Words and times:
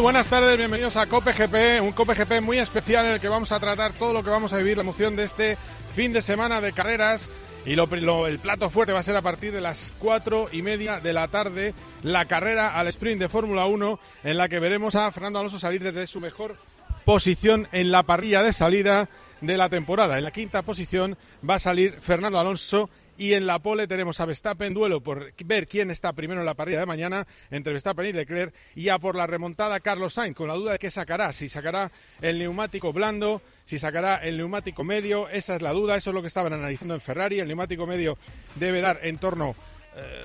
Buenas 0.00 0.28
tardes, 0.28 0.56
bienvenidos 0.56 0.96
a 0.96 1.06
Cope 1.06 1.32
GP, 1.34 1.82
un 1.82 1.92
Cope 1.92 2.14
GP 2.14 2.40
muy 2.40 2.58
especial 2.58 3.04
en 3.04 3.12
el 3.12 3.20
que 3.20 3.28
vamos 3.28 3.52
a 3.52 3.60
tratar 3.60 3.92
todo 3.92 4.14
lo 4.14 4.24
que 4.24 4.30
vamos 4.30 4.54
a 4.54 4.56
vivir, 4.56 4.74
la 4.78 4.82
emoción 4.82 5.16
de 5.16 5.24
este 5.24 5.58
fin 5.94 6.14
de 6.14 6.22
semana 6.22 6.62
de 6.62 6.72
carreras. 6.72 7.28
Y 7.66 7.74
lo- 7.74 8.26
el 8.26 8.38
plato 8.38 8.70
fuerte 8.70 8.94
va 8.94 9.00
a 9.00 9.02
ser 9.02 9.16
a 9.16 9.22
partir 9.22 9.52
de 9.52 9.60
las 9.60 9.92
cuatro 9.98 10.48
y 10.50 10.62
media 10.62 10.98
de 11.00 11.12
la 11.12 11.28
tarde, 11.28 11.74
la 12.02 12.24
carrera 12.24 12.74
al 12.74 12.88
sprint 12.88 13.20
de 13.20 13.28
Fórmula 13.28 13.66
1, 13.66 14.00
en 14.24 14.38
la 14.38 14.48
que 14.48 14.60
veremos 14.60 14.94
a 14.94 15.10
Fernando 15.12 15.40
Alonso 15.40 15.58
salir 15.58 15.82
desde 15.82 16.06
su 16.06 16.20
mejor 16.20 16.56
posición 17.04 17.68
en 17.72 17.90
la 17.90 18.02
parrilla 18.02 18.42
de 18.42 18.54
salida 18.54 19.10
de 19.42 19.56
la 19.58 19.68
temporada. 19.68 20.16
En 20.16 20.24
la 20.24 20.30
quinta 20.30 20.62
posición 20.62 21.18
va 21.48 21.56
a 21.56 21.60
salir 21.60 21.98
Fernando 22.00 22.38
Alonso 22.38 22.88
y 23.18 23.34
en 23.34 23.46
la 23.46 23.58
pole 23.58 23.86
tenemos 23.86 24.20
a 24.20 24.26
Verstappen, 24.26 24.74
duelo 24.74 25.00
por 25.00 25.32
ver 25.44 25.66
quién 25.66 25.90
está 25.90 26.12
primero 26.12 26.40
en 26.40 26.46
la 26.46 26.54
parrilla 26.54 26.80
de 26.80 26.86
mañana 26.86 27.26
entre 27.50 27.72
Verstappen 27.72 28.06
y 28.06 28.12
Leclerc 28.12 28.54
y 28.74 28.88
a 28.88 28.98
por 28.98 29.16
la 29.16 29.26
remontada 29.26 29.80
Carlos 29.80 30.14
Sainz, 30.14 30.36
con 30.36 30.48
la 30.48 30.54
duda 30.54 30.72
de 30.72 30.78
qué 30.78 30.90
sacará, 30.90 31.32
si 31.32 31.48
sacará 31.48 31.90
el 32.20 32.38
neumático 32.38 32.92
blando, 32.92 33.42
si 33.64 33.78
sacará 33.78 34.16
el 34.16 34.36
neumático 34.36 34.84
medio, 34.84 35.28
esa 35.28 35.56
es 35.56 35.62
la 35.62 35.72
duda, 35.72 35.96
eso 35.96 36.10
es 36.10 36.14
lo 36.14 36.20
que 36.20 36.28
estaban 36.28 36.52
analizando 36.52 36.94
en 36.94 37.00
Ferrari, 37.00 37.40
el 37.40 37.48
neumático 37.48 37.86
medio 37.86 38.18
debe 38.56 38.80
dar 38.80 39.00
en 39.02 39.18
torno 39.18 39.54
eh, 39.96 40.24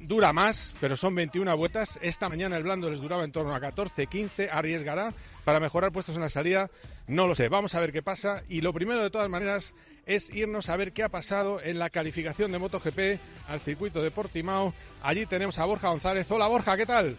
dura 0.00 0.32
más, 0.32 0.74
pero 0.80 0.96
son 0.96 1.14
21 1.14 1.56
vueltas. 1.56 1.98
Esta 2.02 2.28
mañana 2.28 2.56
el 2.56 2.62
blando 2.62 2.90
les 2.90 3.00
duraba 3.00 3.24
en 3.24 3.32
torno 3.32 3.54
a 3.54 3.60
14, 3.60 4.06
15. 4.06 4.50
Arriesgará 4.50 5.12
para 5.44 5.60
mejorar 5.60 5.92
puestos 5.92 6.16
en 6.16 6.22
la 6.22 6.28
salida. 6.28 6.70
No 7.06 7.26
lo 7.26 7.34
sé. 7.34 7.48
Vamos 7.48 7.74
a 7.74 7.80
ver 7.80 7.92
qué 7.92 8.02
pasa. 8.02 8.42
Y 8.48 8.60
lo 8.60 8.72
primero, 8.72 9.02
de 9.02 9.10
todas 9.10 9.30
maneras, 9.30 9.74
es 10.06 10.30
irnos 10.30 10.68
a 10.68 10.76
ver 10.76 10.92
qué 10.92 11.02
ha 11.02 11.08
pasado 11.08 11.60
en 11.62 11.78
la 11.78 11.90
calificación 11.90 12.52
de 12.52 12.58
MotoGP 12.58 13.20
al 13.48 13.60
circuito 13.60 14.02
de 14.02 14.10
Portimao. 14.10 14.74
Allí 15.02 15.26
tenemos 15.26 15.58
a 15.58 15.64
Borja 15.64 15.88
González. 15.88 16.30
Hola 16.30 16.48
Borja, 16.48 16.76
¿qué 16.76 16.86
tal? 16.86 17.16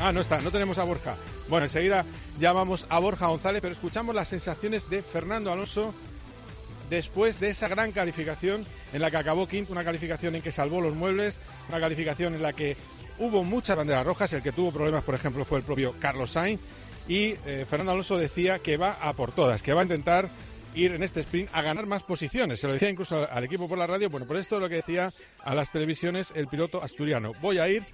Ah, 0.00 0.12
no 0.12 0.20
está, 0.20 0.40
no 0.40 0.50
tenemos 0.50 0.78
a 0.78 0.84
Borja. 0.84 1.16
Bueno, 1.48 1.66
enseguida 1.66 2.04
llamamos 2.38 2.86
a 2.88 2.98
Borja 2.98 3.28
González, 3.28 3.62
pero 3.62 3.74
escuchamos 3.74 4.14
las 4.14 4.28
sensaciones 4.28 4.90
de 4.90 5.02
Fernando 5.02 5.52
Alonso 5.52 5.94
después 6.90 7.40
de 7.40 7.50
esa 7.50 7.68
gran 7.68 7.92
calificación 7.92 8.64
en 8.92 9.00
la 9.00 9.10
que 9.10 9.16
acabó 9.16 9.48
quinto, 9.48 9.72
una 9.72 9.84
calificación 9.84 10.34
en 10.34 10.42
que 10.42 10.52
salvó 10.52 10.80
los 10.80 10.94
muebles, 10.94 11.38
una 11.68 11.80
calificación 11.80 12.34
en 12.34 12.42
la 12.42 12.52
que 12.52 12.76
hubo 13.18 13.42
muchas 13.42 13.76
banderas 13.76 14.06
rojas, 14.06 14.32
el 14.32 14.42
que 14.42 14.52
tuvo 14.52 14.72
problemas, 14.72 15.02
por 15.02 15.14
ejemplo, 15.14 15.44
fue 15.44 15.58
el 15.58 15.64
propio 15.64 15.94
Carlos 15.98 16.30
Sainz, 16.30 16.60
y 17.08 17.34
eh, 17.46 17.66
Fernando 17.68 17.92
Alonso 17.92 18.18
decía 18.18 18.58
que 18.58 18.76
va 18.76 18.98
a 19.00 19.12
por 19.14 19.32
todas, 19.32 19.62
que 19.62 19.72
va 19.72 19.80
a 19.80 19.84
intentar 19.84 20.28
ir 20.76 20.92
en 20.92 21.02
este 21.02 21.20
sprint 21.20 21.48
a 21.52 21.62
ganar 21.62 21.86
más 21.86 22.04
posiciones. 22.04 22.60
Se 22.60 22.66
lo 22.66 22.74
decía 22.74 22.90
incluso 22.90 23.28
al 23.28 23.44
equipo 23.44 23.68
por 23.68 23.78
la 23.78 23.86
radio. 23.86 24.10
Bueno, 24.10 24.26
por 24.26 24.36
esto 24.36 24.56
es 24.56 24.62
lo 24.62 24.68
que 24.68 24.76
decía 24.76 25.10
a 25.42 25.54
las 25.54 25.72
televisiones 25.72 26.32
el 26.36 26.46
piloto 26.46 26.82
asturiano. 26.82 27.32
Voy 27.40 27.58
a 27.58 27.68
ir 27.68 27.84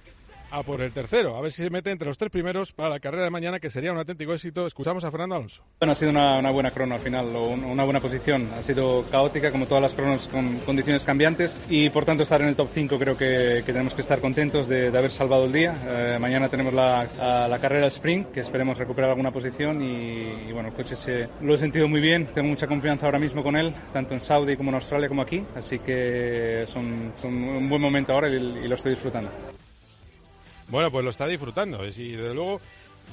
a 0.51 0.61
por 0.63 0.81
el 0.81 0.91
tercero, 0.91 1.35
a 1.37 1.41
ver 1.41 1.51
si 1.51 1.63
se 1.63 1.69
mete 1.69 1.89
entre 1.91 2.07
los 2.07 2.17
tres 2.17 2.29
primeros 2.31 2.71
para 2.73 2.89
la 2.89 2.99
carrera 2.99 3.23
de 3.23 3.29
mañana, 3.29 3.59
que 3.59 3.69
sería 3.69 3.91
un 3.91 3.97
auténtico 3.97 4.33
éxito. 4.33 4.67
Escuchamos 4.67 5.03
a 5.03 5.09
Fernando 5.11 5.35
Alonso. 5.35 5.63
Bueno, 5.79 5.91
ha 5.93 5.95
sido 5.95 6.11
una, 6.11 6.51
buena 6.51 6.71
crono 6.71 6.95
al 6.95 7.01
final, 7.01 7.35
o 7.35 7.47
un- 7.47 7.63
una 7.63 7.83
buena 7.83 7.99
posición. 7.99 8.49
Ha 8.57 8.61
sido 8.61 9.03
caótica 9.11 9.51
como 9.51 9.65
todas 9.65 9.81
las 9.81 9.95
cronos 9.95 10.27
con 10.27 10.59
condiciones 10.59 11.05
cambiantes 11.05 11.57
y 11.69 11.89
por 11.89 12.05
tanto 12.05 12.23
estar 12.23 12.41
en 12.41 12.49
el 12.49 12.55
top 12.55 12.69
5 12.71 12.99
creo 12.99 13.17
que, 13.17 13.63
tenemos 13.65 13.93
que 13.95 14.01
estar 14.01 14.19
contentos 14.21 14.67
de, 14.67 14.87
haber 14.89 15.09
salvado 15.11 15.45
el 15.45 15.51
día. 15.51 15.75
Eh, 15.87 16.17
mañana 16.19 16.49
tenemos 16.49 16.73
la, 16.73 17.07
la 17.47 17.59
carrera 17.59 17.83
al 17.85 17.89
sprint, 17.91 18.31
que 18.31 18.41
esperemos 18.41 18.77
recuperar 18.77 19.09
alguna 19.09 19.31
posición 19.31 19.81
y, 19.81 20.49
y 20.49 20.51
bueno, 20.51 20.69
el 20.69 20.75
coche 20.75 20.95
se, 20.95 21.27
lo 21.41 21.55
he 21.55 21.57
sentido 21.57 21.87
muy 21.87 22.01
bien. 22.01 22.27
Tengo 22.27 22.49
mucha 22.49 22.67
confianza 22.67 23.05
ahora 23.07 23.19
mismo 23.19 23.41
con 23.43 23.55
él, 23.55 23.73
tanto 23.91 24.13
en 24.13 24.21
Saudi 24.21 24.55
como 24.55 24.69
en 24.69 24.75
Australia 24.75 25.07
como 25.07 25.21
aquí, 25.23 25.43
así 25.55 25.79
que 25.79 26.63
son 26.67 27.13
un 27.23 27.69
buen 27.69 27.81
momento 27.81 28.13
ahora 28.13 28.27
y 28.29 28.67
lo 28.67 28.75
estoy 28.75 28.91
disfrutando. 28.91 29.29
Bueno, 30.73 30.89
pues 30.89 31.03
lo 31.03 31.11
está 31.11 31.27
disfrutando. 31.27 31.85
Y 31.85 32.13
desde 32.13 32.33
luego, 32.33 32.59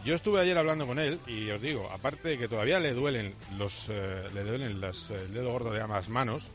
yo 0.02 0.14
estuve 0.14 0.40
ayer 0.40 0.56
hablando 0.56 0.86
con 0.86 0.98
él 0.98 1.20
y 1.26 1.50
os 1.50 1.60
digo, 1.60 1.90
aparte 1.92 2.30
de 2.30 2.38
que 2.38 2.48
todavía 2.48 2.80
le 2.80 2.94
duelen 2.94 3.34
los, 3.58 3.90
eh, 3.90 4.22
le 4.32 4.44
duelen 4.44 4.80
las, 4.80 5.10
el 5.10 5.34
dedo 5.34 5.52
gordo 5.52 5.70
de 5.70 5.82
ambas 5.82 6.08
manos 6.08 6.48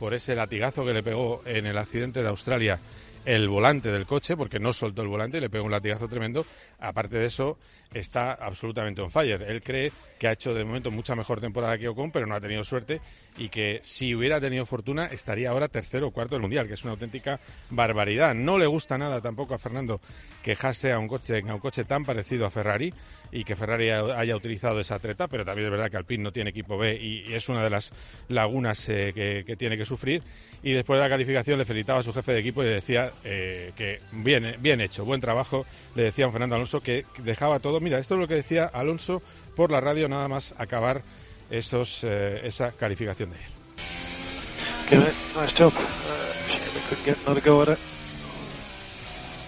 por 0.00 0.14
ese 0.14 0.34
latigazo 0.34 0.84
que 0.84 0.92
le 0.92 1.04
pegó 1.04 1.42
en 1.44 1.66
el 1.66 1.78
accidente 1.78 2.24
de 2.24 2.28
Australia 2.28 2.80
el 3.24 3.48
volante 3.48 3.92
del 3.92 4.04
coche, 4.04 4.36
porque 4.36 4.58
no 4.58 4.72
soltó 4.72 5.02
el 5.02 5.06
volante 5.06 5.38
y 5.38 5.40
le 5.42 5.48
pegó 5.48 5.64
un 5.64 5.70
latigazo 5.70 6.08
tremendo. 6.08 6.44
Aparte 6.80 7.16
de 7.18 7.26
eso, 7.26 7.58
está 7.92 8.32
absolutamente 8.34 9.00
on 9.00 9.10
fire. 9.10 9.42
Él 9.42 9.62
cree 9.62 9.90
que 10.18 10.28
ha 10.28 10.32
hecho 10.32 10.52
de 10.54 10.64
momento 10.64 10.90
mucha 10.90 11.14
mejor 11.14 11.40
temporada 11.40 11.78
que 11.78 11.88
Ocon, 11.88 12.10
pero 12.10 12.26
no 12.26 12.34
ha 12.34 12.40
tenido 12.40 12.62
suerte 12.64 13.00
y 13.36 13.48
que 13.48 13.80
si 13.82 14.14
hubiera 14.14 14.40
tenido 14.40 14.66
fortuna 14.66 15.06
estaría 15.06 15.50
ahora 15.50 15.68
tercero 15.68 16.08
o 16.08 16.10
cuarto 16.10 16.34
del 16.34 16.42
mundial, 16.42 16.66
que 16.66 16.74
es 16.74 16.82
una 16.84 16.92
auténtica 16.92 17.38
barbaridad. 17.70 18.34
No 18.34 18.58
le 18.58 18.66
gusta 18.66 18.98
nada 18.98 19.20
tampoco 19.20 19.54
a 19.54 19.58
Fernando 19.58 20.00
quejarse 20.42 20.92
a 20.92 20.98
un 20.98 21.08
coche, 21.08 21.42
a 21.48 21.54
un 21.54 21.60
coche 21.60 21.84
tan 21.84 22.04
parecido 22.04 22.46
a 22.46 22.50
Ferrari 22.50 22.92
y 23.30 23.44
que 23.44 23.54
Ferrari 23.56 23.90
ha- 23.90 24.18
haya 24.18 24.34
utilizado 24.36 24.80
esa 24.80 24.98
treta, 24.98 25.28
pero 25.28 25.44
también 25.44 25.66
es 25.66 25.70
verdad 25.70 25.90
que 25.90 25.96
Alpine 25.98 26.22
no 26.24 26.32
tiene 26.32 26.50
equipo 26.50 26.78
B 26.78 26.94
y, 27.00 27.32
es 27.32 27.48
una 27.48 27.62
de 27.62 27.70
las 27.70 27.92
lagunas 28.28 28.88
eh, 28.88 29.12
que, 29.14 29.44
que 29.46 29.56
tiene 29.56 29.76
que 29.76 29.84
sufrir. 29.84 30.22
Y 30.62 30.72
después 30.72 30.98
de 30.98 31.04
la 31.04 31.08
calificación 31.10 31.58
le 31.58 31.64
felicitaba 31.64 32.00
a 32.00 32.02
su 32.02 32.12
jefe 32.12 32.32
de 32.32 32.40
equipo 32.40 32.62
y 32.62 32.66
le 32.66 32.72
decía 32.72 33.12
eh, 33.24 33.72
que 33.76 34.00
bien, 34.12 34.56
bien 34.60 34.80
hecho, 34.80 35.04
buen 35.04 35.20
trabajo. 35.20 35.64
Le 35.94 36.02
decía 36.04 36.26
a 36.26 36.30
Fernando 36.32 36.56
Alonso 36.56 36.67
que 36.82 37.04
dejaba 37.18 37.58
todo. 37.58 37.80
Mira, 37.80 37.98
esto 37.98 38.14
es 38.14 38.20
lo 38.20 38.28
que 38.28 38.34
decía 38.34 38.70
Alonso 38.72 39.22
por 39.56 39.70
la 39.70 39.80
radio 39.80 40.08
nada 40.08 40.28
más 40.28 40.54
acabar 40.58 41.02
esos, 41.50 42.04
eh, 42.04 42.40
esa 42.44 42.72
calificación 42.72 43.30
de 43.30 43.36
it. 44.96 45.14
Nice 45.36 45.52
job. 45.52 45.72
Uh, 45.72 46.48
shame 46.48 46.74
we 46.74 46.80
couldn't 46.88 47.04
get 47.04 47.18
another 47.26 47.40
go 47.40 47.62
at 47.62 47.68
it. 47.68 47.78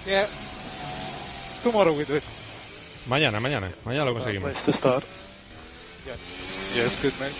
Yeah. 0.06 0.26
Tomorrow 1.62 1.92
we 1.92 2.04
do 2.04 2.16
it. 2.16 2.24
Mañana, 3.06 3.40
mañana, 3.40 3.70
mañana 3.84 4.04
lo 4.06 4.14
conseguimos. 4.14 4.50
Place 4.50 4.64
to 4.64 4.72
start. 4.72 5.04
Yeah. 6.06 6.16
Yeah, 6.76 6.86
it's 6.86 7.00
good, 7.02 7.12
man. 7.18 7.30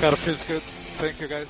Car 0.00 0.16
feels 0.16 0.42
good. 0.46 0.62
Thank 0.98 1.20
you, 1.20 1.28
guys. 1.28 1.48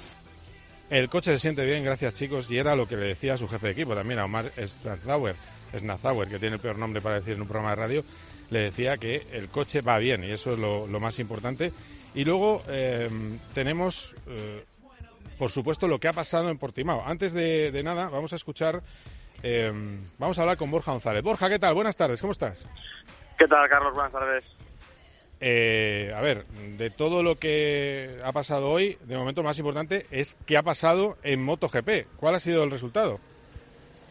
El 0.90 1.08
coche 1.08 1.32
se 1.32 1.38
siente 1.38 1.66
bien, 1.66 1.84
gracias 1.84 2.14
chicos, 2.14 2.50
y 2.50 2.56
era 2.56 2.74
lo 2.74 2.88
que 2.88 2.96
le 2.96 3.02
decía 3.02 3.34
a 3.34 3.36
su 3.36 3.46
jefe 3.46 3.66
de 3.66 3.72
equipo 3.72 3.94
también, 3.94 4.20
a 4.20 4.24
Omar 4.24 4.50
Snazauer, 4.56 5.34
Snazauer, 5.76 6.28
que 6.28 6.38
tiene 6.38 6.56
el 6.56 6.60
peor 6.60 6.78
nombre 6.78 7.00
para 7.00 7.16
decir 7.16 7.34
en 7.34 7.42
un 7.42 7.48
programa 7.48 7.70
de 7.70 7.76
radio, 7.76 8.04
le 8.50 8.60
decía 8.60 8.96
que 8.96 9.26
el 9.32 9.48
coche 9.48 9.80
va 9.80 9.98
bien 9.98 10.24
y 10.24 10.30
eso 10.30 10.52
es 10.52 10.58
lo, 10.58 10.86
lo 10.86 11.00
más 11.00 11.18
importante. 11.18 11.72
Y 12.14 12.24
luego 12.24 12.62
eh, 12.68 13.08
tenemos, 13.54 14.14
eh, 14.26 14.64
por 15.38 15.50
supuesto, 15.50 15.86
lo 15.86 15.98
que 15.98 16.08
ha 16.08 16.12
pasado 16.12 16.50
en 16.50 16.58
Portimao. 16.58 17.04
Antes 17.06 17.32
de, 17.32 17.70
de 17.70 17.82
nada, 17.82 18.08
vamos 18.08 18.32
a 18.32 18.36
escuchar, 18.36 18.82
eh, 19.42 19.72
vamos 20.18 20.38
a 20.38 20.42
hablar 20.42 20.56
con 20.56 20.70
Borja 20.70 20.92
González. 20.92 21.22
Borja, 21.22 21.48
¿qué 21.48 21.58
tal? 21.58 21.74
Buenas 21.74 21.96
tardes, 21.96 22.20
¿cómo 22.20 22.32
estás? 22.32 22.68
¿Qué 23.38 23.46
tal, 23.46 23.68
Carlos? 23.68 23.94
Buenas 23.94 24.12
tardes. 24.12 24.44
Eh, 25.40 26.12
a 26.16 26.20
ver, 26.20 26.46
de 26.46 26.90
todo 26.90 27.22
lo 27.22 27.36
que 27.36 28.18
ha 28.24 28.32
pasado 28.32 28.70
hoy, 28.70 28.98
de 29.04 29.16
momento 29.16 29.42
más 29.42 29.58
importante 29.58 30.06
es 30.10 30.36
qué 30.46 30.56
ha 30.56 30.62
pasado 30.62 31.16
en 31.22 31.44
MotoGP. 31.44 32.08
¿Cuál 32.16 32.34
ha 32.34 32.40
sido 32.40 32.64
el 32.64 32.70
resultado? 32.70 33.20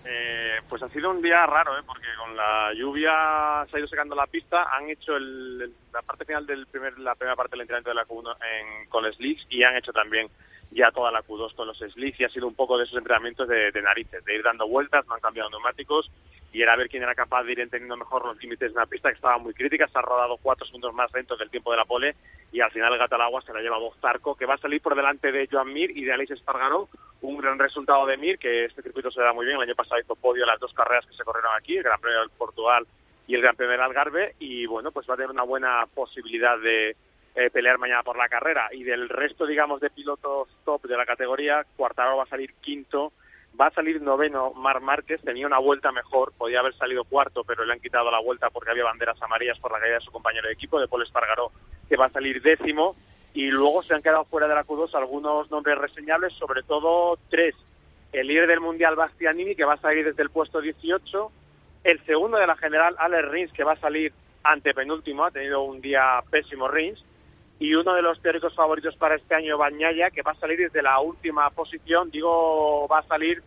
Eh, 0.10 0.60
pues 0.70 0.82
ha 0.84 0.88
sido 0.90 1.10
un 1.10 1.22
día 1.22 1.46
raro, 1.46 1.78
¿eh? 1.78 1.82
porque 1.86 2.08
con 2.18 2.34
la 2.36 2.72
lluvia 2.74 3.66
se 3.70 3.76
ha 3.76 3.80
ido 3.80 3.88
secando 3.90 4.16
la 4.16 4.26
pista. 4.28 4.64
Han 4.74 4.90
hecho 4.90 5.18
el- 5.18 5.62
el- 5.64 5.74
la 5.92 6.02
parte 6.02 6.24
final 6.24 6.46
del 6.46 6.66
primer, 6.68 6.98
la 7.00 7.14
primera 7.16 7.36
parte 7.36 7.52
del 7.52 7.62
entrenamiento 7.62 7.90
de 7.90 7.96
la 7.96 8.06
Q1 8.06 8.38
en, 8.42 8.90
con 8.90 9.12
slicks 9.12 9.46
y 9.50 9.64
han 9.64 9.76
hecho 9.76 9.92
también 9.92 10.30
ya 10.72 10.92
toda 10.92 11.12
la 11.12 11.24
Q2 11.24 11.54
con 11.56 11.68
los 11.68 11.78
slicks 11.78 12.20
y 12.22 12.24
ha 12.24 12.30
sido 12.30 12.48
un 12.48 12.56
poco 12.56 12.78
de 12.78 12.86
esos 12.86 12.98
entrenamientos 12.98 13.48
de, 13.50 13.72
de 13.72 13.82
narices, 13.82 14.24
de 14.24 14.36
ir 14.36 14.44
dando 14.44 14.66
vueltas, 14.68 15.06
no 15.08 15.16
han 15.16 15.20
cambiado 15.22 15.50
neumáticos 15.50 16.10
y 16.54 16.62
era 16.62 16.76
ver 16.76 16.90
quién 16.90 17.04
era 17.04 17.14
capaz 17.14 17.44
de 17.44 17.52
ir 17.52 17.60
entendiendo 17.60 17.98
mejor 17.98 18.26
los 18.26 18.42
límites 18.42 18.72
de 18.72 18.78
una 18.78 18.86
pista 18.86 19.10
que 19.10 19.16
estaba 19.16 19.38
muy 19.38 19.54
crítica. 19.54 19.88
Se 19.88 20.00
ha 20.00 20.02
rodado 20.02 20.38
cuatro 20.38 20.66
segundos 20.66 20.94
más 20.94 21.12
lento 21.14 21.38
que 21.38 21.44
el 21.44 21.50
tiempo 21.50 21.72
de 21.72 21.78
la 21.78 21.86
pole 21.86 22.16
y 22.52 22.62
al 22.62 22.72
final 22.72 22.94
el 22.94 23.00
gato 23.00 23.16
al 23.16 23.22
agua 23.22 23.42
se 23.42 23.54
la 23.54 23.62
lleva 23.62 23.78
Zarco, 24.02 24.36
que 24.36 24.46
va 24.46 24.56
a 24.56 24.60
salir 24.60 24.82
por 24.82 24.96
delante 24.96 25.32
de 25.32 25.48
Joan 25.52 25.74
Mir 25.74 25.96
y 25.96 26.04
de 26.04 26.14
Alice 26.14 26.34
Espargaró. 26.34 26.88
Un 27.22 27.38
gran 27.38 27.60
resultado 27.60 28.06
de 28.06 28.18
Mir, 28.18 28.38
que 28.38 28.66
este 28.66 28.82
circuito 28.82 29.12
se 29.12 29.22
da 29.22 29.34
muy 29.34 29.46
bien. 29.46 29.58
El 29.58 29.64
año 29.64 29.76
pasado 29.76 30.00
hizo 30.00 30.16
podio 30.16 30.44
en 30.44 30.50
las 30.50 30.60
dos 30.60 30.74
carreras 30.74 31.06
que 31.06 31.16
se 31.16 31.24
corrieron 31.24 31.52
aquí, 31.58 31.78
el 31.78 31.84
Gran 31.84 32.00
Premio 32.00 32.20
del 32.20 32.30
Portugal 32.30 32.86
y 33.28 33.36
el 33.36 33.42
Gran 33.42 33.56
Premio 33.56 33.72
del 33.74 33.82
Algarve. 33.82 34.36
Y 34.40 34.66
bueno, 34.68 34.92
pues 34.92 35.10
va 35.10 35.16
a 35.16 35.18
tener 35.18 35.32
una 35.32 35.44
buena 35.44 35.86
posibilidad 35.94 36.58
de 36.60 36.96
eh, 37.36 37.50
pelear 37.52 37.78
mañana 37.78 38.04
por 38.04 38.18
la 38.18 38.30
carrera. 38.30 38.70
Y 38.72 38.84
del 38.84 39.10
resto, 39.10 39.46
digamos, 39.46 39.82
de 39.82 39.90
pilotos 39.90 40.48
top 40.64 40.84
de 40.88 40.98
la 40.98 41.06
categoría, 41.06 41.66
Cuartararo 41.76 42.18
va 42.18 42.24
a 42.24 42.28
salir 42.28 42.54
quinto. 42.62 43.14
Va 43.60 43.68
a 43.68 43.72
salir 43.72 44.02
noveno 44.02 44.54
Mar 44.54 44.82
Márquez, 44.82 45.20
tenía 45.22 45.48
una 45.48 45.58
vuelta 45.58 45.92
mejor, 45.92 46.32
podía 46.38 46.60
haber 46.60 46.76
salido 46.76 47.06
cuarto, 47.06 47.44
pero 47.44 47.66
le 47.66 47.74
han 47.74 47.80
quitado 47.80 48.12
la 48.12 48.20
vuelta 48.20 48.52
porque 48.52 48.70
había 48.70 48.84
banderas 48.84 49.20
amarillas 49.22 49.58
por 49.60 49.72
la 49.72 49.80
caída 49.80 49.96
de 49.96 50.06
su 50.06 50.12
compañero 50.12 50.48
de 50.48 50.54
equipo, 50.54 50.80
de 50.80 50.88
Paul 50.88 51.02
Espargaró, 51.02 51.52
que 51.90 51.98
va 51.98 52.06
a 52.06 52.12
salir 52.12 52.42
décimo. 52.42 52.96
Y 53.34 53.50
luego 53.50 53.82
se 53.82 53.96
han 53.96 54.04
quedado 54.04 54.26
fuera 54.26 54.48
de 54.48 54.56
la 54.56 54.66
Q2 54.66 54.94
algunos 54.94 55.50
nombres 55.50 55.78
reseñables, 55.78 56.34
sobre 56.34 56.62
todo 56.64 57.18
tres. 57.30 57.56
El 58.14 58.28
líder 58.28 58.48
del 58.48 58.60
Mundial, 58.60 58.96
Bastianini, 58.96 59.56
que 59.56 59.66
va 59.66 59.74
a 59.74 59.78
salir 59.82 60.06
desde 60.06 60.24
el 60.24 60.30
puesto 60.30 60.62
18. 60.62 61.32
El 61.84 62.06
segundo 62.06 62.38
de 62.38 62.48
la 62.48 62.58
general, 62.58 62.96
Alex 63.00 63.30
Rins, 63.30 63.54
que 63.54 63.64
va 63.64 63.74
a 63.74 63.80
salir 63.80 64.14
antepenúltimo, 64.44 65.26
ha 65.26 65.32
tenido 65.32 65.64
un 65.64 65.82
día 65.82 66.22
pésimo 66.30 66.68
Rins. 66.68 67.04
Y 67.60 67.74
uno 67.74 67.94
de 67.96 68.04
los 68.04 68.22
teóricos 68.22 68.54
favoritos 68.54 68.96
para 68.98 69.16
este 69.16 69.34
año, 69.34 69.58
Bañaya, 69.58 70.12
que 70.12 70.22
va 70.22 70.32
a 70.32 70.36
salir 70.36 70.60
desde 70.60 70.84
la 70.84 71.00
última 71.00 71.50
posición. 71.50 72.12
Digo, 72.12 72.88
va 72.88 73.00
a 73.00 73.08
salir, 73.08 73.42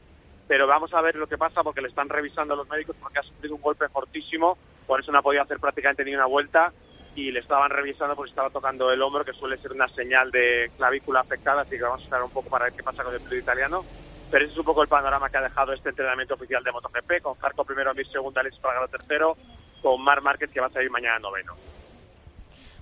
pero 0.48 0.66
vamos 0.66 0.92
a 0.92 1.00
ver 1.00 1.14
lo 1.14 1.28
que 1.28 1.38
pasa 1.38 1.62
porque 1.62 1.80
le 1.80 1.88
están 1.88 2.08
revisando 2.08 2.56
los 2.56 2.68
médicos 2.68 2.96
porque 3.00 3.20
ha 3.20 3.22
sufrido 3.22 3.54
un 3.54 3.62
golpe 3.62 3.88
fortísimo. 3.88 4.58
Por 4.86 5.00
eso 5.00 5.12
no 5.12 5.18
ha 5.18 5.22
podido 5.22 5.42
hacer 5.42 5.60
prácticamente 5.60 6.04
ni 6.04 6.14
una 6.14 6.26
vuelta. 6.26 6.72
Y 7.14 7.30
le 7.30 7.40
estaban 7.40 7.70
revisando 7.70 8.16
porque 8.16 8.30
estaba 8.30 8.50
tocando 8.50 8.90
el 8.90 9.00
hombro, 9.02 9.24
que 9.24 9.32
suele 9.32 9.56
ser 9.58 9.72
una 9.72 9.88
señal 9.88 10.30
de 10.32 10.70
clavícula 10.76 11.20
afectada. 11.20 11.62
Así 11.62 11.76
que 11.76 11.82
vamos 11.82 12.00
a 12.00 12.04
esperar 12.04 12.24
un 12.24 12.30
poco 12.30 12.50
para 12.50 12.64
ver 12.64 12.74
qué 12.74 12.82
pasa 12.82 13.04
con 13.04 13.14
el 13.14 13.20
piloto 13.20 13.36
italiano. 13.36 13.84
Pero 14.30 14.44
ese 14.44 14.52
es 14.52 14.58
un 14.58 14.64
poco 14.64 14.82
el 14.82 14.88
panorama 14.88 15.28
que 15.28 15.38
ha 15.38 15.42
dejado 15.42 15.72
este 15.72 15.90
entrenamiento 15.90 16.34
oficial 16.34 16.62
de 16.62 16.72
MotoGP, 16.72 17.20
con 17.22 17.36
Zarco 17.36 17.64
primero, 17.64 17.94
Mir 17.94 18.06
segundo, 18.08 18.38
Alex 18.38 18.60
tercero, 18.90 19.36
con 19.82 20.02
Mar 20.02 20.20
Márquez 20.20 20.50
que 20.50 20.60
va 20.60 20.66
a 20.66 20.70
salir 20.70 20.90
mañana 20.90 21.18
noveno. 21.18 21.54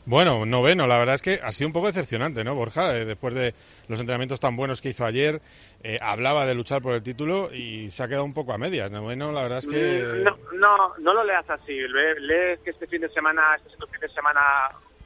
Bueno, 0.09 0.47
noveno, 0.47 0.87
la 0.87 0.97
verdad 0.99 1.17
es 1.17 1.21
que 1.21 1.39
ha 1.43 1.53
sido 1.53 1.69
un 1.69 1.75
poco 1.75 1.89
decepcionante, 1.89 2.43
¿no, 2.43 2.55
Borja? 2.55 2.97
Eh, 2.97 3.05
después 3.05 3.35
de 3.35 3.53
los 3.89 4.01
entrenamientos 4.01 4.41
tan 4.41 4.57
buenos 4.57 4.81
que 4.81 4.89
hizo 4.89 5.05
ayer, 5.05 5.43
eh, 5.83 5.99
hablaba 6.01 6.47
de 6.47 6.55
luchar 6.55 6.81
por 6.81 6.95
el 6.95 7.03
título 7.03 7.53
y 7.53 7.91
se 7.91 8.03
ha 8.03 8.09
quedado 8.09 8.25
un 8.25 8.33
poco 8.33 8.55
a 8.55 8.59
medias. 8.59 8.91
Noveno, 8.91 9.33
la 9.33 9.43
verdad 9.43 9.59
es 9.59 9.67
que... 9.67 10.03
Mm, 10.03 10.59
No, 10.59 10.95
no, 10.97 11.13
lo 11.13 11.25
leas 11.25 11.49
así. 11.51 11.75
Lee, 11.75 12.21
lee 12.21 12.59
que 12.65 12.71
este 12.71 12.87
fin 12.87 13.03
de 13.03 13.11
semana, 13.11 13.55
este 13.57 13.69
fin 13.69 14.01
de 14.01 14.09
semana 14.09 14.41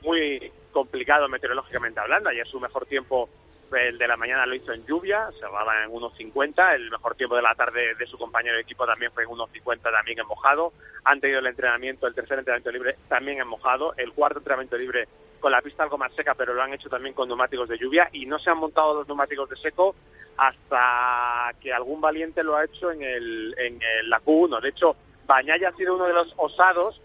muy 0.02 0.52
complicado 0.70 1.28
meteorológicamente 1.28 1.99
hablando. 1.99 2.28
Ayer 2.28 2.46
su 2.46 2.60
mejor 2.60 2.87
tiempo, 2.87 3.28
el 3.74 3.98
de 3.98 4.08
la 4.08 4.16
mañana 4.16 4.46
lo 4.46 4.54
hizo 4.54 4.72
en 4.72 4.84
lluvia, 4.86 5.28
cerraba 5.40 5.84
en 5.84 5.90
1.50. 5.90 6.74
El 6.74 6.90
mejor 6.90 7.14
tiempo 7.14 7.36
de 7.36 7.42
la 7.42 7.54
tarde 7.54 7.94
de 7.94 8.06
su 8.06 8.19
compañero 8.19 8.56
de 8.56 8.62
equipo 8.62 8.86
también 8.86 9.12
fue 9.12 9.24
en 9.24 9.30
1.50, 9.30 9.80
también 9.82 10.19
en 10.19 10.26
mojado. 10.26 10.72
Han 11.04 11.20
tenido 11.20 11.40
el 11.40 11.46
entrenamiento, 11.46 12.06
el 12.06 12.14
tercer 12.14 12.38
entrenamiento 12.38 12.70
libre 12.70 12.96
también 13.08 13.40
en 13.40 13.48
mojado. 13.48 13.94
El 13.96 14.12
cuarto 14.12 14.38
entrenamiento 14.38 14.76
libre 14.76 15.08
con 15.40 15.50
la 15.52 15.60
pista 15.62 15.82
algo 15.82 15.98
más 15.98 16.12
seca, 16.14 16.34
pero 16.34 16.54
lo 16.54 16.62
han 16.62 16.72
hecho 16.72 16.88
también 16.88 17.14
con 17.14 17.26
neumáticos 17.28 17.69
de 17.69 17.76
lluvia 17.78 18.08
y 18.12 18.26
no 18.26 18.38
se 18.38 18.50
han 18.50 18.58
montado 18.58 18.94
los 18.94 19.08
neumáticos 19.08 19.48
de 19.50 19.56
seco 19.56 19.94
hasta 20.36 21.52
que 21.60 21.72
algún 21.72 22.00
valiente 22.00 22.42
lo 22.42 22.56
ha 22.56 22.64
hecho 22.64 22.90
en, 22.90 23.02
el, 23.02 23.54
en 23.58 23.80
el- 23.82 24.10
la 24.10 24.20
Q1. 24.20 24.60
De 24.60 24.68
hecho, 24.68 24.96
Bañaya 25.26 25.68
ha 25.70 25.76
sido 25.76 25.94
uno 25.96 26.04
de 26.06 26.12
los 26.12 26.32
osados 26.36 27.00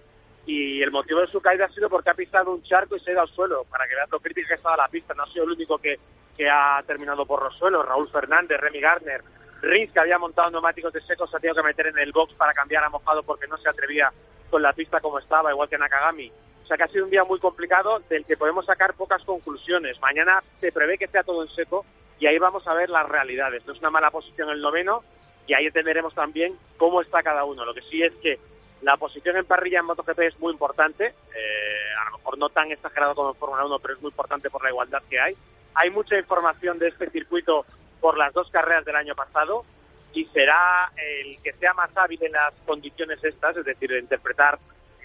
y 0.45 0.81
el 0.81 0.91
motivo 0.91 1.19
de 1.21 1.27
su 1.27 1.41
caída 1.41 1.65
ha 1.65 1.69
sido 1.69 1.89
porque 1.89 2.09
ha 2.09 2.13
pisado 2.13 2.51
un 2.51 2.63
charco 2.63 2.95
y 2.95 2.99
se 2.99 3.09
ha 3.09 3.13
ido 3.13 3.21
al 3.21 3.29
suelo, 3.29 3.65
para 3.65 3.87
que 3.87 3.95
veas 3.95 4.09
lo 4.09 4.19
crítica 4.19 4.47
que 4.49 4.53
estaba 4.55 4.77
la 4.77 4.87
pista. 4.87 5.13
No 5.13 5.23
ha 5.23 5.27
sido 5.31 5.45
el 5.45 5.51
único 5.51 5.77
que, 5.77 5.97
que 6.37 6.49
ha 6.49 6.81
terminado 6.85 7.25
por 7.25 7.43
los 7.43 7.57
suelos. 7.57 7.85
Raúl 7.85 8.09
Fernández, 8.09 8.59
Remy 8.59 8.79
Gardner, 8.79 9.23
Rins, 9.61 9.91
que 9.91 9.99
había 9.99 10.19
montado 10.19 10.51
neumáticos 10.51 10.93
de 10.93 11.01
seco, 11.01 11.27
se 11.27 11.37
ha 11.37 11.39
tenido 11.39 11.55
que 11.55 11.67
meter 11.67 11.87
en 11.87 11.97
el 11.97 12.11
box 12.11 12.33
para 12.35 12.53
cambiar 12.53 12.83
a 12.83 12.89
mojado 12.89 13.23
porque 13.23 13.47
no 13.47 13.57
se 13.57 13.69
atrevía 13.69 14.11
con 14.49 14.61
la 14.61 14.73
pista 14.73 15.01
como 15.01 15.19
estaba, 15.19 15.51
igual 15.51 15.67
que 15.67 15.77
Nakagami. 15.77 16.31
O 16.63 16.67
sea 16.67 16.77
que 16.77 16.83
ha 16.83 16.87
sido 16.87 17.05
un 17.05 17.11
día 17.11 17.23
muy 17.23 17.39
complicado 17.39 17.99
del 18.09 18.25
que 18.25 18.37
podemos 18.37 18.65
sacar 18.65 18.93
pocas 18.93 19.23
conclusiones. 19.23 19.99
Mañana 20.01 20.43
se 20.59 20.71
prevé 20.71 20.97
que 20.97 21.07
sea 21.07 21.23
todo 21.23 21.41
en 21.41 21.49
seco 21.49 21.85
y 22.19 22.27
ahí 22.27 22.37
vamos 22.37 22.67
a 22.67 22.73
ver 22.73 22.89
las 22.89 23.07
realidades. 23.07 23.65
No 23.65 23.73
es 23.73 23.79
una 23.79 23.89
mala 23.89 24.11
posición 24.11 24.49
el 24.49 24.61
noveno 24.61 25.01
y 25.47 25.53
ahí 25.53 25.65
entenderemos 25.65 26.13
también 26.13 26.57
cómo 26.77 27.01
está 27.01 27.23
cada 27.23 27.45
uno. 27.45 27.65
Lo 27.65 27.73
que 27.73 27.81
sí 27.83 28.03
es 28.03 28.13
que 28.15 28.37
la 28.81 28.97
posición 28.97 29.37
en 29.37 29.45
parrilla 29.45 29.79
en 29.79 29.85
MotoGP 29.85 30.19
es 30.19 30.39
muy 30.39 30.51
importante, 30.53 31.05
eh, 31.07 31.93
a 31.99 32.11
lo 32.11 32.17
mejor 32.17 32.37
no 32.37 32.49
tan 32.49 32.71
exagerado 32.71 33.15
como 33.15 33.29
en 33.29 33.35
Fórmula 33.35 33.65
1, 33.65 33.79
pero 33.79 33.93
es 33.95 34.01
muy 34.01 34.09
importante 34.09 34.49
por 34.49 34.61
la 34.63 34.69
igualdad 34.69 35.01
que 35.09 35.19
hay. 35.19 35.35
Hay 35.79 35.91
mucha 35.91 36.17
información 36.17 36.79
de 36.79 36.87
este 36.87 37.09
circuito 37.11 37.63
por 38.01 38.17
las 38.17 38.33
dos 38.33 38.49
carreras 38.49 38.83
del 38.83 38.95
año 38.95 39.13
pasado 39.13 39.63
y 40.11 40.25
será 40.25 40.91
el 40.97 41.39
que 41.43 41.53
sea 41.53 41.73
más 41.73 41.95
hábil 41.95 42.21
en 42.23 42.31
las 42.31 42.53
condiciones 42.65 43.23
estas, 43.23 43.55
es 43.57 43.63
decir, 43.63 43.91
de 43.91 43.99
interpretar 43.99 44.57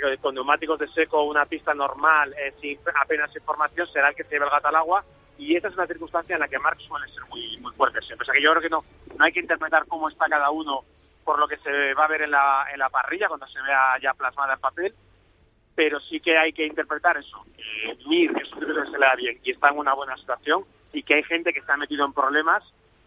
eh, 0.02 0.16
con 0.16 0.34
neumáticos 0.34 0.78
de 0.78 0.88
seco 0.88 1.24
una 1.24 1.44
pista 1.44 1.74
normal 1.74 2.34
eh, 2.38 2.54
sin 2.60 2.78
apenas 2.98 3.36
información, 3.36 3.86
será 3.92 4.08
el 4.08 4.14
que 4.14 4.24
se 4.24 4.30
lleve 4.30 4.46
el 4.46 4.50
gato 4.50 4.68
al 4.68 4.76
agua 4.76 5.04
y 5.36 5.56
esa 5.56 5.68
es 5.68 5.74
una 5.74 5.86
circunstancia 5.86 6.36
en 6.36 6.40
la 6.40 6.48
que 6.48 6.58
Mark 6.58 6.80
suele 6.80 7.06
ser 7.12 7.22
muy, 7.28 7.58
muy 7.58 7.72
fuerte 7.74 8.00
siempre. 8.00 8.24
O 8.24 8.26
sea 8.26 8.34
que 8.34 8.42
yo 8.42 8.50
creo 8.52 8.62
que 8.62 8.70
no, 8.70 8.82
no 9.18 9.24
hay 9.24 9.32
que 9.32 9.40
interpretar 9.40 9.86
cómo 9.86 10.08
está 10.08 10.26
cada 10.26 10.50
uno 10.50 10.84
por 11.22 11.38
lo 11.38 11.46
que 11.46 11.58
se 11.58 11.92
va 11.92 12.06
a 12.06 12.08
ver 12.08 12.22
en 12.22 12.30
la, 12.30 12.66
en 12.72 12.78
la 12.78 12.88
parrilla 12.88 13.28
cuando 13.28 13.46
se 13.46 13.60
vea 13.60 13.98
ya 14.00 14.14
plasmada 14.14 14.54
en 14.54 14.60
papel, 14.60 14.94
pero 15.74 16.00
sí 16.00 16.20
que 16.20 16.36
hay 16.36 16.52
que 16.52 16.66
interpretar 16.66 17.16
eso, 17.16 17.44
que 17.56 17.96
Mir 18.06 18.30
es 18.40 18.52
un 18.52 18.60
que 18.60 18.90
se 18.90 18.98
le 18.98 19.06
da 19.06 19.14
bien 19.16 19.38
y 19.42 19.50
está 19.50 19.70
en 19.70 19.78
una 19.78 19.94
buena 19.94 20.16
situación 20.16 20.64
y 20.92 21.02
que 21.02 21.14
hay 21.14 21.22
gente 21.22 21.52
que 21.52 21.60
está 21.60 21.76
metido 21.76 22.04
en 22.04 22.12
problemas, 22.12 22.62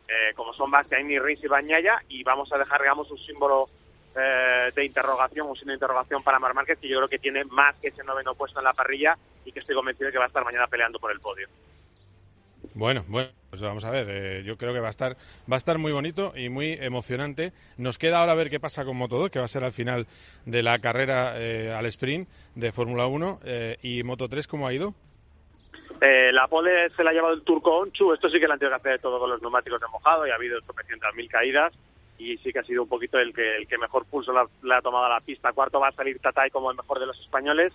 eh, 0.07 0.33
como 0.35 0.53
son 0.53 0.71
Bastianini, 0.71 1.19
Rins 1.19 1.43
y 1.43 1.47
Bañaya, 1.47 2.01
y 2.09 2.23
vamos 2.23 2.51
a 2.51 2.57
dejar, 2.57 2.81
digamos, 2.81 3.09
un 3.11 3.17
símbolo 3.19 3.69
eh, 4.15 4.71
de 4.73 4.85
interrogación, 4.85 5.47
un 5.47 5.55
signo 5.55 5.71
de 5.71 5.75
interrogación 5.75 6.23
para 6.23 6.39
Mar 6.39 6.53
Márquez, 6.53 6.79
que 6.79 6.87
yo 6.87 6.97
creo 6.97 7.09
que 7.09 7.19
tiene 7.19 7.43
más 7.45 7.75
que 7.75 7.89
ese 7.89 8.03
noveno 8.03 8.33
puesto 8.33 8.59
en 8.59 8.65
la 8.65 8.73
parrilla 8.73 9.17
y 9.43 9.51
que 9.51 9.59
estoy 9.59 9.75
convencido 9.75 10.07
de 10.07 10.13
que 10.13 10.17
va 10.17 10.25
a 10.25 10.27
estar 10.27 10.43
mañana 10.43 10.67
peleando 10.67 10.99
por 10.99 11.11
el 11.11 11.19
podio. 11.19 11.47
Bueno, 12.75 13.05
bueno, 13.07 13.29
pues 13.49 13.61
vamos 13.61 13.85
a 13.85 13.89
ver. 13.89 14.07
eh, 14.09 14.43
yo 14.43 14.57
creo 14.57 14.73
que 14.73 14.81
va 14.81 14.87
a 14.87 14.89
estar 14.89 15.15
va 15.49 15.55
a 15.55 15.57
estar 15.57 15.77
muy 15.77 15.93
bonito 15.93 16.33
y 16.35 16.49
muy 16.49 16.73
emocionante. 16.73 17.53
Nos 17.77 17.97
queda 17.97 18.19
ahora 18.19 18.35
ver 18.35 18.49
qué 18.49 18.59
pasa 18.59 18.83
con 18.83 18.99
Moto2, 18.99 19.29
que 19.29 19.39
va 19.39 19.45
a 19.45 19.47
ser 19.47 19.63
al 19.63 19.71
final 19.71 20.07
de 20.45 20.61
la 20.61 20.77
carrera 20.79 21.35
eh, 21.37 21.73
al 21.73 21.85
sprint 21.85 22.27
de 22.53 22.73
Fórmula 22.73 23.07
1 23.07 23.39
eh, 23.45 23.77
y 23.81 24.03
Moto 24.03 24.27
3 24.27 24.45
cómo 24.47 24.67
ha 24.67 24.73
ido. 24.73 24.93
Eh, 26.01 26.33
la 26.33 26.47
pole 26.49 26.89
se 26.89 27.03
la 27.05 27.11
ha 27.11 27.13
llevado 27.13 27.33
el 27.33 27.43
turco 27.43 27.77
Onchu, 27.77 28.11
esto 28.11 28.29
sí 28.29 28.41
que 28.41 28.47
la 28.47 28.55
han 28.55 28.59
tenido 28.59 28.77
que 28.77 28.89
hacer 28.89 28.99
todo 28.99 29.19
con 29.19 29.29
los 29.29 29.41
neumáticos 29.41 29.79
de 29.79 29.87
mojado 29.87 30.27
y 30.27 30.31
ha 30.31 30.35
habido 30.35 30.59
tropecientas 30.59 31.15
mil 31.15 31.29
caídas 31.29 31.73
y 32.17 32.35
sí 32.39 32.51
que 32.51 32.59
ha 32.59 32.63
sido 32.63 32.83
un 32.83 32.89
poquito 32.89 33.17
el 33.17 33.33
que 33.33 33.55
el 33.55 33.67
que 33.67 33.77
mejor 33.77 34.05
pulso 34.05 34.33
le 34.33 34.75
ha 34.75 34.81
tomado 34.81 35.05
a 35.05 35.09
la 35.09 35.21
pista. 35.21 35.53
Cuarto 35.53 35.79
va 35.79 35.87
a 35.87 35.93
salir 35.93 36.19
Tatay 36.19 36.49
como 36.49 36.71
el 36.71 36.75
mejor 36.75 36.99
de 36.99 37.05
los 37.05 37.17
españoles 37.21 37.71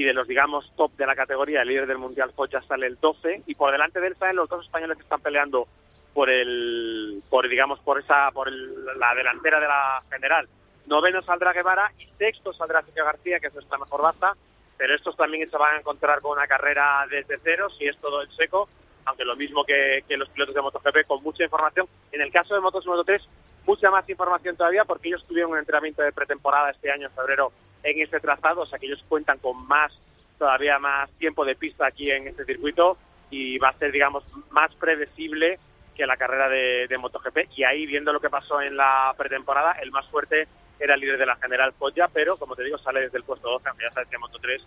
y 0.00 0.04
de 0.04 0.12
los, 0.12 0.28
digamos, 0.28 0.70
top 0.76 0.92
de 0.96 1.06
la 1.06 1.14
categoría, 1.16 1.62
el 1.62 1.68
líder 1.68 1.86
del 1.86 1.98
Mundial 1.98 2.32
Focha 2.32 2.60
sale 2.62 2.86
el 2.86 2.98
12 3.00 3.42
y 3.46 3.54
por 3.54 3.72
delante 3.72 4.00
de 4.00 4.08
él 4.08 4.16
salen 4.16 4.36
los 4.36 4.48
dos 4.48 4.64
españoles 4.64 4.96
que 4.96 5.02
están 5.04 5.20
peleando 5.20 5.66
por 6.12 6.28
el, 6.30 7.22
por 7.30 7.48
digamos, 7.48 7.78
por 7.80 7.98
esa, 7.98 8.30
por 8.32 8.48
el- 8.48 8.84
la 8.98 9.14
delantera 9.14 9.58
de 9.60 9.66
la 9.68 10.02
general. 10.10 10.48
Noveno 10.86 11.22
saldrá 11.22 11.52
Guevara 11.52 11.90
y 11.98 12.06
sexto 12.18 12.52
saldrá 12.52 12.82
Sergio 12.82 13.04
García, 13.04 13.40
que 13.40 13.46
es 13.48 13.54
nuestra 13.54 13.78
mejor 13.78 14.02
baza, 14.02 14.32
pero 14.78 14.94
estos 14.94 15.16
también 15.16 15.48
se 15.50 15.56
van 15.56 15.76
a 15.76 15.78
encontrar 15.78 16.20
con 16.20 16.32
una 16.38 16.46
carrera 16.46 17.06
desde 17.10 17.38
cero, 17.42 17.68
si 17.70 17.86
es 17.86 17.96
todo 17.98 18.22
en 18.22 18.30
seco, 18.32 18.68
aunque 19.06 19.24
lo 19.24 19.36
mismo 19.36 19.64
que, 19.64 20.04
que 20.06 20.16
los 20.16 20.28
pilotos 20.28 20.54
de 20.54 20.60
MotoGP, 20.62 21.06
con 21.06 21.22
mucha 21.22 21.44
información. 21.44 21.86
En 22.12 22.20
el 22.20 22.30
caso 22.32 22.54
de 22.54 22.60
Motos 22.60 22.86
Moto 22.86 23.04
3, 23.04 23.22
mucha 23.66 23.90
más 23.90 24.08
información 24.08 24.56
todavía, 24.56 24.84
porque 24.84 25.08
ellos 25.08 25.24
tuvieron 25.26 25.52
un 25.52 25.58
entrenamiento 25.58 26.02
de 26.02 26.12
pretemporada 26.12 26.70
este 26.70 26.90
año, 26.90 27.06
en 27.08 27.14
febrero, 27.14 27.52
en 27.90 28.02
este 28.02 28.20
trazado, 28.20 28.62
o 28.62 28.66
sea 28.66 28.78
que 28.78 28.86
ellos 28.86 29.04
cuentan 29.08 29.38
con 29.38 29.66
más, 29.66 29.92
todavía 30.38 30.78
más 30.78 31.10
tiempo 31.12 31.44
de 31.44 31.54
pista 31.54 31.86
aquí 31.86 32.10
en 32.10 32.26
este 32.28 32.44
circuito 32.44 32.98
y 33.30 33.58
va 33.58 33.70
a 33.70 33.78
ser, 33.78 33.92
digamos, 33.92 34.24
más 34.50 34.74
predecible 34.74 35.58
que 35.94 36.06
la 36.06 36.16
carrera 36.16 36.48
de, 36.48 36.86
de 36.88 36.98
MotoGP. 36.98 37.56
Y 37.56 37.64
ahí, 37.64 37.86
viendo 37.86 38.12
lo 38.12 38.20
que 38.20 38.28
pasó 38.28 38.60
en 38.60 38.76
la 38.76 39.14
pretemporada, 39.16 39.72
el 39.80 39.90
más 39.90 40.06
fuerte 40.08 40.46
era 40.78 40.94
el 40.94 41.00
líder 41.00 41.18
de 41.18 41.26
la 41.26 41.36
general 41.36 41.72
Foggia, 41.72 42.08
pero 42.12 42.36
como 42.36 42.54
te 42.54 42.64
digo, 42.64 42.78
sale 42.78 43.00
desde 43.00 43.18
el 43.18 43.24
puesto 43.24 43.48
12, 43.48 43.68
aunque 43.68 43.84
ya 43.84 43.92
sabes 43.92 44.08
que 44.08 44.18
Moto 44.18 44.38
3 44.40 44.62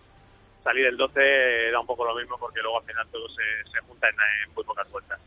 salir 0.64 0.86
del 0.86 0.98
12 0.98 1.72
da 1.72 1.80
un 1.80 1.86
poco 1.86 2.06
lo 2.06 2.16
mismo 2.16 2.38
porque 2.38 2.62
luego 2.62 2.80
al 2.80 2.86
final 2.86 3.08
todo 3.12 3.28
se, 3.30 3.72
se 3.72 3.80
junta 3.88 4.08
en, 4.10 4.54
muy 4.54 4.64
pocas 4.64 4.90
vueltas. 4.92 5.20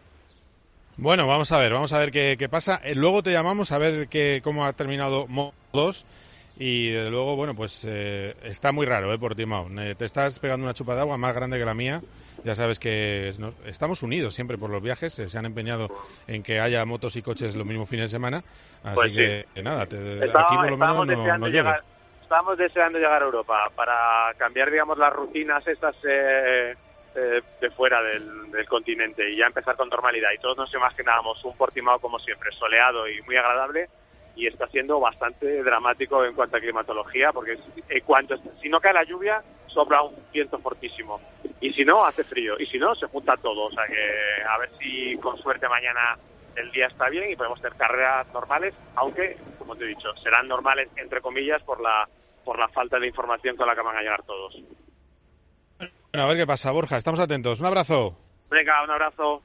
Bueno, 0.96 1.26
vamos 1.26 1.50
a 1.52 1.58
ver, 1.58 1.72
vamos 1.72 1.92
a 1.92 1.98
ver 1.98 2.10
qué, 2.12 2.48
pasa. 2.50 2.80
Eh, 2.84 2.94
luego 2.94 3.22
te 3.22 3.32
llamamos 3.32 3.72
a 3.72 3.78
ver 3.78 4.08
qué, 4.08 4.40
cómo 4.44 4.66
ha 4.66 4.72
terminado 4.74 5.26
Mo 5.26 5.54
dos. 5.72 6.06
Y 6.58 6.90
desde 6.90 7.10
luego, 7.10 7.34
bueno, 7.36 7.54
pues 7.54 7.86
eh, 7.88 8.34
está 8.42 8.72
muy 8.72 8.86
raro, 8.86 9.12
¿eh? 9.12 9.18
Por 9.18 9.34
Timao. 9.34 9.68
Eh, 9.80 9.94
te 9.96 10.04
estás 10.04 10.38
pegando 10.38 10.64
una 10.64 10.74
chupa 10.74 10.94
de 10.94 11.00
agua 11.00 11.16
más 11.16 11.34
grande 11.34 11.58
que 11.58 11.64
la 11.64 11.74
mía. 11.74 12.00
Ya 12.44 12.54
sabes 12.54 12.78
que 12.78 13.28
es- 13.28 13.38
no- 13.38 13.52
estamos 13.66 14.02
unidos 14.02 14.34
siempre 14.34 14.58
por 14.58 14.68
los 14.70 14.82
viajes. 14.82 15.18
eh, 15.18 15.28
se 15.28 15.38
han 15.38 15.46
empeñado 15.46 15.88
en 16.26 16.42
que 16.42 16.60
haya 16.60 16.84
motos 16.84 17.16
y 17.16 17.22
coches 17.22 17.56
los 17.56 17.66
mismos 17.66 17.88
fines 17.88 18.10
de 18.10 18.16
semana. 18.16 18.38
Así 18.84 18.94
Pues 18.94 19.06
sí. 19.10 19.16
que, 19.16 19.46
eh, 19.54 19.62
nada, 19.62 19.86
te- 19.86 20.24
Estaba- 20.24 20.44
aquí 20.46 20.56
por 20.56 20.70
lo 20.70 20.76
menos 20.76 21.06
no, 21.06 21.38
no 21.38 21.48
llegar, 21.48 21.82
estábamos 22.22 22.58
deseando 22.58 22.98
llegar 22.98 23.22
a 23.22 23.26
Europa 23.26 23.70
para 23.74 24.32
cambiar, 24.36 24.70
digamos, 24.70 24.98
las 24.98 25.12
rutinas 25.12 25.66
estas 25.66 25.94
eh, 26.04 26.74
eh, 27.14 27.40
de 27.60 27.70
fuera 27.70 28.02
del, 28.02 28.50
del 28.50 28.66
continente 28.66 29.28
y 29.30 29.36
ya 29.36 29.46
empezar 29.46 29.76
con 29.76 29.88
normalidad. 29.88 30.30
Y 30.34 30.38
todos 30.38 30.56
nos 30.56 30.72
imaginábamos 30.74 31.42
un 31.44 31.56
Portimao 31.56 31.98
como 31.98 32.18
siempre, 32.18 32.50
soleado 32.52 33.08
y 33.08 33.20
muy 33.22 33.36
agradable. 33.36 33.88
Y 34.34 34.46
está 34.46 34.66
siendo 34.68 34.98
bastante 34.98 35.62
dramático 35.62 36.24
en 36.24 36.34
cuanto 36.34 36.56
a 36.56 36.60
climatología, 36.60 37.32
porque 37.32 37.58
cuanto 38.04 38.36
si 38.60 38.68
no 38.68 38.80
cae 38.80 38.94
la 38.94 39.04
lluvia, 39.04 39.42
sopla 39.66 40.02
un 40.02 40.14
viento 40.32 40.58
fortísimo. 40.58 41.20
Y 41.60 41.72
si 41.72 41.84
no, 41.84 42.04
hace 42.04 42.24
frío. 42.24 42.58
Y 42.58 42.66
si 42.66 42.78
no, 42.78 42.94
se 42.94 43.06
junta 43.06 43.36
todo. 43.36 43.66
O 43.66 43.70
sea 43.70 43.84
que 43.86 44.42
a 44.48 44.58
ver 44.58 44.70
si 44.78 45.16
con 45.18 45.36
suerte 45.38 45.68
mañana 45.68 46.18
el 46.56 46.70
día 46.70 46.86
está 46.86 47.08
bien 47.08 47.30
y 47.30 47.36
podemos 47.36 47.60
tener 47.60 47.76
carreras 47.76 48.26
normales, 48.32 48.74
aunque, 48.96 49.36
como 49.58 49.74
te 49.74 49.84
he 49.84 49.88
dicho, 49.88 50.14
serán 50.22 50.48
normales 50.48 50.88
entre 50.96 51.20
comillas 51.20 51.62
por 51.62 51.80
la 51.80 52.08
por 52.44 52.58
la 52.58 52.68
falta 52.68 52.98
de 52.98 53.06
información 53.06 53.56
con 53.56 53.66
la 53.66 53.74
que 53.74 53.82
van 53.82 53.96
a 53.96 54.00
llegar 54.00 54.22
todos. 54.24 54.56
Bueno, 55.78 56.24
a 56.24 56.26
ver 56.26 56.36
qué 56.36 56.46
pasa, 56.46 56.72
Borja. 56.72 56.96
Estamos 56.96 57.20
atentos. 57.20 57.60
Un 57.60 57.66
abrazo. 57.66 58.18
Venga, 58.50 58.82
un 58.82 58.90
abrazo. 58.90 59.42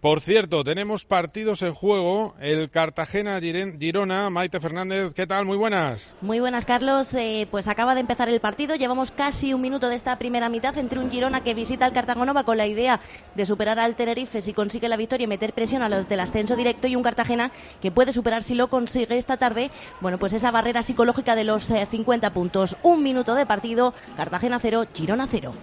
Por 0.00 0.20
cierto, 0.20 0.62
tenemos 0.62 1.04
partidos 1.04 1.62
en 1.62 1.74
juego. 1.74 2.36
El 2.38 2.70
Cartagena-Girona. 2.70 4.30
Maite 4.30 4.60
Fernández, 4.60 5.12
¿qué 5.12 5.26
tal? 5.26 5.44
Muy 5.44 5.56
buenas. 5.56 6.14
Muy 6.20 6.38
buenas, 6.38 6.64
Carlos. 6.66 7.12
Eh, 7.14 7.48
pues 7.50 7.66
acaba 7.66 7.96
de 7.96 8.02
empezar 8.02 8.28
el 8.28 8.38
partido. 8.38 8.76
Llevamos 8.76 9.10
casi 9.10 9.52
un 9.54 9.60
minuto 9.60 9.88
de 9.88 9.96
esta 9.96 10.16
primera 10.16 10.48
mitad 10.50 10.78
entre 10.78 11.00
un 11.00 11.10
Girona 11.10 11.42
que 11.42 11.52
visita 11.52 11.84
al 11.84 11.92
Cartagonova 11.92 12.44
con 12.44 12.58
la 12.58 12.68
idea 12.68 13.00
de 13.34 13.44
superar 13.44 13.80
al 13.80 13.96
Tenerife 13.96 14.40
si 14.40 14.52
consigue 14.52 14.88
la 14.88 14.96
victoria 14.96 15.24
y 15.24 15.28
meter 15.28 15.52
presión 15.52 15.82
a 15.82 15.88
los 15.88 16.08
del 16.08 16.20
ascenso 16.20 16.54
directo 16.54 16.86
y 16.86 16.94
un 16.94 17.02
Cartagena 17.02 17.50
que 17.82 17.90
puede 17.90 18.12
superar 18.12 18.44
si 18.44 18.54
lo 18.54 18.70
consigue 18.70 19.18
esta 19.18 19.36
tarde. 19.36 19.72
Bueno, 20.00 20.18
pues 20.18 20.32
esa 20.32 20.52
barrera 20.52 20.84
psicológica 20.84 21.34
de 21.34 21.42
los 21.42 21.68
eh, 21.70 21.84
50 21.90 22.32
puntos. 22.32 22.76
Un 22.84 23.02
minuto 23.02 23.34
de 23.34 23.46
partido. 23.46 23.94
Cartagena 24.16 24.60
0, 24.60 24.84
Girona 24.94 25.26
0. 25.28 25.54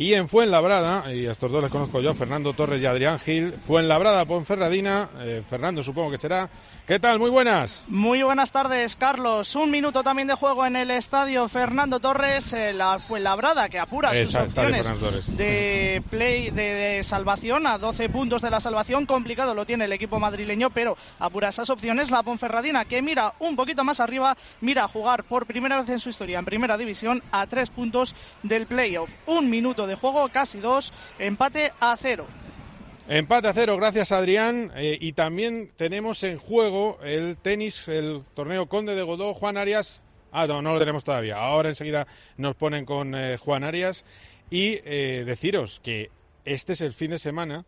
Y 0.00 0.14
en 0.14 0.28
Fuenlabrada, 0.28 1.12
y 1.12 1.26
a 1.26 1.32
estos 1.32 1.50
dos 1.50 1.60
les 1.60 1.72
conozco 1.72 2.00
yo, 2.00 2.14
Fernando 2.14 2.52
Torres 2.52 2.80
y 2.80 2.86
Adrián 2.86 3.18
Gil. 3.18 3.54
Fuenlabrada, 3.66 4.24
Ponferradina. 4.26 5.08
Eh, 5.18 5.42
Fernando, 5.50 5.82
supongo 5.82 6.12
que 6.12 6.18
será. 6.18 6.48
¿Qué 6.86 7.00
tal? 7.00 7.18
Muy 7.18 7.28
buenas. 7.30 7.84
Muy 7.88 8.22
buenas 8.22 8.52
tardes, 8.52 8.94
Carlos. 8.96 9.56
Un 9.56 9.72
minuto 9.72 10.04
también 10.04 10.28
de 10.28 10.34
juego 10.34 10.64
en 10.64 10.76
el 10.76 10.92
estadio 10.92 11.48
Fernando 11.48 11.98
Torres, 11.98 12.52
eh, 12.52 12.72
la 12.72 13.00
Fuenlabrada, 13.00 13.68
que 13.68 13.80
apura 13.80 14.10
sus 14.10 14.18
Esa- 14.20 14.44
opciones 14.44 15.36
de 15.36 16.00
play 16.08 16.50
de, 16.50 16.74
de 16.74 17.02
salvación 17.02 17.66
a 17.66 17.76
12 17.76 18.08
puntos 18.08 18.40
de 18.40 18.50
la 18.50 18.60
salvación. 18.60 19.04
Complicado 19.04 19.52
lo 19.52 19.66
tiene 19.66 19.86
el 19.86 19.92
equipo 19.92 20.20
madrileño, 20.20 20.70
pero 20.70 20.96
apura 21.18 21.48
esas 21.48 21.70
opciones. 21.70 22.12
La 22.12 22.22
Ponferradina, 22.22 22.84
que 22.84 23.02
mira 23.02 23.34
un 23.40 23.56
poquito 23.56 23.82
más 23.82 23.98
arriba, 23.98 24.36
mira 24.60 24.84
a 24.84 24.88
jugar 24.88 25.24
por 25.24 25.44
primera 25.44 25.80
vez 25.80 25.88
en 25.90 25.98
su 25.98 26.08
historia 26.08 26.38
en 26.38 26.44
primera 26.44 26.78
división 26.78 27.20
a 27.32 27.48
tres 27.48 27.68
puntos 27.70 28.14
del 28.44 28.66
playoff. 28.68 29.10
Un 29.26 29.50
minuto 29.50 29.87
de 29.88 29.96
juego, 29.96 30.28
casi 30.28 30.60
dos, 30.60 30.92
empate 31.18 31.72
a 31.80 31.96
cero. 31.96 32.26
Empate 33.08 33.48
a 33.48 33.54
cero, 33.54 33.76
gracias 33.78 34.12
Adrián. 34.12 34.70
Eh, 34.76 34.98
y 35.00 35.14
también 35.14 35.72
tenemos 35.76 36.22
en 36.24 36.36
juego 36.36 36.98
el 37.02 37.38
tenis, 37.38 37.88
el 37.88 38.22
torneo 38.34 38.68
Conde 38.68 38.94
de 38.94 39.02
Godó, 39.02 39.32
Juan 39.32 39.56
Arias. 39.56 40.02
Ah, 40.30 40.46
no, 40.46 40.60
no 40.60 40.74
lo 40.74 40.78
tenemos 40.78 41.04
todavía. 41.04 41.38
Ahora 41.38 41.70
enseguida 41.70 42.06
nos 42.36 42.54
ponen 42.54 42.84
con 42.84 43.14
eh, 43.14 43.38
Juan 43.38 43.64
Arias. 43.64 44.04
Y 44.50 44.80
eh, 44.84 45.24
deciros 45.26 45.80
que 45.80 46.10
este 46.44 46.74
es 46.74 46.82
el 46.82 46.92
fin 46.92 47.10
de 47.10 47.18
semana 47.18 47.64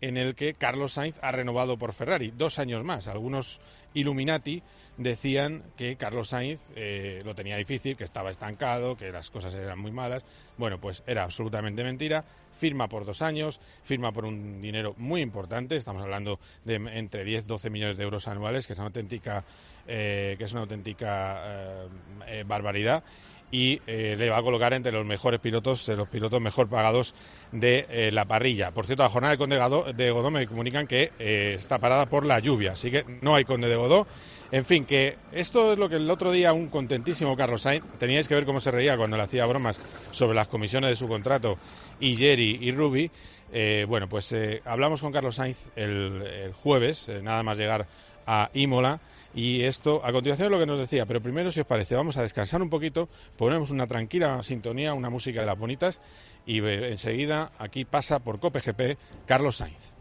en 0.00 0.16
el 0.16 0.34
que 0.34 0.52
Carlos 0.52 0.92
Sainz 0.92 1.16
ha 1.22 1.32
renovado 1.32 1.76
por 1.76 1.92
Ferrari, 1.92 2.32
dos 2.36 2.58
años 2.58 2.84
más. 2.84 3.08
Algunos 3.08 3.60
Illuminati 3.94 4.62
decían 4.96 5.62
que 5.76 5.96
Carlos 5.96 6.28
Sainz 6.28 6.68
eh, 6.76 7.22
lo 7.24 7.34
tenía 7.34 7.56
difícil, 7.56 7.96
que 7.96 8.04
estaba 8.04 8.30
estancado, 8.30 8.96
que 8.96 9.10
las 9.10 9.30
cosas 9.30 9.54
eran 9.54 9.78
muy 9.78 9.92
malas. 9.92 10.24
Bueno, 10.56 10.78
pues 10.78 11.02
era 11.06 11.24
absolutamente 11.24 11.82
mentira. 11.82 12.24
Firma 12.52 12.88
por 12.88 13.04
dos 13.04 13.20
años, 13.22 13.60
firma 13.82 14.12
por 14.12 14.24
un 14.24 14.60
dinero 14.60 14.94
muy 14.96 15.20
importante. 15.20 15.76
Estamos 15.76 16.02
hablando 16.02 16.38
de 16.64 16.76
entre 16.76 17.24
10 17.24 17.46
12 17.46 17.70
millones 17.70 17.96
de 17.96 18.04
euros 18.04 18.28
anuales, 18.28 18.66
que 18.66 18.74
es 18.74 18.78
una 18.78 18.86
auténtica, 18.86 19.44
eh, 19.86 20.36
que 20.38 20.44
es 20.44 20.52
una 20.52 20.62
auténtica 20.62 21.42
eh, 21.44 21.88
eh, 22.26 22.44
barbaridad 22.46 23.02
y 23.50 23.80
eh, 23.86 24.16
le 24.18 24.30
va 24.30 24.38
a 24.38 24.42
colocar 24.42 24.72
entre 24.72 24.90
los 24.90 25.06
mejores 25.06 25.38
pilotos, 25.38 25.86
los 25.88 26.08
pilotos 26.08 26.40
mejor 26.40 26.68
pagados 26.68 27.14
de 27.52 28.10
la 28.12 28.24
parrilla. 28.24 28.72
Por 28.72 28.84
cierto, 28.84 29.04
la 29.04 29.08
jornada 29.08 29.32
de 29.32 29.38
Conde 29.38 29.92
de 29.94 30.10
Godó 30.10 30.30
me 30.30 30.46
comunican 30.48 30.88
que 30.88 31.12
está 31.54 31.78
parada 31.78 32.06
por 32.06 32.26
la 32.26 32.40
lluvia, 32.40 32.72
así 32.72 32.90
que 32.90 33.04
no 33.20 33.36
hay 33.36 33.44
Conde 33.44 33.68
de 33.68 33.76
Godó. 33.76 34.08
En 34.54 34.64
fin, 34.64 34.84
que 34.84 35.16
esto 35.32 35.72
es 35.72 35.78
lo 35.78 35.88
que 35.88 35.96
el 35.96 36.08
otro 36.08 36.30
día 36.30 36.52
un 36.52 36.68
contentísimo 36.68 37.36
Carlos 37.36 37.62
Sainz, 37.62 37.84
teníais 37.98 38.28
que 38.28 38.36
ver 38.36 38.44
cómo 38.44 38.60
se 38.60 38.70
reía 38.70 38.96
cuando 38.96 39.16
le 39.16 39.24
hacía 39.24 39.44
bromas 39.46 39.80
sobre 40.12 40.36
las 40.36 40.46
comisiones 40.46 40.90
de 40.90 40.94
su 40.94 41.08
contrato 41.08 41.58
y 41.98 42.14
Jerry 42.14 42.60
y 42.60 42.70
Ruby. 42.70 43.10
Eh, 43.52 43.84
bueno, 43.88 44.08
pues 44.08 44.32
eh, 44.32 44.62
hablamos 44.64 45.00
con 45.00 45.10
Carlos 45.10 45.34
Sainz 45.34 45.70
el, 45.74 46.52
jueves, 46.54 47.08
eh, 47.08 47.20
nada 47.20 47.42
más 47.42 47.58
llegar 47.58 47.88
a 48.28 48.48
Imola. 48.54 49.00
Y 49.34 49.62
esto, 49.62 50.00
a 50.04 50.12
continuación, 50.12 50.46
es 50.46 50.52
lo 50.52 50.60
que 50.60 50.66
nos 50.66 50.78
decía. 50.78 51.04
Pero 51.04 51.20
primero, 51.20 51.50
si 51.50 51.58
os 51.58 51.66
parece, 51.66 51.96
vamos 51.96 52.16
a 52.16 52.22
descansar 52.22 52.62
un 52.62 52.70
poquito, 52.70 53.08
ponemos 53.36 53.72
una 53.72 53.88
tranquila 53.88 54.40
sintonía, 54.44 54.94
una 54.94 55.10
música 55.10 55.40
de 55.40 55.46
las 55.46 55.58
bonitas, 55.58 56.00
y 56.46 56.64
enseguida 56.64 57.50
aquí 57.58 57.84
pasa 57.84 58.20
por 58.20 58.38
Cope 58.38 58.60
GP 58.60 58.98
Carlos 59.26 59.56
Sainz. 59.56 59.94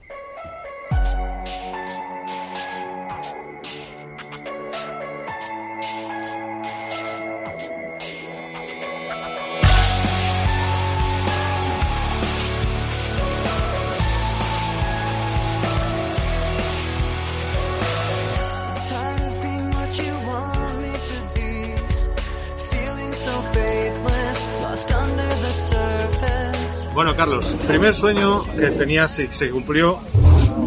Bueno, 26.94 27.16
Carlos, 27.16 27.56
primer 27.68 27.96
sueño 27.96 28.40
que 28.56 28.68
tenías 28.70 29.12
se, 29.16 29.34
se 29.34 29.50
cumplió, 29.50 30.00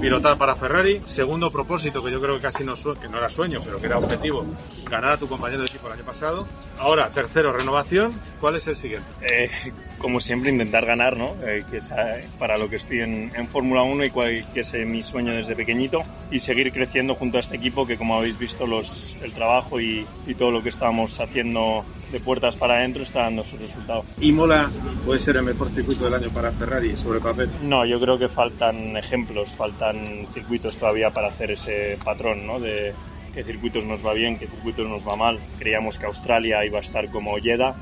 pilotar 0.00 0.36
para 0.36 0.56
Ferrari. 0.56 1.00
Segundo 1.06 1.52
propósito, 1.52 2.02
que 2.02 2.10
yo 2.10 2.20
creo 2.20 2.34
que 2.34 2.42
casi 2.42 2.64
no, 2.64 2.74
que 2.74 3.08
no 3.08 3.18
era 3.18 3.28
sueño, 3.28 3.60
pero 3.64 3.78
que 3.78 3.86
era 3.86 3.98
objetivo, 3.98 4.44
ganar 4.90 5.12
a 5.12 5.16
tu 5.16 5.28
compañero 5.28 5.62
de 5.62 5.68
el 5.86 5.92
año 5.92 6.04
pasado. 6.04 6.46
Ahora, 6.78 7.10
tercero, 7.10 7.52
renovación. 7.52 8.12
¿Cuál 8.40 8.56
es 8.56 8.66
el 8.66 8.76
siguiente? 8.76 9.06
Eh, 9.22 9.50
como 9.98 10.20
siempre, 10.20 10.50
intentar 10.50 10.84
ganar, 10.84 11.16
¿no? 11.16 11.34
Eh, 11.42 11.64
que 11.70 11.78
es 11.78 11.90
para 12.38 12.58
lo 12.58 12.68
que 12.68 12.76
estoy 12.76 13.00
en, 13.00 13.32
en 13.34 13.48
Fórmula 13.48 13.82
1 13.82 14.04
y 14.04 14.10
cual, 14.10 14.46
que 14.52 14.60
es 14.60 14.74
mi 14.86 15.02
sueño 15.02 15.34
desde 15.34 15.56
pequeñito. 15.56 16.02
Y 16.30 16.38
seguir 16.38 16.72
creciendo 16.72 17.14
junto 17.14 17.38
a 17.38 17.40
este 17.40 17.56
equipo 17.56 17.86
que, 17.86 17.96
como 17.96 18.16
habéis 18.16 18.38
visto, 18.38 18.66
los, 18.66 19.16
el 19.22 19.32
trabajo 19.32 19.80
y, 19.80 20.06
y 20.26 20.34
todo 20.34 20.50
lo 20.50 20.62
que 20.62 20.68
estamos 20.68 21.18
haciendo 21.20 21.84
de 22.12 22.20
puertas 22.20 22.56
para 22.56 22.74
adentro 22.74 23.02
está 23.02 23.22
dando 23.22 23.42
su 23.42 23.56
resultado. 23.56 24.04
Imola 24.20 24.70
puede 25.04 25.20
ser 25.20 25.36
el 25.36 25.42
mejor 25.42 25.70
circuito 25.70 26.04
del 26.04 26.14
año 26.14 26.30
para 26.30 26.52
Ferrari 26.52 26.96
sobre 26.96 27.20
papel. 27.20 27.50
No, 27.62 27.84
yo 27.84 27.98
creo 27.98 28.18
que 28.18 28.28
faltan 28.28 28.96
ejemplos, 28.96 29.54
faltan 29.54 30.26
circuitos 30.32 30.76
todavía 30.76 31.10
para 31.10 31.28
hacer 31.28 31.50
ese 31.50 31.98
patrón, 32.04 32.46
¿no? 32.46 32.60
De 32.60 32.94
qué 33.36 33.44
circuitos 33.44 33.84
nos 33.84 34.04
va 34.04 34.14
bien, 34.14 34.38
qué 34.38 34.46
circuitos 34.46 34.88
nos 34.88 35.06
va 35.06 35.14
mal. 35.14 35.38
Creíamos 35.58 35.98
que 35.98 36.06
Australia 36.06 36.64
iba 36.64 36.78
a 36.78 36.80
estar 36.80 37.10
como 37.10 37.36
Jeddah 37.36 37.74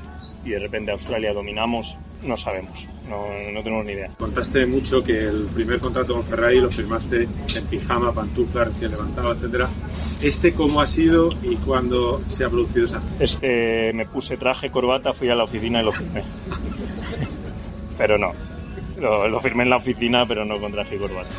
y 0.43 0.49
de 0.49 0.59
repente 0.59 0.91
Australia 0.91 1.33
dominamos. 1.33 1.97
No 2.23 2.35
sabemos, 2.35 2.87
no, 3.09 3.27
no 3.53 3.63
tenemos 3.63 3.85
ni 3.85 3.93
idea. 3.93 4.09
Contaste 4.17 4.65
mucho 4.65 5.01
que 5.01 5.17
el 5.17 5.45
primer 5.53 5.79
contrato 5.79 6.13
con 6.13 6.23
Ferrari 6.23 6.59
lo 6.59 6.69
firmaste 6.69 7.23
en 7.55 7.67
pijama, 7.67 8.11
pantufla, 8.11 8.65
recién 8.65 8.91
levantado, 8.91 9.31
etcétera. 9.31 9.69
¿Este 10.21 10.53
cómo 10.53 10.81
ha 10.81 10.87
sido 10.87 11.29
y 11.41 11.55
cuándo 11.57 12.21
se 12.27 12.43
ha 12.43 12.49
producido 12.49 12.85
esa? 12.85 13.01
Este, 13.19 13.93
me 13.93 14.05
puse 14.05 14.35
traje, 14.35 14.69
corbata, 14.69 15.13
fui 15.13 15.29
a 15.29 15.35
la 15.35 15.45
oficina 15.45 15.81
y 15.81 15.85
lo 15.85 15.93
firmé. 15.93 16.23
Pero 17.97 18.17
no, 18.17 18.33
lo, 18.99 19.29
lo 19.29 19.39
firmé 19.39 19.63
en 19.63 19.69
la 19.69 19.77
oficina, 19.77 20.25
pero 20.25 20.43
no 20.43 20.59
con 20.59 20.73
traje 20.73 20.97
y 20.97 20.99
corbata. 20.99 21.29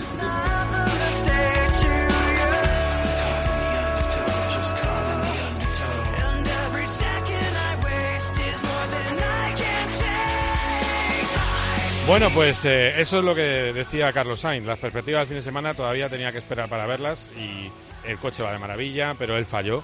Bueno, 12.07 12.31
pues 12.31 12.65
eh, 12.65 13.01
eso 13.01 13.19
es 13.19 13.25
lo 13.25 13.35
que 13.35 13.73
decía 13.73 14.13
Carlos 14.13 14.39
Sainz. 14.41 14.65
Las 14.65 14.79
perspectivas 14.79 15.23
del 15.23 15.27
fin 15.27 15.37
de 15.39 15.43
semana 15.43 15.75
todavía 15.75 16.09
tenía 16.09 16.31
que 16.31 16.39
esperar 16.39 16.69
para 16.69 16.87
verlas 16.87 17.33
y 17.37 17.69
el 18.09 18.19
coche 18.19 18.45
va 18.45 18.53
de 18.53 18.61
maravilla, 18.61 19.17
pero 19.19 19.37
él 19.37 19.45
falló. 19.45 19.83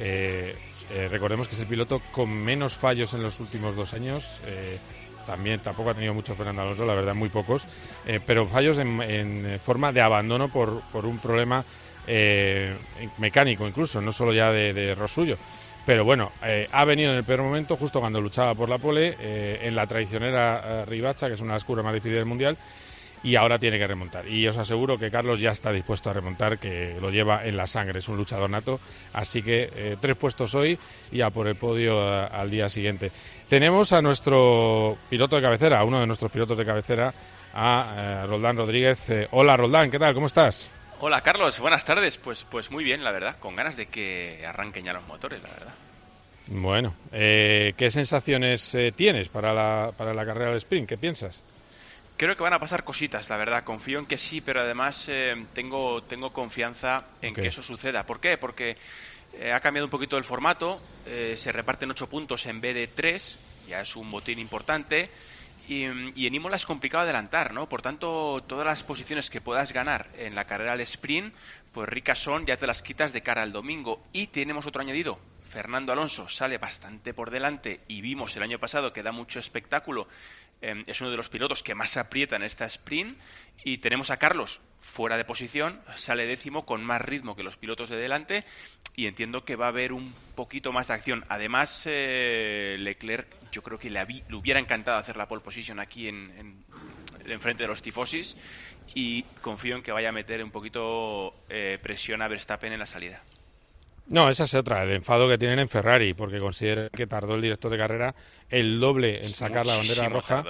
Eh, 0.00 0.56
eh, 0.90 1.08
recordemos 1.08 1.46
que 1.46 1.54
es 1.54 1.60
el 1.60 1.68
piloto 1.68 2.02
con 2.10 2.28
menos 2.28 2.74
fallos 2.74 3.14
en 3.14 3.22
los 3.22 3.38
últimos 3.38 3.76
dos 3.76 3.94
años. 3.94 4.40
eh, 4.46 4.78
también 5.26 5.60
tampoco 5.60 5.90
ha 5.90 5.94
tenido 5.94 6.12
mucho 6.12 6.34
Fernando 6.34 6.62
Alonso, 6.62 6.84
la 6.84 6.94
verdad, 6.94 7.14
muy 7.14 7.28
pocos. 7.28 7.64
pero 8.26 8.48
fallos 8.48 8.78
en, 8.78 9.60
forma 9.64 9.92
de 9.92 10.00
abandono 10.00 10.50
por, 10.50 10.80
por 10.90 11.06
un 11.06 11.18
problema 11.18 11.64
mecánico, 13.18 13.68
incluso, 13.68 14.00
no 14.00 14.10
solo 14.10 14.32
ya 14.32 14.50
de, 14.50 14.72
de 14.72 14.88
error 14.88 15.08
suyo. 15.08 15.38
Pero 15.86 16.04
bueno, 16.04 16.30
eh, 16.44 16.68
ha 16.70 16.84
venido 16.84 17.10
en 17.10 17.18
el 17.18 17.24
peor 17.24 17.42
momento, 17.42 17.76
justo 17.76 18.00
cuando 18.00 18.20
luchaba 18.20 18.54
por 18.54 18.68
la 18.68 18.78
pole, 18.78 19.16
eh, 19.18 19.60
en 19.62 19.74
la 19.74 19.86
traicionera 19.86 20.62
eh, 20.64 20.84
Ribacha, 20.84 21.26
que 21.26 21.34
es 21.34 21.40
una 21.40 21.52
de 21.52 21.56
las 21.56 21.64
curvas 21.64 21.84
más 21.84 21.94
difíciles 21.94 22.18
del 22.18 22.26
mundial, 22.26 22.56
y 23.22 23.34
ahora 23.36 23.58
tiene 23.58 23.78
que 23.78 23.86
remontar. 23.86 24.28
Y 24.28 24.46
os 24.46 24.56
aseguro 24.56 24.98
que 24.98 25.10
Carlos 25.10 25.40
ya 25.40 25.50
está 25.50 25.72
dispuesto 25.72 26.10
a 26.10 26.12
remontar, 26.12 26.58
que 26.58 26.96
lo 27.00 27.10
lleva 27.10 27.44
en 27.44 27.56
la 27.56 27.66
sangre, 27.66 27.98
es 27.98 28.08
un 28.08 28.16
luchador 28.16 28.48
nato. 28.48 28.78
Así 29.12 29.42
que 29.42 29.70
eh, 29.74 29.96
tres 30.00 30.16
puestos 30.16 30.54
hoy 30.54 30.78
y 31.10 31.22
a 31.22 31.30
por 31.30 31.48
el 31.48 31.56
podio 31.56 32.02
al 32.08 32.50
día 32.50 32.68
siguiente. 32.68 33.10
Tenemos 33.48 33.92
a 33.92 34.00
nuestro 34.00 34.96
piloto 35.08 35.36
de 35.36 35.42
cabecera, 35.42 35.80
a 35.80 35.84
uno 35.84 36.00
de 36.00 36.06
nuestros 36.06 36.30
pilotos 36.30 36.56
de 36.56 36.64
cabecera, 36.64 37.12
a 37.52 38.24
Roldán 38.28 38.56
Rodríguez. 38.56 39.10
Hola 39.32 39.56
Roldán, 39.56 39.90
¿qué 39.90 39.98
tal? 39.98 40.14
¿Cómo 40.14 40.26
estás? 40.26 40.70
Hola 41.02 41.22
Carlos, 41.22 41.58
buenas 41.60 41.84
tardes. 41.84 42.18
Pues, 42.18 42.44
pues 42.50 42.70
muy 42.70 42.84
bien, 42.84 43.02
la 43.02 43.10
verdad, 43.10 43.38
con 43.38 43.56
ganas 43.56 43.74
de 43.74 43.86
que 43.86 44.44
arranquen 44.46 44.84
ya 44.84 44.92
los 44.92 45.06
motores, 45.06 45.42
la 45.42 45.48
verdad. 45.48 45.74
Bueno, 46.48 46.94
eh, 47.12 47.72
¿qué 47.78 47.90
sensaciones 47.90 48.74
eh, 48.74 48.92
tienes 48.94 49.30
para 49.30 49.54
la, 49.54 49.92
para 49.96 50.12
la 50.12 50.26
carrera 50.26 50.48
del 50.48 50.58
sprint? 50.58 50.86
¿Qué 50.86 50.98
piensas? 50.98 51.42
Creo 52.18 52.36
que 52.36 52.42
van 52.42 52.52
a 52.52 52.58
pasar 52.58 52.84
cositas, 52.84 53.30
la 53.30 53.38
verdad. 53.38 53.64
Confío 53.64 53.98
en 53.98 54.04
que 54.04 54.18
sí, 54.18 54.42
pero 54.42 54.60
además 54.60 55.06
eh, 55.08 55.46
tengo, 55.54 56.02
tengo 56.02 56.34
confianza 56.34 57.04
en 57.22 57.32
que 57.32 57.46
eso 57.46 57.62
suceda. 57.62 58.04
¿Por 58.04 58.20
qué? 58.20 58.36
Porque 58.36 58.76
eh, 59.38 59.52
ha 59.52 59.60
cambiado 59.60 59.86
un 59.86 59.90
poquito 59.90 60.18
el 60.18 60.24
formato. 60.24 60.82
eh, 61.06 61.34
se 61.38 61.50
reparten 61.50 61.90
ocho 61.90 62.08
puntos 62.08 62.44
en 62.44 62.60
vez 62.60 62.74
de 62.74 62.88
tres. 62.88 63.38
Ya 63.66 63.80
es 63.80 63.96
un 63.96 64.10
botín 64.10 64.38
importante. 64.38 65.08
Y, 65.70 65.84
en 65.84 66.34
Imola 66.34 66.56
es 66.56 66.66
complicado 66.66 67.04
adelantar, 67.04 67.54
¿no? 67.54 67.68
Por 67.68 67.80
tanto, 67.80 68.42
todas 68.48 68.66
las 68.66 68.82
posiciones 68.82 69.30
que 69.30 69.40
puedas 69.40 69.72
ganar 69.72 70.08
en 70.18 70.34
la 70.34 70.44
carrera 70.44 70.72
al 70.72 70.80
sprint, 70.80 71.32
pues 71.70 71.88
ricas 71.88 72.18
son, 72.18 72.44
ya 72.44 72.56
te 72.56 72.66
las 72.66 72.82
quitas 72.82 73.12
de 73.12 73.22
cara 73.22 73.42
al 73.42 73.52
domingo. 73.52 74.02
Y 74.12 74.26
tenemos 74.26 74.66
otro 74.66 74.82
añadido. 74.82 75.20
Fernando 75.48 75.92
Alonso 75.92 76.28
sale 76.28 76.58
bastante 76.58 77.14
por 77.14 77.30
delante 77.30 77.82
y 77.86 78.00
vimos 78.00 78.34
el 78.34 78.42
año 78.42 78.58
pasado 78.58 78.92
que 78.92 79.04
da 79.04 79.12
mucho 79.12 79.38
espectáculo. 79.38 80.08
Eh, 80.62 80.84
es 80.86 81.00
uno 81.00 81.10
de 81.10 81.16
los 81.16 81.28
pilotos 81.28 81.62
que 81.62 81.74
más 81.74 81.96
aprieta 81.96 82.36
en 82.36 82.42
esta 82.42 82.64
sprint. 82.66 83.18
Y 83.64 83.78
tenemos 83.78 84.10
a 84.10 84.18
Carlos 84.18 84.60
fuera 84.80 85.18
de 85.18 85.26
posición, 85.26 85.78
sale 85.94 86.24
décimo 86.24 86.64
con 86.64 86.82
más 86.82 87.02
ritmo 87.02 87.36
que 87.36 87.42
los 87.42 87.56
pilotos 87.56 87.90
de 87.90 87.96
delante. 87.96 88.44
Y 88.96 89.06
entiendo 89.06 89.44
que 89.44 89.56
va 89.56 89.66
a 89.66 89.68
haber 89.68 89.92
un 89.92 90.14
poquito 90.34 90.72
más 90.72 90.88
de 90.88 90.94
acción. 90.94 91.24
Además, 91.28 91.84
eh, 91.86 92.76
Leclerc, 92.78 93.28
yo 93.52 93.62
creo 93.62 93.78
que 93.78 93.90
le, 93.90 94.02
hubiera 94.34 94.60
encantado 94.60 94.98
hacer 94.98 95.16
la 95.16 95.28
pole 95.28 95.42
position 95.42 95.78
aquí 95.80 96.08
en 96.08 96.64
frente 97.40 97.64
de 97.64 97.68
los 97.68 97.82
tifosis. 97.82 98.36
Y 98.94 99.22
confío 99.40 99.76
en 99.76 99.82
que 99.82 99.92
vaya 99.92 100.08
a 100.08 100.12
meter 100.12 100.42
un 100.42 100.50
poquito 100.50 101.34
eh, 101.48 101.78
presión 101.80 102.22
a 102.22 102.28
Verstappen 102.28 102.72
en 102.72 102.80
la 102.80 102.86
salida. 102.86 103.22
No, 104.10 104.28
esa 104.28 104.42
es 104.42 104.54
otra, 104.54 104.82
el 104.82 104.90
enfado 104.90 105.28
que 105.28 105.38
tienen 105.38 105.60
en 105.60 105.68
Ferrari, 105.68 106.14
porque 106.14 106.40
consideran 106.40 106.88
que 106.88 107.06
tardó 107.06 107.36
el 107.36 107.42
director 107.42 107.70
de 107.70 107.78
carrera 107.78 108.14
el 108.48 108.80
doble 108.80 109.18
en 109.18 109.32
sacar 109.34 109.64
la 109.64 109.76
bandera 109.76 110.08
roja 110.08 110.44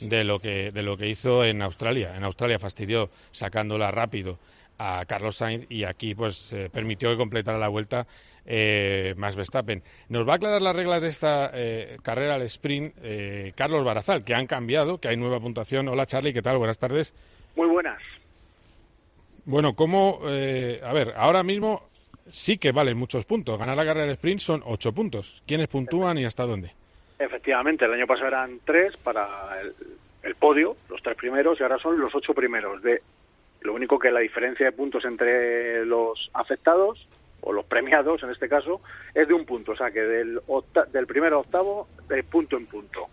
de 0.00 0.24
lo 0.24 0.40
que 0.40 0.72
de 0.72 0.82
lo 0.82 0.96
que 0.96 1.08
hizo 1.08 1.44
en 1.44 1.60
Australia. 1.60 2.16
En 2.16 2.24
Australia 2.24 2.58
fastidió 2.58 3.10
sacándola 3.30 3.90
rápido 3.90 4.38
a 4.78 5.04
Carlos 5.06 5.36
Sainz 5.36 5.66
y 5.68 5.84
aquí 5.84 6.14
pues 6.14 6.54
eh, 6.54 6.70
permitió 6.72 7.10
que 7.10 7.18
completara 7.18 7.58
la 7.58 7.68
vuelta 7.68 8.06
eh, 8.46 9.12
Max 9.18 9.36
Verstappen. 9.36 9.82
Nos 10.08 10.26
va 10.26 10.32
a 10.32 10.36
aclarar 10.36 10.62
las 10.62 10.74
reglas 10.74 11.02
de 11.02 11.08
esta 11.08 11.50
eh, 11.52 11.98
carrera 12.02 12.36
al 12.36 12.42
sprint 12.42 12.94
eh, 13.02 13.52
Carlos 13.54 13.84
Barazal, 13.84 14.24
que 14.24 14.34
han 14.34 14.46
cambiado, 14.46 14.98
que 14.98 15.08
hay 15.08 15.18
nueva 15.18 15.40
puntuación. 15.40 15.88
Hola 15.88 16.06
Charlie, 16.06 16.32
¿qué 16.32 16.40
tal? 16.40 16.56
Buenas 16.56 16.78
tardes. 16.78 17.12
Muy 17.54 17.68
buenas. 17.68 18.00
Bueno, 19.44 19.76
¿cómo? 19.76 20.20
eh, 20.26 20.80
a 20.82 20.94
ver, 20.94 21.12
ahora 21.18 21.42
mismo 21.42 21.82
sí 22.28 22.58
que 22.58 22.72
valen 22.72 22.96
muchos 22.98 23.24
puntos. 23.24 23.58
Ganar 23.58 23.76
la 23.76 23.84
carrera 23.84 24.06
del 24.06 24.14
sprint 24.14 24.40
son 24.40 24.62
ocho 24.64 24.92
puntos. 24.92 25.42
¿Quiénes 25.46 25.68
puntúan 25.68 26.18
y 26.18 26.24
hasta 26.24 26.44
dónde? 26.44 26.72
Efectivamente, 27.18 27.84
el 27.84 27.92
año 27.94 28.06
pasado 28.06 28.28
eran 28.28 28.60
tres 28.64 28.96
para 28.96 29.60
el, 29.60 29.74
el 30.22 30.34
podio, 30.34 30.76
los 30.88 31.02
tres 31.02 31.16
primeros, 31.16 31.58
y 31.60 31.62
ahora 31.62 31.78
son 31.78 31.98
los 32.00 32.14
ocho 32.14 32.34
primeros. 32.34 32.82
De 32.82 33.02
Lo 33.62 33.72
único 33.74 33.98
que 33.98 34.10
la 34.10 34.20
diferencia 34.20 34.66
de 34.66 34.72
puntos 34.72 35.04
entre 35.04 35.84
los 35.86 36.30
afectados, 36.34 37.06
o 37.40 37.52
los 37.52 37.66
premiados 37.66 38.22
en 38.22 38.30
este 38.30 38.48
caso, 38.48 38.80
es 39.14 39.28
de 39.28 39.34
un 39.34 39.44
punto. 39.44 39.72
O 39.72 39.76
sea 39.76 39.90
que 39.90 40.00
del, 40.00 40.40
octa- 40.46 40.86
del 40.86 41.06
primero 41.06 41.36
a 41.36 41.40
octavo, 41.40 41.88
de 42.08 42.22
punto 42.24 42.56
en 42.56 42.66
punto. 42.66 43.06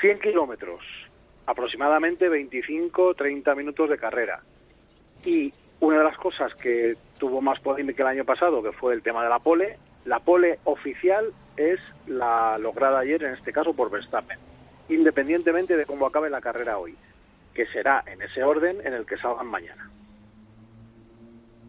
100 0.00 0.18
kilómetros, 0.20 0.80
aproximadamente 1.46 2.28
25-30 2.28 3.56
minutos 3.56 3.88
de 3.88 3.98
carrera. 3.98 4.40
Y 5.24 5.52
una 5.80 5.98
de 5.98 6.04
las 6.04 6.16
cosas 6.16 6.54
que 6.56 6.96
tuvo 7.22 7.40
más 7.40 7.60
polémica 7.60 8.02
el 8.02 8.08
año 8.08 8.24
pasado, 8.24 8.64
que 8.64 8.72
fue 8.72 8.94
el 8.94 9.00
tema 9.00 9.22
de 9.22 9.28
la 9.28 9.38
pole, 9.38 9.78
la 10.06 10.18
pole 10.18 10.58
oficial 10.64 11.26
es 11.56 11.78
la 12.08 12.58
lograda 12.58 12.98
ayer, 12.98 13.22
en 13.22 13.34
este 13.34 13.52
caso 13.52 13.74
por 13.74 13.92
Verstappen, 13.92 14.40
independientemente 14.88 15.76
de 15.76 15.86
cómo 15.86 16.04
acabe 16.04 16.30
la 16.30 16.40
carrera 16.40 16.78
hoy, 16.78 16.96
que 17.54 17.66
será 17.66 18.02
en 18.08 18.22
ese 18.22 18.42
orden 18.42 18.84
en 18.84 18.92
el 18.92 19.06
que 19.06 19.16
salgan 19.18 19.46
mañana. 19.46 19.88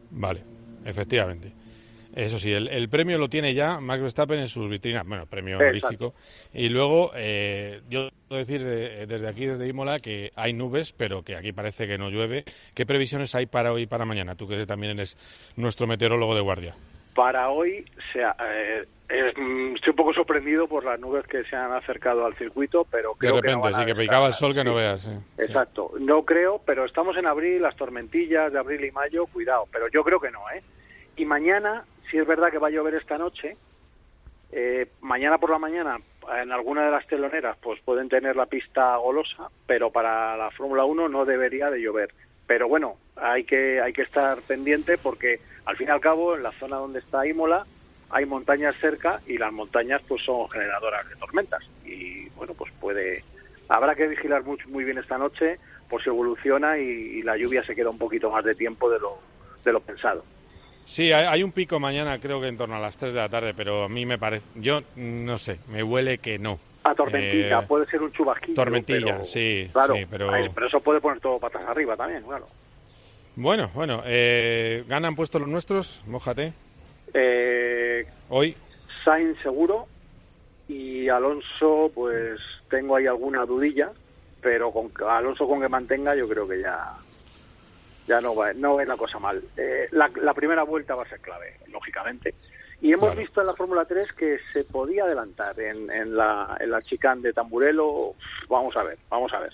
Vale, 0.09 0.41
efectivamente. 0.85 1.53
Eso 2.15 2.37
sí, 2.37 2.51
el, 2.53 2.67
el 2.67 2.89
premio 2.89 3.17
lo 3.17 3.27
tiene 3.27 3.55
ya 3.55 3.79
Max 3.79 4.01
Verstappen 4.01 4.39
en 4.39 4.47
sus 4.47 4.69
vitrinas, 4.69 5.03
bueno, 5.07 5.25
premio 5.25 5.57
honorífico. 5.57 6.13
Y 6.53 6.69
luego, 6.69 7.11
eh, 7.15 7.81
yo 7.89 8.09
puedo 8.27 8.39
decir 8.39 8.63
de- 8.63 9.07
desde 9.07 9.27
aquí, 9.27 9.47
desde 9.47 9.67
Imola, 9.67 9.97
que 9.97 10.31
hay 10.35 10.53
nubes, 10.53 10.93
pero 10.93 11.23
que 11.23 11.35
aquí 11.35 11.53
parece 11.53 11.87
que 11.87 11.97
no 11.97 12.09
llueve. 12.11 12.45
¿Qué 12.75 12.85
previsiones 12.85 13.33
hay 13.33 13.47
para 13.47 13.73
hoy 13.73 13.83
y 13.83 13.87
para 13.87 14.05
mañana? 14.05 14.35
Tú 14.35 14.47
que 14.47 14.63
también 14.67 14.91
eres 14.93 15.17
nuestro 15.55 15.87
meteorólogo 15.87 16.35
de 16.35 16.41
guardia. 16.41 16.75
Para 17.15 17.49
hoy, 17.49 17.83
se 18.11 18.23
ha- 18.23 18.35
eh, 18.39 18.85
es- 19.09 19.33
mm, 19.35 19.75
estoy 19.75 19.89
un 19.91 19.95
poco 19.95 20.13
sorprendido 20.13 20.67
por 20.67 20.85
las 20.85 20.99
nubes 20.99 21.25
que 21.25 21.43
se 21.45 21.55
han 21.55 21.71
acercado 21.71 22.25
al 22.27 22.35
circuito, 22.35 22.85
pero 22.91 23.13
De 23.13 23.17
creo 23.17 23.41
que 23.41 23.47
no 23.51 23.55
repente, 23.57 23.67
sí, 23.69 23.73
que 23.73 23.85
descartar. 23.85 24.03
picaba 24.03 24.27
el 24.27 24.33
sol 24.33 24.53
que 24.53 24.63
no 24.63 24.75
veas. 24.75 25.07
eh. 25.07 25.17
Sí. 25.37 25.43
Exacto, 25.45 25.91
no 25.99 26.23
creo, 26.25 26.61
pero 26.63 26.85
estamos 26.85 27.17
en 27.17 27.25
abril, 27.25 27.61
las 27.63 27.75
tormentillas 27.75 28.53
de 28.53 28.59
abril 28.59 28.85
y 28.85 28.91
mayo, 28.91 29.25
cuidado, 29.25 29.67
pero 29.71 29.87
yo 29.89 30.03
creo 30.03 30.19
que 30.19 30.29
no, 30.29 30.41
¿eh? 30.55 30.61
Y 31.15 31.25
mañana, 31.25 31.85
si 32.13 32.19
es 32.19 32.27
verdad 32.27 32.51
que 32.51 32.59
va 32.59 32.67
a 32.67 32.69
llover 32.69 32.93
esta 32.93 33.17
noche, 33.17 33.57
eh, 34.51 34.87
mañana 35.01 35.39
por 35.39 35.49
la 35.49 35.57
mañana 35.57 35.97
en 36.39 36.51
alguna 36.51 36.85
de 36.85 36.91
las 36.91 37.07
teloneras 37.07 37.57
pues 37.59 37.81
pueden 37.81 38.07
tener 38.07 38.35
la 38.35 38.45
pista 38.45 38.95
golosa, 38.97 39.49
pero 39.65 39.89
para 39.89 40.37
la 40.37 40.51
Fórmula 40.51 40.85
1 40.85 41.09
no 41.09 41.25
debería 41.25 41.71
de 41.71 41.81
llover. 41.81 42.13
Pero 42.45 42.67
bueno, 42.67 42.97
hay 43.15 43.45
que 43.45 43.81
hay 43.81 43.93
que 43.93 44.03
estar 44.03 44.39
pendiente 44.43 44.99
porque 44.99 45.39
al 45.65 45.75
fin 45.75 45.87
y 45.87 45.89
al 45.89 46.01
cabo 46.01 46.35
en 46.35 46.43
la 46.43 46.51
zona 46.51 46.77
donde 46.77 46.99
está 46.99 47.25
Imola 47.25 47.65
hay 48.11 48.27
montañas 48.27 48.75
cerca 48.79 49.19
y 49.25 49.39
las 49.39 49.51
montañas 49.51 50.03
pues 50.07 50.23
son 50.23 50.47
generadoras 50.51 51.09
de 51.09 51.15
tormentas 51.15 51.63
y 51.83 52.29
bueno 52.35 52.53
pues 52.53 52.71
puede 52.79 53.23
habrá 53.69 53.95
que 53.95 54.05
vigilar 54.05 54.43
mucho, 54.43 54.69
muy 54.69 54.83
bien 54.83 54.99
esta 54.99 55.17
noche 55.17 55.57
por 55.89 56.03
si 56.03 56.09
evoluciona 56.09 56.77
y, 56.77 56.83
y 56.83 57.21
la 57.23 57.37
lluvia 57.37 57.65
se 57.65 57.73
queda 57.73 57.89
un 57.89 57.97
poquito 57.97 58.29
más 58.29 58.45
de 58.45 58.53
tiempo 58.53 58.87
de 58.91 58.99
lo 58.99 59.17
de 59.65 59.73
lo 59.73 59.79
pensado. 59.79 60.23
Sí, 60.85 61.11
hay, 61.11 61.25
hay 61.25 61.43
un 61.43 61.51
pico 61.51 61.79
mañana, 61.79 62.19
creo 62.19 62.41
que 62.41 62.47
en 62.47 62.57
torno 62.57 62.75
a 62.75 62.79
las 62.79 62.97
3 62.97 63.13
de 63.13 63.19
la 63.19 63.29
tarde, 63.29 63.53
pero 63.53 63.83
a 63.83 63.89
mí 63.89 64.05
me 64.05 64.17
parece. 64.17 64.47
Yo 64.55 64.81
no 64.95 65.37
sé, 65.37 65.59
me 65.69 65.81
huele 65.83 66.17
que 66.17 66.37
no. 66.39 66.59
A 66.83 66.93
tormentilla, 66.93 67.59
Eh, 67.59 67.65
puede 67.67 67.85
ser 67.85 68.01
un 68.01 68.11
chubasquillo. 68.11 68.55
Tormentilla, 68.55 69.13
pero- 69.13 69.23
sí, 69.25 69.69
Claro, 69.71 69.95
sí, 69.95 70.05
pero... 70.09 70.29
pero 70.53 70.67
eso 70.67 70.81
puede 70.81 70.99
poner 70.99 71.21
todo 71.21 71.39
patas 71.39 71.61
arriba 71.67 71.95
también, 71.95 72.23
claro. 72.23 72.47
Bueno, 73.35 73.71
bueno, 73.73 74.03
eh, 74.05 74.83
ganan 74.87 75.15
puestos 75.15 75.39
los 75.41 75.49
nuestros, 75.49 76.01
mójate, 76.07 76.53
Eh, 77.13 78.05
hoy. 78.29 78.55
Sainz 79.05 79.37
seguro 79.41 79.87
y 80.67 81.07
Alonso, 81.09 81.91
pues 81.95 82.39
tengo 82.69 82.95
ahí 82.95 83.05
alguna 83.07 83.45
dudilla, 83.45 83.91
pero 84.41 84.71
con 84.71 84.91
Alonso 85.09 85.47
con 85.47 85.61
que 85.61 85.69
mantenga 85.69 86.15
yo 86.15 86.27
creo 86.27 86.47
que 86.47 86.59
ya 86.61 86.93
ya 88.07 88.19
no 88.21 88.35
va 88.35 88.53
no 88.53 88.79
es 88.79 88.87
la 88.87 88.97
cosa 88.97 89.19
mal. 89.19 89.41
Eh, 89.57 89.87
la, 89.91 90.09
la 90.21 90.33
primera 90.33 90.63
vuelta 90.63 90.95
va 90.95 91.03
a 91.03 91.09
ser 91.09 91.19
clave, 91.19 91.57
lógicamente. 91.71 92.33
Y 92.81 92.91
hemos 92.91 93.05
Claro. 93.05 93.19
visto 93.21 93.41
en 93.41 93.47
la 93.47 93.53
Fórmula 93.55 93.85
3 93.85 94.11
que 94.13 94.39
se 94.51 94.65
podía 94.65 95.05
adelantar 95.05 95.57
en, 95.59 95.89
en 95.89 96.15
la 96.17 96.57
en 96.59 96.69
la 96.71 96.81
chicane 96.81 97.21
de 97.21 97.33
Tamburelo. 97.33 98.15
Vamos 98.49 98.75
a 98.75 98.83
ver, 98.83 98.97
vamos 99.09 99.31
a 99.33 99.39
ver. 99.39 99.53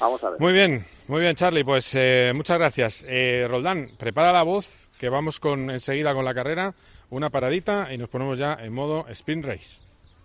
Vamos 0.00 0.24
a 0.24 0.30
ver. 0.30 0.40
Muy 0.40 0.52
bien, 0.52 0.84
muy 1.06 1.20
bien, 1.20 1.36
Charlie, 1.36 1.62
pues 1.62 1.94
eh, 1.94 2.32
muchas 2.34 2.58
gracias. 2.58 3.04
Eh, 3.08 3.46
Roldán, 3.48 3.90
prepara 3.96 4.32
la 4.32 4.42
voz, 4.42 4.88
que 4.98 5.08
vamos 5.08 5.38
con 5.38 5.70
enseguida 5.70 6.12
con 6.14 6.24
la 6.24 6.34
carrera, 6.34 6.74
una 7.10 7.30
paradita 7.30 7.92
y 7.92 7.98
nos 7.98 8.08
ponemos 8.08 8.36
ya 8.38 8.54
en 8.60 8.72
modo 8.72 9.06
sprint 9.10 9.44
race. 9.44 9.78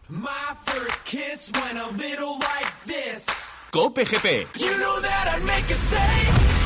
My 0.09 0.25
first 0.65 1.05
kiss 1.05 1.51
went 1.53 1.77
a 1.77 1.91
little 1.97 2.39
like 2.39 2.73
this. 2.87 3.27
Cope 3.71 4.03
GP. 4.05 4.47
You 4.57 4.71
know 4.79 4.99
that 5.01 5.35
I'd 5.37 5.43
make 5.45 5.69
a 5.69 5.75
say. 5.75 6.56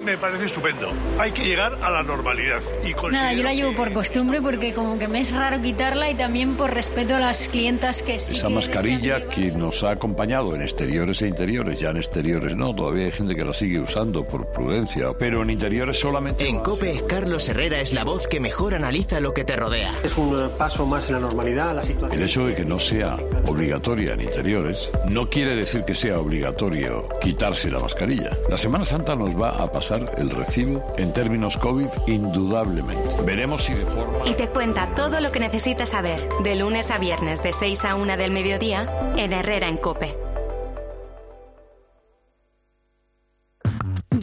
Me 0.00 0.16
parece 0.16 0.44
estupendo. 0.44 0.92
Hay 1.18 1.32
que 1.32 1.44
llegar 1.44 1.78
a 1.82 1.90
la 1.90 2.02
normalidad. 2.02 2.60
Y 2.84 2.94
Nada, 3.10 3.32
yo 3.32 3.42
la 3.42 3.54
llevo 3.54 3.74
por 3.74 3.92
costumbre 3.92 4.40
porque 4.40 4.72
como 4.74 4.98
que 4.98 5.08
me 5.08 5.20
es 5.20 5.32
raro 5.32 5.60
quitarla 5.60 6.10
y 6.10 6.14
también 6.14 6.54
por 6.56 6.72
respeto 6.72 7.16
a 7.16 7.20
las 7.20 7.48
clientas 7.48 8.02
que 8.02 8.18
sí 8.18 8.36
Esa 8.36 8.48
que 8.48 8.54
mascarilla 8.54 9.28
que 9.28 9.50
nos 9.50 9.82
ha 9.84 9.90
acompañado 9.90 10.54
en 10.54 10.62
exteriores 10.62 11.22
e 11.22 11.28
interiores, 11.28 11.80
ya 11.80 11.90
en 11.90 11.96
exteriores 11.96 12.56
no, 12.56 12.74
todavía 12.74 13.06
hay 13.06 13.12
gente 13.12 13.34
que 13.34 13.44
la 13.44 13.54
sigue 13.54 13.80
usando 13.80 14.26
por 14.26 14.50
prudencia, 14.52 15.12
pero 15.18 15.42
en 15.42 15.50
interiores 15.50 15.98
solamente... 15.98 16.48
En 16.48 16.60
COPE, 16.60 17.04
Carlos 17.08 17.48
Herrera 17.48 17.80
es 17.80 17.92
la 17.92 18.04
voz 18.04 18.28
que 18.28 18.40
mejor 18.40 18.74
analiza 18.74 19.20
lo 19.20 19.32
que 19.32 19.44
te 19.44 19.56
rodea. 19.56 19.92
Es 20.04 20.16
un 20.16 20.50
paso 20.58 20.86
más 20.86 21.08
en 21.08 21.14
la 21.14 21.20
normalidad, 21.20 21.74
la 21.74 21.84
situación. 21.84 22.20
El 22.20 22.28
hecho 22.28 22.46
de 22.46 22.54
que 22.54 22.64
no 22.64 22.78
sea 22.78 23.16
obligatoria 23.46 24.14
en 24.14 24.22
interiores 24.22 24.90
no 25.08 25.28
quiere 25.30 25.56
decir 25.56 25.84
que 25.84 25.94
sea 25.94 26.18
obligatorio 26.18 27.06
quitarse 27.20 27.70
la 27.70 27.78
mascarilla. 27.78 28.36
La 28.48 28.58
Semana 28.58 28.84
Santa 28.84 29.14
nos 29.14 29.30
va 29.30 29.50
a 29.50 29.70
pasar 29.70 29.85
el 29.90 30.30
recibo 30.30 30.82
en 30.96 31.12
términos 31.12 31.56
COVID 31.58 31.88
indudablemente. 32.06 33.22
Veremos 33.24 33.64
si 33.64 33.74
de 33.74 33.86
forma... 33.86 34.28
Y 34.28 34.34
te 34.34 34.48
cuenta 34.48 34.92
todo 34.94 35.20
lo 35.20 35.30
que 35.30 35.38
necesitas 35.38 35.90
saber, 35.90 36.20
de 36.42 36.56
lunes 36.56 36.90
a 36.90 36.98
viernes 36.98 37.42
de 37.42 37.52
6 37.52 37.84
a 37.84 37.94
1 37.94 38.16
del 38.16 38.30
mediodía, 38.32 38.88
en 39.16 39.32
Herrera 39.32 39.68
en 39.68 39.76
Cope. 39.76 40.16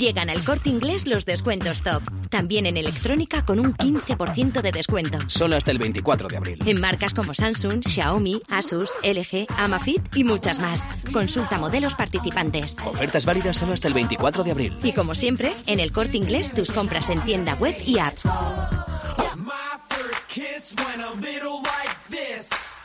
Llegan 0.03 0.29
al 0.29 0.43
corte 0.43 0.67
inglés 0.67 1.07
los 1.07 1.25
descuentos 1.25 1.81
top. 1.81 2.03
También 2.29 2.65
en 2.65 2.75
electrónica 2.75 3.45
con 3.45 3.57
un 3.57 3.73
15% 3.73 4.61
de 4.61 4.71
descuento. 4.73 5.17
Solo 5.27 5.55
hasta 5.55 5.71
el 5.71 5.77
24 5.77 6.27
de 6.27 6.35
abril. 6.35 6.59
En 6.65 6.81
marcas 6.81 7.13
como 7.13 7.33
Samsung, 7.33 7.81
Xiaomi, 7.87 8.41
Asus, 8.49 8.89
LG, 9.01 9.47
Amafit 9.57 10.13
y 10.13 10.25
muchas 10.25 10.59
más. 10.59 10.89
Consulta 11.13 11.57
modelos 11.57 11.95
participantes. 11.95 12.75
Ofertas 12.85 13.25
válidas 13.25 13.55
solo 13.55 13.71
hasta 13.71 13.87
el 13.87 13.93
24 13.93 14.43
de 14.43 14.51
abril. 14.51 14.75
Y 14.83 14.91
como 14.91 15.15
siempre, 15.15 15.53
en 15.67 15.79
el 15.79 15.93
corte 15.93 16.17
inglés 16.17 16.53
tus 16.53 16.69
compras 16.69 17.09
en 17.09 17.21
tienda 17.21 17.55
web 17.55 17.77
y 17.85 17.97
app. 17.99 18.13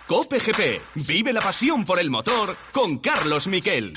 Cope 0.06 0.38
GP. 0.38 0.82
Vive 0.94 1.32
la 1.32 1.40
pasión 1.40 1.84
por 1.84 1.98
el 1.98 2.10
motor 2.10 2.56
con 2.70 2.98
Carlos 2.98 3.48
Miquel. 3.48 3.94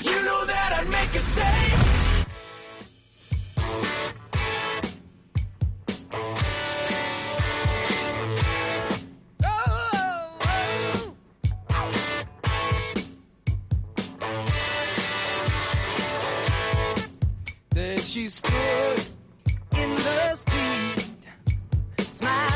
She 18.12 18.26
stood 18.26 19.00
in 19.74 19.90
the 19.94 20.34
street, 20.34 21.08
smiling 21.98 22.51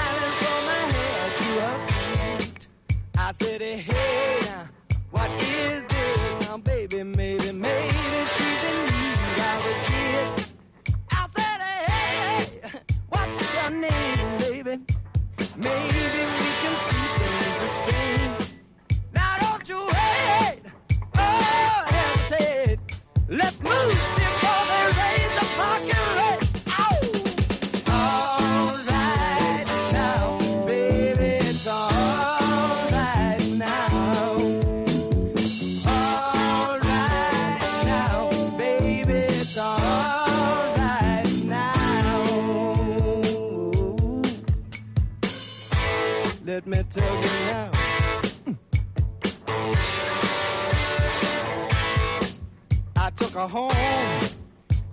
Her 53.37 53.47
home 53.47 53.71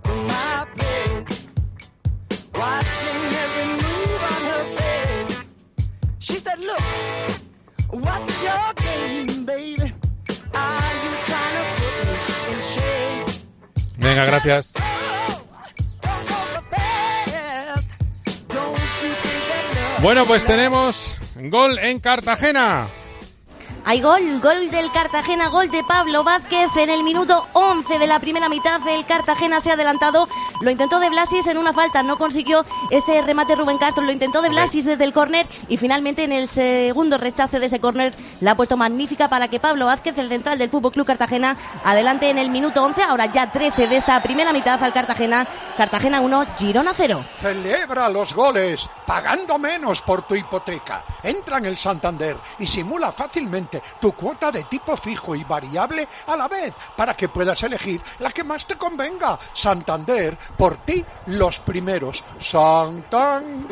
to 0.02 0.12
my 0.12 0.66
place, 0.76 1.48
watching 2.52 3.22
every 3.42 3.68
move 3.82 4.22
on 4.32 4.42
her 4.52 4.64
face. 4.76 5.46
She 6.18 6.38
said, 6.38 6.60
Look, 6.60 6.82
what's 8.04 8.42
your 8.42 8.74
game, 8.76 9.46
baby? 9.46 9.94
Are 10.52 10.94
you 11.04 11.12
trying 11.24 11.56
to 11.56 11.64
put 11.80 11.94
me 12.04 12.16
in 12.52 12.60
shame? 12.60 13.24
Venga, 13.96 14.26
gracias. 14.26 14.74
Love 18.52 18.74
Bueno, 20.02 20.26
pues 20.26 20.44
tenemos 20.44 21.16
gol 21.34 21.78
en 21.78 21.98
Cartagena. 21.98 22.90
Hay 23.86 24.00
gol, 24.00 24.40
gol 24.40 24.70
del 24.70 24.90
Cartagena, 24.92 25.48
gol 25.48 25.68
de 25.68 25.84
Pablo 25.84 26.24
Vázquez 26.24 26.74
en 26.78 26.88
el 26.88 27.04
minuto 27.04 27.46
11 27.52 27.98
de 27.98 28.06
la 28.06 28.18
primera 28.18 28.48
mitad. 28.48 28.80
El 28.88 29.04
Cartagena 29.04 29.60
se 29.60 29.70
ha 29.70 29.74
adelantado. 29.74 30.26
Lo 30.62 30.70
intentó 30.70 30.98
de 31.00 31.10
Blasis 31.10 31.46
en 31.48 31.58
una 31.58 31.74
falta, 31.74 32.02
no 32.02 32.16
consiguió 32.16 32.64
ese 32.90 33.20
remate 33.20 33.54
Rubén 33.54 33.76
Castro. 33.76 34.02
Lo 34.02 34.10
intentó 34.10 34.40
de 34.40 34.48
Blasis 34.48 34.86
desde 34.86 35.04
el 35.04 35.12
córner 35.12 35.46
y 35.68 35.76
finalmente 35.76 36.24
en 36.24 36.32
el 36.32 36.48
segundo 36.48 37.18
rechace 37.18 37.60
de 37.60 37.66
ese 37.66 37.78
córner 37.78 38.14
la 38.40 38.52
ha 38.52 38.56
puesto 38.56 38.78
magnífica 38.78 39.28
para 39.28 39.48
que 39.48 39.60
Pablo 39.60 39.84
Vázquez, 39.84 40.16
el 40.16 40.30
central 40.30 40.56
del 40.56 40.70
Fútbol 40.70 40.92
Club 40.92 41.06
Cartagena, 41.06 41.58
adelante 41.84 42.30
en 42.30 42.38
el 42.38 42.48
minuto 42.48 42.82
11. 42.82 43.02
Ahora 43.02 43.26
ya 43.26 43.52
13 43.52 43.86
de 43.86 43.98
esta 43.98 44.22
primera 44.22 44.54
mitad 44.54 44.82
al 44.82 44.94
Cartagena. 44.94 45.46
Cartagena 45.76 46.22
1, 46.22 46.46
Girona 46.56 46.92
0. 46.96 47.22
Celebra 47.38 48.08
los 48.08 48.32
goles, 48.32 48.88
pagando 49.06 49.58
menos 49.58 50.00
por 50.00 50.22
tu 50.22 50.34
hipoteca. 50.34 51.04
Entra 51.22 51.58
en 51.58 51.66
el 51.66 51.76
Santander 51.76 52.38
y 52.58 52.66
simula 52.66 53.12
fácilmente 53.12 53.73
tu 54.00 54.12
cuota 54.12 54.50
de 54.50 54.64
tipo 54.64 54.96
fijo 54.96 55.34
y 55.34 55.44
variable 55.44 56.08
a 56.26 56.36
la 56.36 56.48
vez 56.48 56.74
para 56.96 57.16
que 57.16 57.28
puedas 57.28 57.62
elegir 57.62 58.00
la 58.18 58.30
que 58.30 58.44
más 58.44 58.66
te 58.66 58.76
convenga. 58.76 59.38
Santander, 59.52 60.36
por 60.56 60.76
ti 60.78 61.04
los 61.26 61.58
primeros. 61.60 62.24
Santander. 62.38 63.64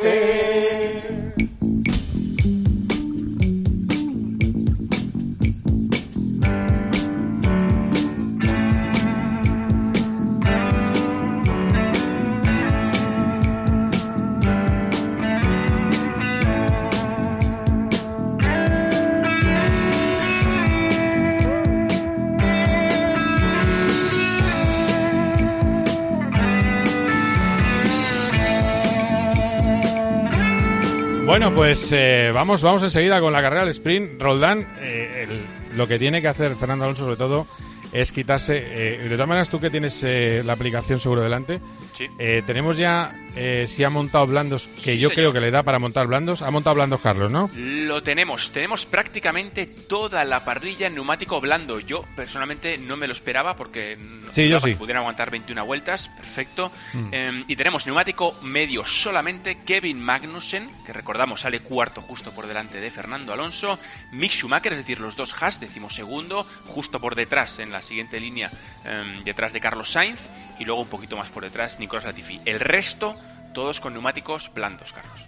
Pues 31.73 31.91
eh, 31.91 32.29
vamos, 32.31 32.61
vamos 32.61 32.83
enseguida 32.83 33.19
con 33.19 33.33
la 33.33 33.41
carrera 33.41 33.61
del 33.61 33.71
sprint. 33.71 34.21
Roldán, 34.21 34.77
eh, 34.79 35.25
el- 35.27 35.75
lo 35.75 35.87
que 35.87 35.97
tiene 35.97 36.21
que 36.21 36.27
hacer 36.27 36.55
Fernando 36.55 36.85
Alonso 36.85 37.05
sobre 37.05 37.17
todo 37.17 37.47
es 37.91 38.11
quitarse, 38.11 38.57
eh, 38.57 38.97
de 38.99 39.09
todas 39.15 39.27
maneras 39.27 39.49
tú 39.49 39.59
que 39.59 39.71
tienes 39.71 40.03
eh, 40.03 40.43
la 40.45 40.53
aplicación 40.53 40.99
seguro 40.99 41.21
delante, 41.23 41.59
Sí. 41.93 42.07
eh, 42.19 42.41
tenemos 42.45 42.77
ya 42.77 43.13
eh, 43.35 43.65
si 43.67 43.83
ha 43.83 43.89
montado 43.89 44.27
blandos, 44.27 44.67
que 44.83 44.93
Sí, 44.93 44.99
yo 44.99 45.09
señor. 45.09 45.13
creo 45.13 45.33
que 45.33 45.41
le 45.41 45.51
da 45.51 45.63
para 45.63 45.79
montar 45.79 46.05
blandos, 46.07 46.41
ha 46.41 46.51
montado 46.51 46.75
blandos 46.75 47.01
Carlos, 47.01 47.31
¿no? 47.31 47.49
Lo 47.53 48.03
tenemos, 48.03 48.51
tenemos 48.51 48.85
prácticamente 48.85 49.65
toda 49.65 50.23
la 50.25 50.45
parrilla 50.45 50.87
en 50.87 50.95
neumático 50.95 51.39
blando. 51.41 51.79
Yo 51.79 52.03
personalmente 52.15 52.77
no 52.77 52.95
me 52.97 53.07
lo 53.07 53.13
esperaba 53.13 53.55
porque 53.55 53.97
no 53.99 54.31
Sí, 54.31 54.47
yo 54.49 54.57
esperaba 54.57 54.59
sí. 54.61 54.69
que 54.71 54.75
pudieran 54.77 55.01
aguantar 55.01 55.31
21 55.31 55.65
vueltas, 55.65 56.09
perfecto. 56.09 56.71
Mm. 56.93 57.09
Eh, 57.11 57.43
y 57.47 57.55
tenemos 57.55 57.85
neumático 57.85 58.35
medio 58.43 58.85
solamente 58.85 59.59
Kevin 59.65 59.99
Magnussen, 59.99 60.69
que 60.85 60.93
recordamos 60.93 61.41
sale 61.41 61.59
cuarto 61.61 62.01
justo 62.01 62.31
por 62.31 62.47
delante 62.47 62.79
de 62.79 62.91
Fernando 62.91 63.33
Alonso, 63.33 63.79
Mick 64.11 64.31
Schumacher, 64.31 64.73
es 64.73 64.79
decir, 64.79 64.99
los 64.99 65.15
dos 65.15 65.33
Haas, 65.41 65.59
decimos 65.59 65.95
segundo, 65.95 66.45
justo 66.67 66.99
por 66.99 67.15
detrás 67.15 67.59
en 67.59 67.71
la 67.71 67.81
siguiente 67.81 68.19
línea, 68.19 68.51
eh, 68.85 69.21
detrás 69.25 69.53
de 69.53 69.59
Carlos 69.59 69.91
Sainz, 69.91 70.29
y 70.59 70.65
luego 70.65 70.81
un 70.81 70.87
poquito 70.87 71.17
más 71.17 71.29
por 71.29 71.43
detrás 71.43 71.79
Nicolás 71.83 72.05
Latifi. 72.05 72.39
El 72.45 72.59
resto, 72.59 73.15
todos 73.53 73.79
con 73.79 73.93
neumáticos 73.93 74.51
blandos, 74.53 74.91
Carlos. 74.93 75.19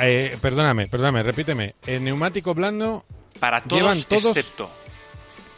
Eh, 0.00 0.36
perdóname, 0.40 0.86
perdóname, 0.86 1.22
repíteme. 1.22 1.74
El 1.86 2.04
neumático 2.04 2.54
blando 2.54 3.04
Para 3.40 3.62
todos, 3.62 3.80
llevan 3.80 4.02
todos 4.04 4.36
excepto 4.36 4.70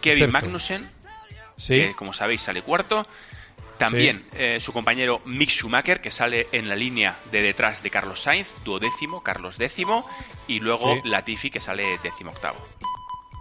Kevin 0.00 0.24
Excepto. 0.24 0.32
Magnussen, 0.32 0.90
Sí. 1.56 1.74
que 1.74 1.94
como 1.94 2.12
sabéis 2.14 2.40
sale 2.42 2.62
cuarto, 2.62 3.06
También 3.76 4.26
eh, 4.34 4.58
su 4.60 4.72
compañero 4.74 5.22
Mick 5.24 5.48
Schumacher, 5.50 6.00
que 6.02 6.10
sale 6.10 6.48
en 6.52 6.68
la 6.68 6.76
línea 6.76 7.18
de 7.32 7.40
detrás 7.40 7.82
de 7.82 7.88
Carlos 7.90 8.22
Sainz, 8.22 8.54
duodécimo, 8.62 9.22
Carlos 9.22 9.56
décimo, 9.56 10.06
y 10.46 10.60
luego 10.60 10.96
Sí. 10.96 11.08
Latifi, 11.08 11.50
que 11.50 11.60
sale 11.60 11.98
décimo 12.02 12.30
octavo. 12.30 12.58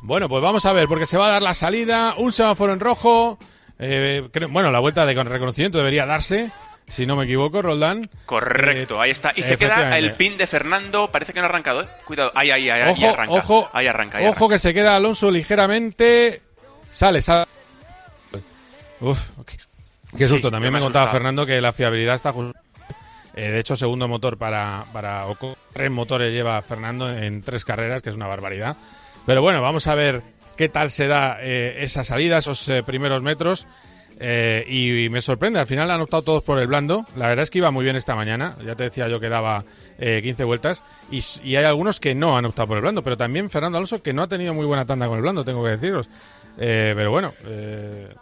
Bueno, 0.01 0.29
pues 0.29 0.41
vamos 0.41 0.65
a 0.65 0.71
ver, 0.71 0.87
porque 0.87 1.05
se 1.05 1.17
va 1.17 1.27
a 1.27 1.31
dar 1.31 1.41
la 1.41 1.53
salida, 1.53 2.13
un 2.17 2.31
semáforo 2.31 2.71
en 2.71 2.79
rojo. 2.79 3.37
Eh, 3.79 4.27
creo- 4.31 4.49
bueno, 4.49 4.71
la 4.71 4.79
vuelta 4.79 5.05
de 5.05 5.15
con- 5.15 5.27
reconocimiento 5.27 5.77
debería 5.77 6.05
darse, 6.05 6.51
si 6.87 7.05
no 7.05 7.15
me 7.15 7.25
equivoco, 7.25 7.61
Roldán. 7.61 8.09
Correcto, 8.25 8.95
Eh, 8.95 9.05
ahí 9.05 9.11
está. 9.11 9.31
Y 9.35 9.43
se 9.43 9.57
queda 9.57 9.97
el 9.97 10.13
pin 10.15 10.37
de 10.37 10.47
Fernando, 10.47 11.11
parece 11.11 11.33
que 11.33 11.39
no 11.39 11.45
ha 11.45 11.49
arrancado, 11.49 11.81
¿eh? 11.83 11.87
Cuidado, 12.05 12.31
ahí, 12.35 12.51
ahí, 12.51 12.69
ahí, 12.69 12.81
ahí 12.81 12.91
Ojo, 12.91 13.09
arranca. 13.13 13.33
ojo, 13.33 13.69
ahí 13.73 13.87
arranca, 13.87 14.17
ahí 14.19 14.25
ojo 14.27 14.49
que 14.49 14.59
se 14.59 14.73
queda 14.73 14.95
Alonso 14.95 15.31
ligeramente. 15.31 16.41
Sale, 16.91 17.21
sale. 17.21 17.45
Uf, 19.01 19.29
qué, 19.45 19.57
qué 20.17 20.25
Sí, 20.25 20.27
susto. 20.27 20.51
También 20.51 20.73
me 20.73 20.79
me 20.79 20.83
contaba. 20.83 21.11
Fernando 21.11 21.45
que 21.45 21.61
la 21.61 21.71
fiabilidad 21.73 22.15
está 22.15 22.31
justo. 22.31 22.57
Eh, 23.35 23.49
de 23.51 23.59
hecho, 23.59 23.75
segundo 23.75 24.07
motor 24.07 24.37
para, 24.37 24.85
para 24.91 25.25
Ocon. 25.27 25.55
Tres 25.71 25.89
motores 25.91 26.33
lleva 26.33 26.61
Fernando 26.61 27.09
en 27.15 27.41
tres 27.43 27.63
carreras, 27.63 28.01
que 28.01 28.09
es 28.09 28.15
una 28.15 28.27
barbaridad. 28.27 28.75
Pero 29.25 29.41
bueno, 29.41 29.61
vamos 29.61 29.87
a 29.87 29.95
ver 29.95 30.21
qué 30.59 30.67
tal 30.67 30.91
se 30.91 31.07
da 31.07 31.37
eh, 31.39 31.77
esa 31.85 32.03
salida, 32.03 32.37
esos 32.37 32.67
eh, 32.67 32.83
primeros 32.83 33.23
metros. 33.23 33.65
Eh, 34.19 34.65
y, 34.67 35.05
y 35.05 35.09
me 35.09 35.21
sorprende, 35.21 35.57
al 35.57 35.67
final 35.67 35.89
han 35.89 36.01
optado 36.01 36.21
todos 36.21 36.43
por 36.43 36.59
el 36.59 36.67
blando. 36.67 37.05
La 37.15 37.29
verdad 37.29 37.43
es 37.43 37.49
que 37.49 37.59
iba 37.59 37.71
muy 37.71 37.85
bien 37.85 37.95
esta 37.95 38.13
mañana. 38.13 38.57
Ya 38.65 38.75
te 38.75 38.83
decía 38.83 39.07
yo 39.07 39.21
que 39.21 39.29
daba 39.29 39.63
eh, 39.99 40.19
15 40.21 40.43
vueltas. 40.43 40.83
Y, 41.09 41.55
hay 41.55 41.63
algunos 41.63 42.01
que 42.01 42.13
no 42.13 42.37
han 42.37 42.43
optado 42.43 42.67
por 42.67 42.75
el 42.75 42.81
blando. 42.81 43.05
Pero 43.05 43.15
también 43.15 43.49
Fernando 43.49 43.77
Alonso 43.77 44.03
que 44.03 44.11
no 44.11 44.23
ha 44.23 44.27
tenido 44.27 44.53
muy 44.53 44.65
buena 44.65 44.85
tanda 44.85 45.07
con 45.07 45.15
el 45.15 45.21
blando, 45.21 45.45
tengo 45.45 45.63
que 45.63 45.69
deciros. 45.69 46.09
Pero 46.57 47.09
bueno, 47.09 47.33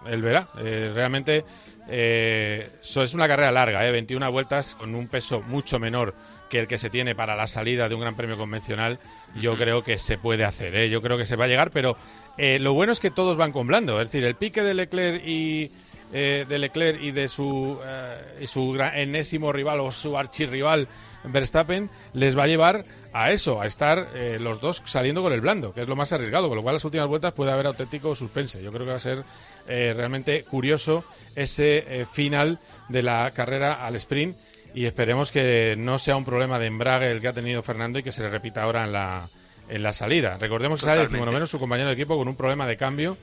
él 0.06 0.22
verá. 0.22 0.48
Realmente 0.54 1.44
eso 1.90 3.02
es 3.02 3.14
una 3.14 3.28
carrera 3.28 3.52
larga, 3.52 3.88
eh, 3.88 3.92
21 3.92 4.32
vueltas 4.32 4.76
con 4.76 4.94
un 4.94 5.08
peso 5.08 5.42
mucho 5.42 5.80
menor 5.80 6.14
que 6.50 6.60
el 6.60 6.68
que 6.68 6.78
se 6.78 6.90
tiene 6.90 7.16
para 7.16 7.36
la 7.36 7.48
salida 7.48 7.88
de 7.88 7.96
un 7.96 8.02
gran 8.02 8.16
premio 8.16 8.38
convencional. 8.38 9.00
Yo 9.36 9.56
creo 9.58 9.84
que 9.84 9.98
se 9.98 10.18
puede 10.18 10.44
hacer, 10.46 10.76
eh, 10.76 10.90
yo 10.90 11.02
creo 11.02 11.18
que 11.18 11.26
se 11.26 11.36
va 11.36 11.46
a 11.46 11.48
llegar, 11.48 11.72
pero 11.72 11.98
eh, 12.38 12.60
lo 12.60 12.74
bueno 12.74 12.92
es 12.92 13.00
que 13.00 13.12
todos 13.12 13.38
van 13.38 13.52
con 13.52 13.68
blando. 13.68 14.02
Es 14.02 14.10
decir, 14.10 14.24
el 14.24 14.36
pique 14.36 14.64
de 14.64 14.74
Leclerc 14.74 15.26
y 15.26 15.72
eh, 16.14 16.46
de 16.48 16.60
Leclerc 16.60 17.02
y 17.02 17.12
de 17.12 17.28
su, 17.28 17.80
eh, 17.84 18.40
y 18.42 18.48
su 18.48 18.76
enésimo 18.76 19.52
rival 19.52 19.80
o 19.82 19.92
su 19.92 20.18
archirrival 20.18 20.88
Verstappen 21.24 21.90
les 22.14 22.38
va 22.38 22.44
a 22.44 22.48
llevar 22.48 22.86
a 23.14 23.32
eso, 23.32 23.62
a 23.62 23.66
estar 23.66 24.10
eh, 24.14 24.38
los 24.40 24.60
dos 24.60 24.82
saliendo 24.86 25.22
con 25.22 25.34
el 25.34 25.42
blando, 25.42 25.74
que 25.74 25.82
es 25.82 25.88
lo 25.88 25.96
más 25.96 26.14
arriesgado, 26.14 26.48
con 26.48 26.58
lo 26.58 26.64
cual 26.64 26.76
las 26.76 26.86
últimas 26.86 27.08
vueltas 27.08 27.34
puede 27.34 27.52
haber 27.52 27.68
auténtico 27.68 28.16
suspense. 28.16 28.62
Yo 28.62 28.72
creo 28.72 28.86
que 28.86 28.92
va 28.92 28.98
a 28.98 29.02
ser 29.02 29.24
eh, 29.68 29.94
realmente 29.96 30.44
curioso 30.44 31.04
ese 31.36 32.02
eh, 32.02 32.06
final 32.06 32.60
de 32.90 33.04
la 33.04 33.32
carrera 33.32 33.86
al 33.86 33.96
sprint 33.96 34.38
y 34.74 34.86
esperemos 34.86 35.32
que 35.32 35.76
no 35.78 35.98
sea 35.98 36.16
un 36.16 36.26
problema 36.26 36.60
de 36.60 36.68
embrague 36.68 37.10
el 37.10 37.22
que 37.22 37.30
ha 37.30 37.34
tenido 37.34 37.64
Fernando 37.64 38.00
y 38.00 38.04
que 38.04 38.12
se 38.12 38.22
le 38.22 38.30
repita 38.30 38.64
ahora 38.64 38.84
en 38.84 38.92
la, 38.92 39.28
en 39.70 39.84
la 39.84 39.94
salida. 39.94 40.38
Recordemos 40.38 40.80
que 40.80 40.86
sale 40.86 40.98
Totalmente. 40.98 41.14
decimonoveno 41.18 41.46
su 41.48 41.60
compañero 41.60 41.88
de 41.90 41.94
equipo 41.94 42.18
con 42.18 42.28
un 42.28 42.36
problema 42.36 42.66
de 42.68 42.78
cambio 42.78 43.18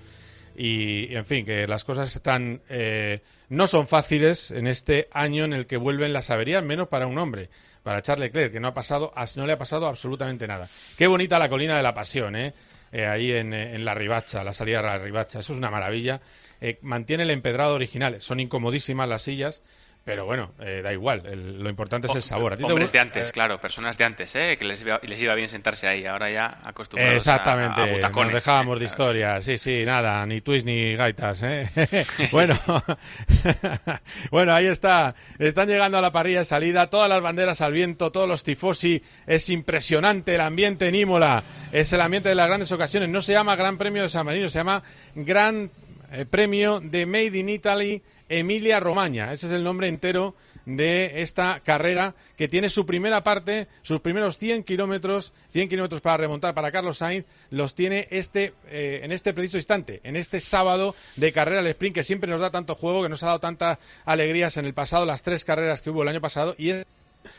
y, 0.57 1.13
y, 1.13 1.17
en 1.17 1.25
fin, 1.27 1.45
que 1.45 1.67
las 1.67 1.85
cosas 1.85 2.15
están 2.15 2.61
eh, 2.69 3.21
no 3.49 3.67
son 3.67 3.87
fáciles 3.87 4.51
en 4.51 4.67
este 4.67 5.09
año 5.13 5.45
en 5.45 5.53
el 5.53 5.67
que 5.67 5.77
vuelven 5.77 6.13
las 6.13 6.31
averías, 6.31 6.63
menos 6.65 6.89
para 6.89 7.07
un 7.07 7.19
hombre, 7.19 7.51
para 7.83 8.03
Charles 8.03 8.29
Leclerc, 8.29 8.53
que 8.53 8.61
no 8.61 8.69
ha 8.69 8.75
pasado, 8.75 9.13
as- 9.17 9.37
no 9.37 9.47
le 9.47 9.53
ha 9.53 9.59
pasado 9.59 9.87
absolutamente 9.87 10.47
nada. 10.47 10.69
Qué 10.97 11.07
bonita 11.07 11.39
la 11.39 11.49
colina 11.49 11.77
de 11.77 11.83
la 11.83 11.93
pasión, 11.95 12.37
¿eh? 12.37 12.55
Eh, 12.93 13.07
ahí 13.07 13.33
en, 13.33 13.53
eh, 13.53 13.75
en 13.75 13.85
la 13.85 13.93
ribacha, 13.95 14.45
la 14.45 14.53
salida 14.53 14.77
de 14.79 14.85
la 14.85 14.99
ribacha, 14.99 15.41
eso 15.41 15.53
es 15.53 15.59
una 15.59 15.71
maravilla. 15.71 16.21
Eh, 16.61 16.79
mantiene 16.83 17.25
el 17.25 17.31
empedrado 17.33 17.75
original, 17.75 18.21
son 18.21 18.39
incomodísimas 18.39 19.09
las 19.09 19.23
sillas, 19.23 19.63
pero 20.05 20.27
bueno, 20.27 20.53
eh, 20.61 20.81
da 20.83 20.93
igual, 20.93 21.23
el- 21.27 21.63
lo 21.63 21.71
importante 21.71 22.07
es 22.09 22.15
el 22.15 22.23
sabor. 22.23 22.53
¿A 22.53 22.57
ti 22.57 22.65
Hombres 22.65 22.93
de 22.93 22.99
antes, 23.01 23.29
Eh, 23.31 23.33
claro, 23.33 23.59
personas 23.61 23.97
de 23.97 24.05
antes, 24.05 24.35
¿eh? 24.35 24.57
Que 24.59 24.65
les 24.67 24.81
iba, 24.83 25.01
les 25.03 25.21
iba 25.23 25.35
bien 25.35 25.49
sentarse 25.49 25.89
ahí, 25.89 26.05
ahora 26.07 26.31
ya 26.31 26.59
acostumbrados 26.65 27.17
Exactamente, 27.17 27.81
a, 27.81 27.85
a 27.85 27.87
butacones. 27.95 28.33
nos 28.35 28.45
dejábamos 28.45 28.79
de 28.81 28.85
historia, 28.87 29.41
sí, 29.41 29.57
sí, 29.59 29.83
nada, 29.87 30.25
ni 30.27 30.41
twist 30.43 30.67
ni 30.67 30.95
gaitas, 30.95 31.43
¿eh? 31.43 31.69
bueno, 32.33 32.59
bueno, 34.31 34.55
ahí 34.55 34.67
está, 34.67 35.15
están 35.39 35.69
llegando 35.69 35.99
a 35.99 36.01
la 36.01 36.13
parrilla 36.13 36.41
de 36.41 36.45
salida, 36.45 36.89
todas 36.91 37.09
las 37.09 37.23
banderas 37.23 37.61
al 37.61 37.73
viento, 37.73 38.13
todos 38.13 38.29
los 38.29 38.45
tifosi, 38.45 39.03
es 39.27 39.49
impresionante 39.51 40.35
el 40.35 40.41
ambiente 40.41 40.89
en 40.89 40.95
Imola, 40.95 41.43
es 41.73 41.93
el 41.93 42.01
ambiente 42.01 42.29
de 42.29 42.35
las 42.35 42.47
grandes 42.47 42.71
ocasiones, 42.73 43.09
no 43.09 43.21
se 43.21 43.33
llama 43.33 43.57
Gran 43.57 43.79
Premio 43.79 44.03
de 44.03 44.09
San 44.09 44.27
Marino, 44.27 44.49
se 44.49 44.59
llama 44.59 44.83
Gran 45.15 45.71
eh, 46.13 46.27
Premio 46.27 46.81
de 46.81 47.07
Made 47.07 47.39
in 47.39 47.49
Italy 47.49 48.03
Emilia 48.39 48.81
Romagna, 48.81 49.33
ese 49.33 49.47
es 49.47 49.53
el 49.53 49.63
nombre 49.63 49.87
entero 49.87 50.35
de 50.67 51.23
esta 51.23 51.61
carrera 51.61 52.15
que 52.37 52.49
tiene 52.49 52.69
su 52.69 52.85
primera 52.85 53.23
parte, 53.23 53.69
sus 53.83 54.01
primeros 54.01 54.39
100 54.39 54.65
kilómetros, 54.65 55.33
100 55.51 55.69
kilómetros 55.69 56.01
para 56.01 56.17
remontar 56.17 56.53
para 56.53 56.73
Carlos 56.73 56.99
Sainz, 56.99 57.27
los 57.51 57.75
tiene 57.75 58.09
este, 58.11 58.55
eh, 58.67 59.01
en 59.05 59.13
este 59.13 59.35
preciso 59.35 59.59
instante, 59.59 60.01
en 60.03 60.17
este 60.17 60.41
sábado 60.41 60.97
de 61.15 61.33
carrera 61.33 61.61
al 61.61 61.67
sprint 61.69 61.95
que 61.95 62.03
siempre 62.03 62.29
nos 62.29 62.41
da 62.41 62.51
tanto 62.51 62.75
juego, 62.75 63.03
que 63.05 63.09
nos 63.09 63.23
ha 63.23 63.27
dado 63.27 63.41
tantas 63.41 63.79
alegrías 64.05 64.57
en 64.57 64.65
el 64.65 64.75
pasado, 64.75 65.07
las 65.07 65.23
tres 65.23 65.45
carreras 65.45 65.81
que 65.81 65.91
hubo 65.91 66.03
el 66.03 66.09
año 66.09 66.21
pasado 66.21 66.57
y 66.59 66.73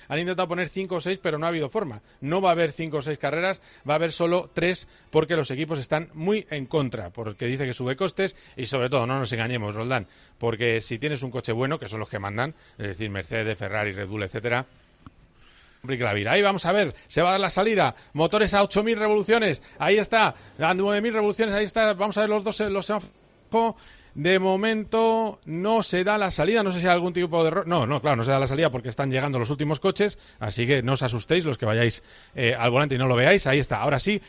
han 0.08 0.20
intentado 0.20 0.48
poner 0.48 0.70
cinco 0.70 0.96
o 0.96 1.02
seis, 1.02 1.20
pero 1.22 1.38
no 1.38 1.46
ha 1.46 1.50
habido 1.50 1.70
forma. 1.70 2.02
No 2.22 2.42
va 2.42 2.50
a 2.50 2.52
haber 2.54 2.72
cinco 2.72 2.98
o 2.98 3.02
seis 3.02 3.18
carreras, 3.18 3.62
va 3.88 3.94
a 3.94 3.96
haber 3.96 4.12
solo 4.12 4.50
tres 4.54 4.88
porque 5.10 5.36
los 5.36 5.52
equipos 5.52 5.80
están 5.80 6.10
muy 6.14 6.46
en 6.50 6.66
contra, 6.66 7.10
porque 7.10 7.46
dice 7.46 7.66
que 7.66 7.74
sube 7.74 7.96
costes 7.96 8.36
y 8.56 8.66
sobre 8.66 8.90
todo, 8.90 9.06
no 9.06 9.20
nos 9.20 9.32
engañemos, 9.32 9.76
Roldán, 9.76 10.08
porque 10.38 10.82
si 10.82 11.00
tienes 11.00 11.24
un 11.24 11.32
coche 11.32 11.52
bueno, 11.52 11.80
que 11.80 11.88
son 11.88 12.00
los 12.00 12.10
que 12.10 12.20
mandan, 12.20 12.56
es 12.78 12.88
decir, 12.88 13.10
Mercedes, 13.10 13.58
Ferrari, 13.58 13.92
Red 13.92 14.08
Bull, 14.08 14.24
etcétera, 14.24 14.66
la. 15.86 16.28
Ahí 16.28 16.42
vamos 16.42 16.66
a 16.66 16.72
ver, 16.72 16.96
se 17.08 17.22
va 17.22 17.30
a 17.30 17.32
dar 17.34 17.42
la 17.42 17.50
salida, 17.50 17.96
motores 18.14 18.54
a 18.54 18.64
8.000 18.64 18.98
revoluciones, 18.98 19.64
ahí 19.78 19.98
está, 19.98 20.30
a 20.60 20.74
9.000 20.74 21.12
revoluciones, 21.12 21.54
ahí 21.54 21.66
está, 21.66 21.94
vamos 21.94 22.18
a 22.18 22.22
ver 22.22 22.30
los 22.30 22.44
dos, 22.44 22.60
los. 22.60 22.92
De 24.16 24.40
momento 24.40 25.40
no 25.46 25.84
se 25.84 26.06
da 26.06 26.18
la 26.18 26.32
salida, 26.32 26.64
no 26.64 26.72
sé 26.72 26.80
si 26.80 26.88
hay 26.88 26.94
algún 26.94 27.12
tipo 27.12 27.44
de 27.44 27.50
error. 27.50 27.68
No, 27.68 27.86
no, 27.86 28.02
claro, 28.02 28.16
no 28.16 28.24
se 28.24 28.32
da 28.32 28.40
la 28.40 28.48
salida 28.48 28.70
porque 28.70 28.88
están 28.88 29.12
llegando 29.12 29.38
los 29.38 29.50
últimos 29.50 29.82
coches, 29.82 30.18
así 30.40 30.66
que 30.66 30.82
no 30.82 30.94
os 30.94 31.04
asustéis 31.04 31.44
los 31.44 31.58
que 31.58 31.66
vayáis 31.66 32.02
eh, 32.34 32.56
al 32.58 32.72
volante 32.72 32.96
y 32.96 32.98
no 32.98 33.08
lo 33.08 33.16
veáis. 33.16 33.46
Ahí 33.46 33.60
está, 33.60 33.82
ahora 33.82 34.00
sí, 34.00 34.22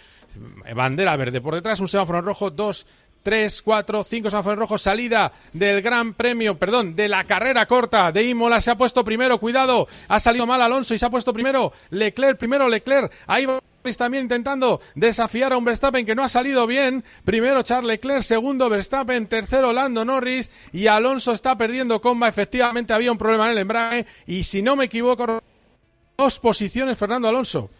bandera 0.75 1.17
verde 1.17 1.41
por 1.41 1.55
detrás, 1.55 1.79
un 1.79 1.87
semáforo 1.87 2.21
rojo, 2.21 2.51
dos, 2.51 2.85
tres, 3.23 3.63
cuatro, 3.63 4.05
cinco 4.05 4.29
semáforos 4.31 4.59
rojos, 4.59 4.83
salida 4.83 5.33
del 5.53 5.83
Gran 5.83 6.15
Premio, 6.15 6.59
perdón, 6.59 6.97
de 6.97 7.09
la 7.09 7.25
carrera 7.25 7.67
corta 7.67 8.13
de 8.13 8.25
Imola, 8.25 8.61
se 8.61 8.71
ha 8.71 8.77
puesto 8.77 9.05
primero, 9.05 9.39
cuidado, 9.39 9.89
ha 10.09 10.21
salido 10.21 10.47
mal 10.47 10.63
Alonso 10.63 10.95
y 10.95 10.99
se 10.99 11.07
ha 11.07 11.11
puesto 11.11 11.33
primero 11.33 11.73
Leclerc, 11.91 12.39
primero 12.39 12.69
Leclerc, 12.69 13.13
ahí 13.27 13.47
va 13.47 13.61
también 13.97 14.25
intentando 14.25 14.81
desafiar 14.95 15.53
a 15.53 15.57
un 15.57 15.65
Verstappen 15.65 16.05
que 16.05 16.15
no 16.15 16.25
ha 16.25 16.29
salido 16.29 16.67
bien. 16.67 17.05
Primero 17.25 17.63
Charles 17.63 17.87
Leclerc, 17.89 18.23
segundo 18.23 18.69
Verstappen, 18.69 19.27
tercero 19.29 19.73
Lando 19.73 20.05
Norris 20.05 20.51
y 20.73 20.89
Alonso 20.89 21.33
está 21.33 21.57
perdiendo 21.57 22.01
comba. 22.01 22.29
Efectivamente 22.29 22.93
había 22.93 23.13
un 23.13 23.19
problema 23.19 23.47
en 23.47 23.53
el 23.53 23.59
embrague 23.59 24.07
y 24.27 24.43
si 24.43 24.63
no 24.63 24.75
me 24.75 24.87
equivoco, 24.87 25.41
dos 26.19 26.41
posiciones 26.41 26.99
Fernando 26.99 27.29
Alonso. 27.29 27.71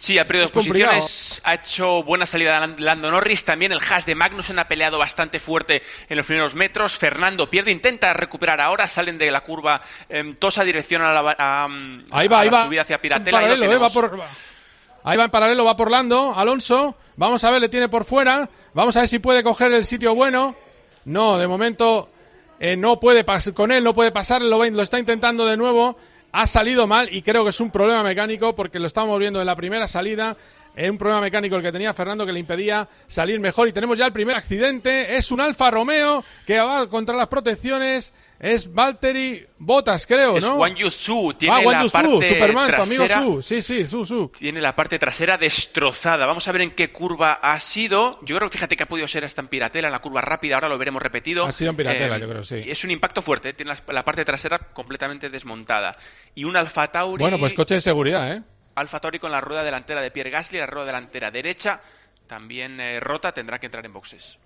Sí, 0.00 0.16
ha 0.16 0.24
perdido 0.24 0.44
dos 0.44 0.52
complicado. 0.52 0.94
posiciones, 0.96 1.40
ha 1.44 1.54
hecho 1.54 2.04
buena 2.04 2.24
salida 2.24 2.60
Lan- 2.60 2.78
Lando 2.78 3.10
Norris, 3.10 3.44
también 3.44 3.72
el 3.72 3.80
Haas 3.80 4.06
de 4.06 4.14
Magnussen 4.14 4.56
ha 4.60 4.68
peleado 4.68 4.96
bastante 4.96 5.40
fuerte 5.40 5.82
en 6.08 6.16
los 6.16 6.24
primeros 6.24 6.54
metros, 6.54 6.96
Fernando 6.96 7.50
pierde, 7.50 7.72
intenta 7.72 8.14
recuperar 8.14 8.60
ahora, 8.60 8.86
salen 8.86 9.18
de 9.18 9.28
la 9.32 9.40
curva, 9.40 9.82
em, 10.08 10.36
tosa 10.36 10.62
dirección 10.62 11.02
a 11.02 11.12
la, 11.12 11.32
a, 11.36 11.66
um, 11.66 12.04
Ahí 12.12 12.28
va, 12.28 12.36
a 12.36 12.40
ahí 12.42 12.48
la 12.50 12.58
va. 12.58 12.64
subida 12.66 12.82
hacia 12.82 12.94
En 12.94 13.00
Piratela. 13.02 13.30
lo 13.40 13.44
paralelo, 13.48 13.64
eh, 13.64 13.76
va 13.76 13.88
tenemos. 13.90 13.92
por... 13.92 14.24
Ahí 15.08 15.16
va 15.16 15.24
en 15.24 15.30
paralelo, 15.30 15.64
va 15.64 15.74
por 15.74 15.90
Lando, 15.90 16.34
Alonso. 16.36 16.94
Vamos 17.16 17.42
a 17.42 17.50
ver, 17.50 17.62
le 17.62 17.70
tiene 17.70 17.88
por 17.88 18.04
fuera. 18.04 18.50
Vamos 18.74 18.94
a 18.96 19.00
ver 19.00 19.08
si 19.08 19.18
puede 19.18 19.42
coger 19.42 19.72
el 19.72 19.86
sitio 19.86 20.14
bueno. 20.14 20.54
No, 21.06 21.38
de 21.38 21.48
momento 21.48 22.10
eh, 22.60 22.76
no 22.76 23.00
puede 23.00 23.24
pas- 23.24 23.54
con 23.54 23.72
él, 23.72 23.82
no 23.82 23.94
puede 23.94 24.12
pasar, 24.12 24.42
lo, 24.42 24.62
lo 24.62 24.82
está 24.82 24.98
intentando 24.98 25.46
de 25.46 25.56
nuevo. 25.56 25.96
Ha 26.32 26.46
salido 26.46 26.86
mal 26.86 27.08
y 27.10 27.22
creo 27.22 27.42
que 27.42 27.48
es 27.50 27.60
un 27.60 27.70
problema 27.70 28.02
mecánico 28.02 28.54
porque 28.54 28.78
lo 28.78 28.86
estamos 28.86 29.18
viendo 29.18 29.40
en 29.40 29.46
la 29.46 29.56
primera 29.56 29.88
salida. 29.88 30.36
Es 30.78 30.88
un 30.88 30.96
problema 30.96 31.20
mecánico 31.20 31.56
el 31.56 31.62
que 31.62 31.72
tenía 31.72 31.92
Fernando 31.92 32.24
que 32.24 32.32
le 32.32 32.38
impedía 32.38 32.88
salir 33.08 33.40
mejor. 33.40 33.66
Y 33.66 33.72
tenemos 33.72 33.98
ya 33.98 34.06
el 34.06 34.12
primer 34.12 34.36
accidente. 34.36 35.16
Es 35.16 35.32
un 35.32 35.40
Alfa 35.40 35.70
Romeo 35.72 36.24
que 36.46 36.56
va 36.60 36.88
contra 36.88 37.16
las 37.16 37.26
protecciones. 37.26 38.14
Es 38.38 38.72
Valtteri 38.72 39.44
Bottas, 39.58 40.06
creo, 40.06 40.36
Es 40.36 40.44
¿no? 40.44 40.54
Wang 40.54 40.76
Yusu, 40.76 41.34
tiene 41.36 41.56
ah, 41.56 41.58
Wang 41.66 41.84
la 41.86 41.90
parte 41.90 42.28
Superman, 42.28 42.72
tu 42.72 42.82
amigo 42.82 43.04
trasera- 43.04 43.22
Su. 43.24 43.42
Sí, 43.42 43.62
sí, 43.62 43.84
Su, 43.88 44.06
Su. 44.06 44.28
Tiene 44.38 44.60
la 44.60 44.76
parte 44.76 45.00
trasera 45.00 45.36
destrozada. 45.36 46.24
Vamos 46.26 46.46
a 46.46 46.52
ver 46.52 46.60
en 46.62 46.70
qué 46.70 46.92
curva 46.92 47.32
ha 47.42 47.58
sido. 47.58 48.20
Yo 48.22 48.36
creo 48.36 48.48
que 48.48 48.56
fíjate 48.58 48.76
que 48.76 48.84
ha 48.84 48.86
podido 48.86 49.08
ser 49.08 49.24
hasta 49.24 49.40
en 49.40 49.48
Piratela, 49.48 49.88
en 49.88 49.92
la 49.92 49.98
curva 49.98 50.20
rápida. 50.20 50.54
Ahora 50.54 50.68
lo 50.68 50.78
veremos 50.78 51.02
repetido. 51.02 51.44
Ha 51.44 51.50
sido 51.50 51.70
en 51.70 51.76
Piratela, 51.76 52.16
Eh, 52.16 52.20
yo 52.20 52.28
creo, 52.28 52.44
sí. 52.44 52.62
Es 52.64 52.84
un 52.84 52.92
impacto 52.92 53.20
fuerte. 53.22 53.52
Tiene 53.54 53.72
la, 53.72 53.92
la 53.92 54.04
parte 54.04 54.24
trasera 54.24 54.58
completamente 54.72 55.28
desmontada. 55.30 55.96
Y 56.36 56.44
un 56.44 56.56
Alfa 56.56 56.86
Tauri. 56.92 57.20
Bueno, 57.20 57.38
pues 57.40 57.54
coche 57.54 57.74
de 57.74 57.80
seguridad, 57.80 58.32
¿eh? 58.32 58.42
Alfa 58.80 59.00
Tauri 59.00 59.18
con 59.18 59.32
la 59.32 59.40
rueda 59.40 59.62
delantera 59.62 60.00
de 60.00 60.10
Pierre 60.10 60.30
Gasly, 60.30 60.58
la 60.58 60.66
rueda 60.66 60.86
delantera 60.86 61.30
derecha 61.30 61.80
también 62.26 62.78
eh, 62.80 63.00
rota, 63.00 63.32
tendrá 63.32 63.58
que 63.58 63.66
entrar 63.66 63.84
en 63.86 63.92
boxes. 63.92 64.38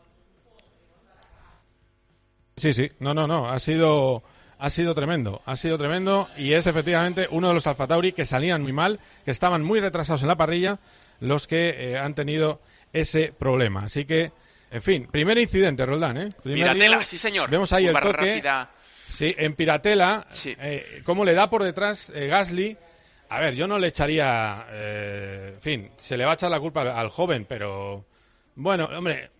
Sí, 2.56 2.72
sí, 2.72 2.90
no, 3.00 3.12
no, 3.14 3.26
no, 3.26 3.48
ha 3.50 3.58
sido, 3.58 4.22
ha 4.58 4.70
sido 4.70 4.94
tremendo, 4.94 5.42
ha 5.46 5.56
sido 5.56 5.78
tremendo 5.78 6.28
y 6.36 6.52
es 6.52 6.66
efectivamente 6.66 7.26
uno 7.30 7.48
de 7.48 7.54
los 7.54 7.66
Alfa 7.66 7.86
Tauri 7.86 8.12
que 8.12 8.24
salían 8.24 8.62
muy 8.62 8.72
mal, 8.72 9.00
que 9.24 9.30
estaban 9.30 9.62
muy 9.62 9.80
retrasados 9.80 10.22
en 10.22 10.28
la 10.28 10.36
parrilla, 10.36 10.78
los 11.20 11.46
que 11.46 11.92
eh, 11.92 11.98
han 11.98 12.14
tenido 12.14 12.60
ese 12.92 13.32
problema. 13.32 13.84
Así 13.84 14.04
que, 14.04 14.32
en 14.70 14.82
fin, 14.82 15.08
primer 15.10 15.38
incidente, 15.38 15.84
Roldán, 15.86 16.18
¿eh? 16.18 16.28
Primer 16.42 16.72
Piratela, 16.72 16.98
lío. 16.98 17.06
sí 17.06 17.18
señor. 17.18 17.50
Vemos 17.50 17.72
ahí 17.72 17.86
Curva 17.86 18.00
el 18.00 18.04
toque. 18.06 18.34
rápida. 18.34 18.70
Sí, 19.06 19.34
en 19.38 19.54
Piratela, 19.54 20.26
eh, 20.44 21.02
cómo 21.04 21.24
le 21.24 21.34
da 21.34 21.48
por 21.50 21.62
detrás 21.62 22.12
eh, 22.14 22.26
Gasly. 22.28 22.76
A 23.32 23.40
ver, 23.40 23.54
yo 23.54 23.66
no 23.66 23.78
le 23.78 23.86
echaría, 23.88 24.66
eh, 24.70 25.52
en 25.54 25.60
fin, 25.60 25.90
se 25.96 26.16
le 26.18 26.24
va 26.24 26.32
a 26.32 26.34
echar 26.34 26.50
la 26.50 26.60
culpa 26.60 26.82
al, 26.82 26.88
al 26.88 27.08
joven, 27.08 27.46
pero 27.48 28.04
bueno, 28.56 28.88
hombre, 28.94 29.30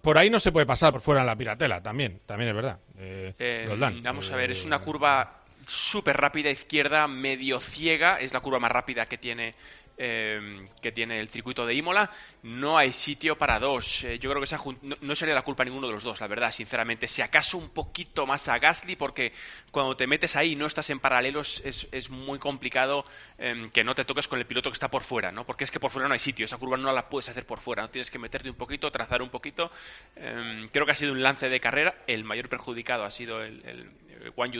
por 0.00 0.16
ahí 0.16 0.30
no 0.30 0.40
se 0.40 0.52
puede 0.52 0.64
pasar 0.64 0.92
por 0.92 1.02
fuera 1.02 1.20
en 1.20 1.26
la 1.26 1.36
Piratela, 1.36 1.82
también, 1.82 2.20
también 2.24 2.48
es 2.48 2.54
verdad. 2.54 2.78
Eh, 2.98 3.34
Eh, 3.38 3.64
Roldán, 3.68 4.02
vamos 4.02 4.30
a 4.30 4.34
eh, 4.34 4.36
ver, 4.38 4.50
es 4.52 4.64
una 4.64 4.78
curva 4.78 5.42
súper 5.66 6.16
rápida 6.16 6.50
izquierda, 6.50 7.06
medio 7.08 7.60
ciega, 7.60 8.18
es 8.20 8.32
la 8.32 8.40
curva 8.40 8.58
más 8.58 8.72
rápida 8.72 9.04
que 9.06 9.18
tiene 9.18 9.54
eh, 9.98 10.68
que 10.82 10.92
tiene 10.92 11.20
el 11.20 11.28
circuito 11.28 11.66
de 11.66 11.74
Imola. 11.74 12.10
No 12.42 12.76
hay 12.78 12.92
sitio 12.92 13.36
para 13.36 13.58
dos. 13.58 14.04
Eh, 14.04 14.18
yo 14.18 14.30
creo 14.30 14.40
que 14.40 14.46
se 14.46 14.54
ha 14.54 14.60
no, 15.00 15.16
sería 15.16 15.34
la 15.34 15.42
culpa 15.42 15.62
a 15.62 15.66
ninguno 15.66 15.86
de 15.86 15.92
los 15.92 16.04
dos, 16.04 16.20
la 16.20 16.26
verdad, 16.26 16.52
sinceramente. 16.52 17.08
Si 17.08 17.22
acaso 17.22 17.58
un 17.58 17.70
poquito 17.70 18.26
más 18.26 18.48
a 18.48 18.58
Gasly, 18.58 18.96
porque 18.96 19.32
cuando 19.70 19.96
te 19.96 20.06
metes 20.06 20.36
ahí 20.36 20.52
y 20.52 20.56
no 20.56 20.66
estás 20.66 20.90
en 20.90 21.00
paralelos, 21.00 21.62
es, 21.64 21.86
es 21.92 22.10
muy 22.10 22.38
complicado 22.38 23.04
eh, 23.38 23.70
que 23.72 23.84
no 23.84 23.94
te 23.94 24.04
toques 24.04 24.28
con 24.28 24.38
el 24.38 24.46
piloto 24.46 24.70
que 24.70 24.74
está 24.74 24.90
por 24.90 25.02
fuera, 25.02 25.32
¿no? 25.32 25.44
Porque 25.44 25.64
es 25.64 25.70
que 25.70 25.80
por 25.80 25.90
fuera 25.90 26.08
no 26.08 26.14
hay 26.14 26.20
sitio, 26.20 26.44
esa 26.44 26.58
curva 26.58 26.76
no 26.76 26.92
la 26.92 27.08
puedes 27.08 27.28
hacer 27.28 27.46
por 27.46 27.60
fuera, 27.60 27.82
¿no? 27.82 27.90
tienes 27.90 28.10
que 28.10 28.18
meterte 28.18 28.50
un 28.50 28.56
poquito, 28.56 28.90
trazar 28.90 29.22
un 29.22 29.30
poquito. 29.30 29.70
Eh, 30.16 30.68
creo 30.72 30.86
que 30.86 30.92
ha 30.92 30.96
sido 30.96 31.12
un 31.12 31.22
lance 31.22 31.48
de 31.48 31.60
carrera, 31.60 32.02
el 32.06 32.24
mayor 32.24 32.48
perjudicado 32.48 33.04
ha 33.04 33.10
sido 33.10 33.42
el, 33.42 33.62
el, 33.64 33.90
el 34.22 34.32
Wang. 34.36 34.52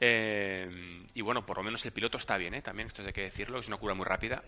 Eh, 0.00 0.68
y 1.14 1.20
bueno, 1.20 1.44
por 1.44 1.58
lo 1.58 1.62
menos 1.62 1.84
el 1.84 1.92
piloto 1.92 2.16
está 2.18 2.38
bien, 2.38 2.54
¿eh? 2.54 2.62
También 2.62 2.88
esto 2.88 3.02
hay 3.02 3.12
que 3.12 3.22
decirlo, 3.22 3.58
es 3.58 3.68
una 3.68 3.76
curva 3.76 3.94
muy 3.94 4.06
rápida. 4.06 4.42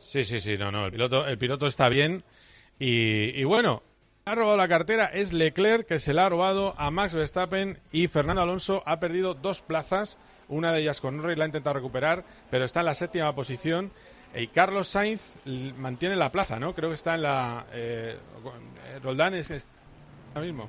Sí, 0.00 0.24
sí, 0.24 0.40
sí, 0.40 0.58
no, 0.58 0.72
no, 0.72 0.86
el 0.86 0.92
piloto, 0.92 1.26
el 1.26 1.38
piloto 1.38 1.66
está 1.66 1.88
bien. 1.88 2.24
Y, 2.78 3.38
y 3.40 3.44
bueno, 3.44 3.82
ha 4.24 4.34
robado 4.34 4.56
la 4.56 4.68
cartera 4.68 5.06
es 5.06 5.32
Leclerc, 5.32 5.86
que 5.86 5.98
se 5.98 6.12
la 6.12 6.26
ha 6.26 6.28
robado 6.28 6.74
a 6.78 6.90
Max 6.90 7.14
Verstappen 7.14 7.78
y 7.92 8.08
Fernando 8.08 8.42
Alonso 8.42 8.82
ha 8.86 8.98
perdido 8.98 9.34
dos 9.34 9.62
plazas, 9.62 10.18
una 10.48 10.72
de 10.72 10.80
ellas 10.80 11.00
con 11.00 11.16
Norris 11.16 11.38
la 11.38 11.44
ha 11.44 11.46
intentado 11.46 11.74
recuperar, 11.74 12.24
pero 12.50 12.64
está 12.64 12.80
en 12.80 12.86
la 12.86 12.94
séptima 12.94 13.34
posición. 13.34 13.92
Y 14.34 14.46
Carlos 14.48 14.88
Sainz 14.88 15.38
mantiene 15.76 16.16
la 16.16 16.30
plaza, 16.30 16.58
¿no? 16.60 16.74
Creo 16.74 16.90
que 16.90 16.94
está 16.94 17.16
en 17.16 17.22
la... 17.22 17.66
Eh, 17.72 18.16
eh, 18.86 18.98
Roldán 19.02 19.34
es, 19.34 19.50
es 19.50 19.66
ahora 20.34 20.46
mismo. 20.46 20.66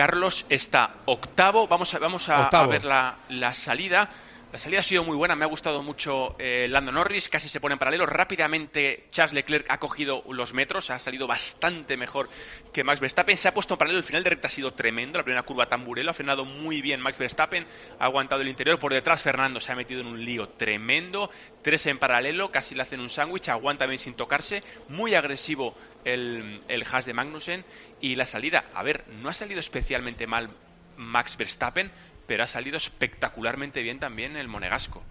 Carlos 0.00 0.46
está 0.48 0.92
octavo. 1.04 1.68
Vamos 1.68 1.92
a, 1.92 1.98
vamos 1.98 2.26
a, 2.30 2.40
Octavo. 2.40 2.64
a 2.64 2.66
ver 2.68 2.86
la, 2.86 3.16
la 3.28 3.52
salida. 3.52 4.08
La 4.52 4.58
salida 4.58 4.80
ha 4.80 4.82
sido 4.82 5.04
muy 5.04 5.16
buena, 5.16 5.36
me 5.36 5.44
ha 5.44 5.48
gustado 5.48 5.80
mucho 5.84 6.34
eh, 6.40 6.66
Lando 6.68 6.90
Norris, 6.90 7.28
casi 7.28 7.48
se 7.48 7.60
pone 7.60 7.74
en 7.74 7.78
paralelo. 7.78 8.04
Rápidamente 8.04 9.06
Charles 9.12 9.32
Leclerc 9.32 9.66
ha 9.70 9.78
cogido 9.78 10.24
los 10.28 10.54
metros, 10.54 10.90
ha 10.90 10.98
salido 10.98 11.28
bastante 11.28 11.96
mejor 11.96 12.28
que 12.72 12.82
Max 12.82 12.98
Verstappen. 12.98 13.36
Se 13.36 13.46
ha 13.46 13.54
puesto 13.54 13.74
en 13.74 13.78
paralelo, 13.78 13.98
el 13.98 14.04
final 14.04 14.24
de 14.24 14.30
recta 14.30 14.48
ha 14.48 14.50
sido 14.50 14.72
tremendo, 14.72 15.18
la 15.18 15.24
primera 15.24 15.44
curva 15.44 15.68
tamburelo, 15.68 16.10
ha 16.10 16.14
frenado 16.14 16.44
muy 16.44 16.82
bien 16.82 17.00
Max 17.00 17.16
Verstappen, 17.16 17.64
ha 18.00 18.04
aguantado 18.06 18.42
el 18.42 18.48
interior. 18.48 18.80
Por 18.80 18.92
detrás 18.92 19.22
Fernando 19.22 19.60
se 19.60 19.70
ha 19.70 19.76
metido 19.76 20.00
en 20.00 20.08
un 20.08 20.24
lío 20.24 20.48
tremendo, 20.48 21.30
tres 21.62 21.86
en 21.86 21.98
paralelo, 21.98 22.50
casi 22.50 22.74
le 22.74 22.82
hacen 22.82 22.98
un 22.98 23.08
sándwich, 23.08 23.50
aguanta 23.50 23.86
bien 23.86 24.00
sin 24.00 24.14
tocarse, 24.14 24.64
muy 24.88 25.14
agresivo 25.14 25.76
el, 26.04 26.60
el 26.66 26.84
hash 26.90 27.04
de 27.04 27.14
Magnussen 27.14 27.64
y 28.00 28.16
la 28.16 28.26
salida, 28.26 28.64
a 28.74 28.82
ver, 28.82 29.04
no 29.22 29.28
ha 29.28 29.32
salido 29.32 29.60
especialmente 29.60 30.26
mal 30.26 30.50
Max 30.96 31.36
Verstappen, 31.36 31.90
pero 32.30 32.44
ha 32.44 32.46
salido 32.46 32.76
espectacularmente 32.76 33.82
bien 33.82 33.98
también 33.98 34.36
el 34.36 34.46
monegasco. 34.46 35.02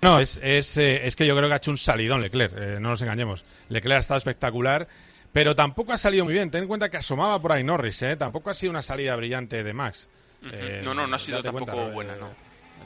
No, 0.00 0.20
es, 0.20 0.40
es, 0.42 0.78
eh, 0.78 1.06
es 1.06 1.16
que 1.16 1.26
yo 1.26 1.36
creo 1.36 1.46
que 1.46 1.52
ha 1.52 1.58
hecho 1.58 1.70
un 1.70 1.76
salidón 1.76 2.22
Leclerc, 2.22 2.54
eh, 2.56 2.78
no 2.80 2.88
nos 2.88 3.02
engañemos. 3.02 3.44
Leclerc 3.68 3.96
ha 3.96 4.00
estado 4.00 4.16
espectacular, 4.16 4.88
pero 5.34 5.54
tampoco 5.54 5.92
ha 5.92 5.98
salido 5.98 6.24
muy 6.24 6.32
bien. 6.32 6.50
Ten 6.50 6.62
en 6.62 6.68
cuenta 6.68 6.88
que 6.88 6.96
asomaba 6.96 7.38
por 7.42 7.52
ahí 7.52 7.62
Norris, 7.62 8.00
eh, 8.00 8.16
tampoco 8.16 8.48
ha 8.48 8.54
sido 8.54 8.70
una 8.70 8.80
salida 8.80 9.14
brillante 9.16 9.62
de 9.62 9.74
Max. 9.74 10.08
Eh, 10.50 10.80
no, 10.82 10.94
no, 10.94 11.06
no 11.06 11.16
ha 11.16 11.18
sido 11.18 11.42
tampoco 11.42 11.66
cuenta, 11.66 11.92
buena, 11.92 12.16
no. 12.16 12.30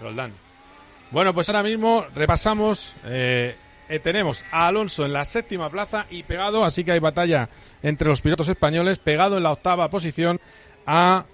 Roldán. 0.03 0.33
Bueno, 1.13 1.33
pues 1.33 1.49
ahora 1.49 1.63
mismo 1.63 2.09
repasamos. 2.13 2.97
Eh, 3.89 3.99
tenemos 3.99 4.45
a 4.51 4.67
Alonso 4.69 5.05
en 5.05 5.13
la 5.13 5.25
séptima 5.25 5.71
plaza 5.71 6.07
y 6.11 6.23
pegado, 6.23 6.65
así 6.65 6.85
que 6.85 6.93
hay 6.93 6.99
batalla 7.01 7.49
entre 7.83 8.09
los 8.09 8.21
pilotos 8.21 8.49
españoles, 8.49 8.99
pegado 8.99 9.37
en 9.37 9.43
la 9.43 9.53
octava 9.53 9.91
posición 9.91 10.41
a, 10.87 11.25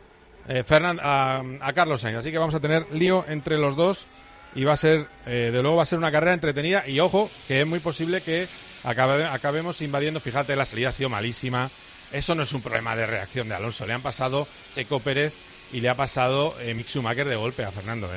eh, 0.49 0.65
Fernan- 0.67 1.01
a, 1.03 1.43
a 1.61 1.73
Carlos 1.73 2.01
Sainz. 2.01 2.19
Así 2.19 2.31
que 2.33 2.39
vamos 2.39 2.55
a 2.55 2.61
tener 2.61 2.87
lío 2.93 3.25
entre 3.29 3.57
los 3.59 3.77
dos 3.77 4.07
y 4.55 4.65
va 4.65 4.73
a 4.73 4.77
ser, 4.77 5.07
eh, 5.27 5.51
de 5.53 5.63
luego 5.63 5.77
va 5.77 5.85
a 5.85 5.87
ser 5.87 5.99
una 5.99 6.11
carrera 6.11 6.35
entretenida 6.35 6.89
y 6.89 6.99
ojo, 7.01 7.31
que 7.47 7.61
es 7.61 7.67
muy 7.67 7.79
posible 7.79 8.21
que 8.21 8.49
acabe- 8.83 9.27
acabemos 9.27 9.81
invadiendo. 9.81 10.19
Fíjate, 10.21 10.57
la 10.57 10.65
salida 10.65 10.89
ha 10.89 10.93
sido 10.93 11.09
malísima. 11.09 11.71
Eso 12.13 12.35
no 12.35 12.43
es 12.43 12.53
un 12.53 12.61
problema 12.63 12.97
de 12.97 13.07
reacción 13.07 13.49
de 13.49 13.55
Alonso. 13.55 13.87
Le 13.87 13.93
han 13.93 14.03
pasado 14.03 14.49
Checo 14.75 14.99
Pérez 14.99 15.35
y 15.73 15.81
le 15.81 15.89
ha 15.89 15.95
pasado 15.95 16.57
eh, 16.61 16.75
Mick 16.75 16.89
Schumacher 16.89 17.29
de 17.29 17.37
golpe 17.37 17.65
a 17.65 17.71
Fernando. 17.71 18.11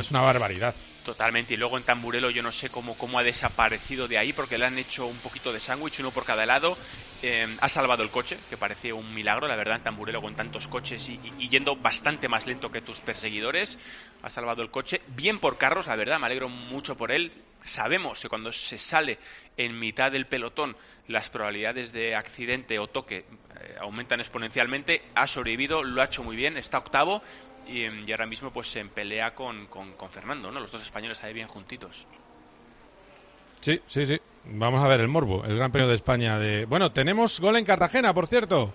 es 0.00 0.10
una 0.10 0.22
barbaridad. 0.22 0.74
Totalmente. 1.08 1.54
Y 1.54 1.56
luego 1.56 1.78
en 1.78 1.84
Tamburelo 1.84 2.28
yo 2.28 2.42
no 2.42 2.52
sé 2.52 2.68
cómo, 2.68 2.98
cómo 2.98 3.18
ha 3.18 3.22
desaparecido 3.22 4.08
de 4.08 4.18
ahí 4.18 4.34
porque 4.34 4.58
le 4.58 4.66
han 4.66 4.76
hecho 4.76 5.06
un 5.06 5.22
poquito 5.22 5.54
de 5.54 5.58
sándwich, 5.58 6.00
uno 6.00 6.12
por 6.12 6.26
cada 6.26 6.44
lado. 6.44 6.78
Eh, 7.22 7.56
ha 7.62 7.68
salvado 7.70 8.02
el 8.02 8.10
coche, 8.10 8.40
que 8.50 8.58
parecía 8.58 8.94
un 8.94 9.14
milagro, 9.14 9.48
la 9.48 9.56
verdad, 9.56 9.76
en 9.76 9.82
Tamburelo 9.82 10.20
con 10.20 10.34
tantos 10.34 10.68
coches 10.68 11.08
y, 11.08 11.14
y- 11.14 11.34
y 11.38 11.48
yendo 11.48 11.76
bastante 11.76 12.28
más 12.28 12.46
lento 12.46 12.70
que 12.70 12.82
tus 12.82 13.00
perseguidores. 13.00 13.78
Ha 14.20 14.28
salvado 14.28 14.60
el 14.60 14.70
coche. 14.70 15.00
Bien 15.06 15.38
por 15.38 15.56
Carlos, 15.56 15.86
la 15.86 15.96
verdad, 15.96 16.20
me 16.20 16.26
alegro 16.26 16.50
mucho 16.50 16.94
por 16.94 17.10
él. 17.10 17.32
Sabemos 17.62 18.20
que 18.20 18.28
cuando 18.28 18.52
se 18.52 18.76
sale 18.76 19.18
en 19.56 19.78
mitad 19.78 20.12
del 20.12 20.26
pelotón 20.26 20.76
las 21.06 21.30
probabilidades 21.30 21.90
de 21.90 22.14
accidente 22.16 22.78
o 22.78 22.86
toque 22.88 23.24
eh, 23.60 23.76
aumentan 23.80 24.20
exponencialmente. 24.20 25.10
Ha 25.14 25.26
sobrevivido, 25.26 25.82
lo 25.82 26.02
ha 26.02 26.04
hecho 26.04 26.22
muy 26.22 26.36
bien, 26.36 26.58
está 26.58 26.76
octavo 26.76 27.22
y, 27.68 27.86
y 28.06 28.12
ahora 28.12 28.26
mismo 28.26 28.50
pues 28.50 28.74
en 28.76 28.88
pelea 28.88 29.34
con, 29.34 29.66
con, 29.66 29.92
con 29.92 30.10
Fernando, 30.10 30.50
¿no? 30.50 30.60
Los 30.60 30.70
dos 30.70 30.82
españoles 30.82 31.22
ahí 31.22 31.32
bien 31.32 31.48
juntitos. 31.48 32.06
Sí, 33.60 33.80
sí, 33.86 34.06
sí. 34.06 34.20
Vamos 34.44 34.82
a 34.82 34.88
ver 34.88 35.00
el 35.00 35.08
morbo, 35.08 35.44
el 35.44 35.56
Gran 35.56 35.70
Premio 35.70 35.88
de 35.88 35.96
España. 35.96 36.38
De... 36.38 36.64
Bueno, 36.64 36.92
tenemos 36.92 37.40
gol 37.40 37.56
en 37.56 37.64
Cartagena, 37.64 38.14
por 38.14 38.26
cierto. 38.26 38.72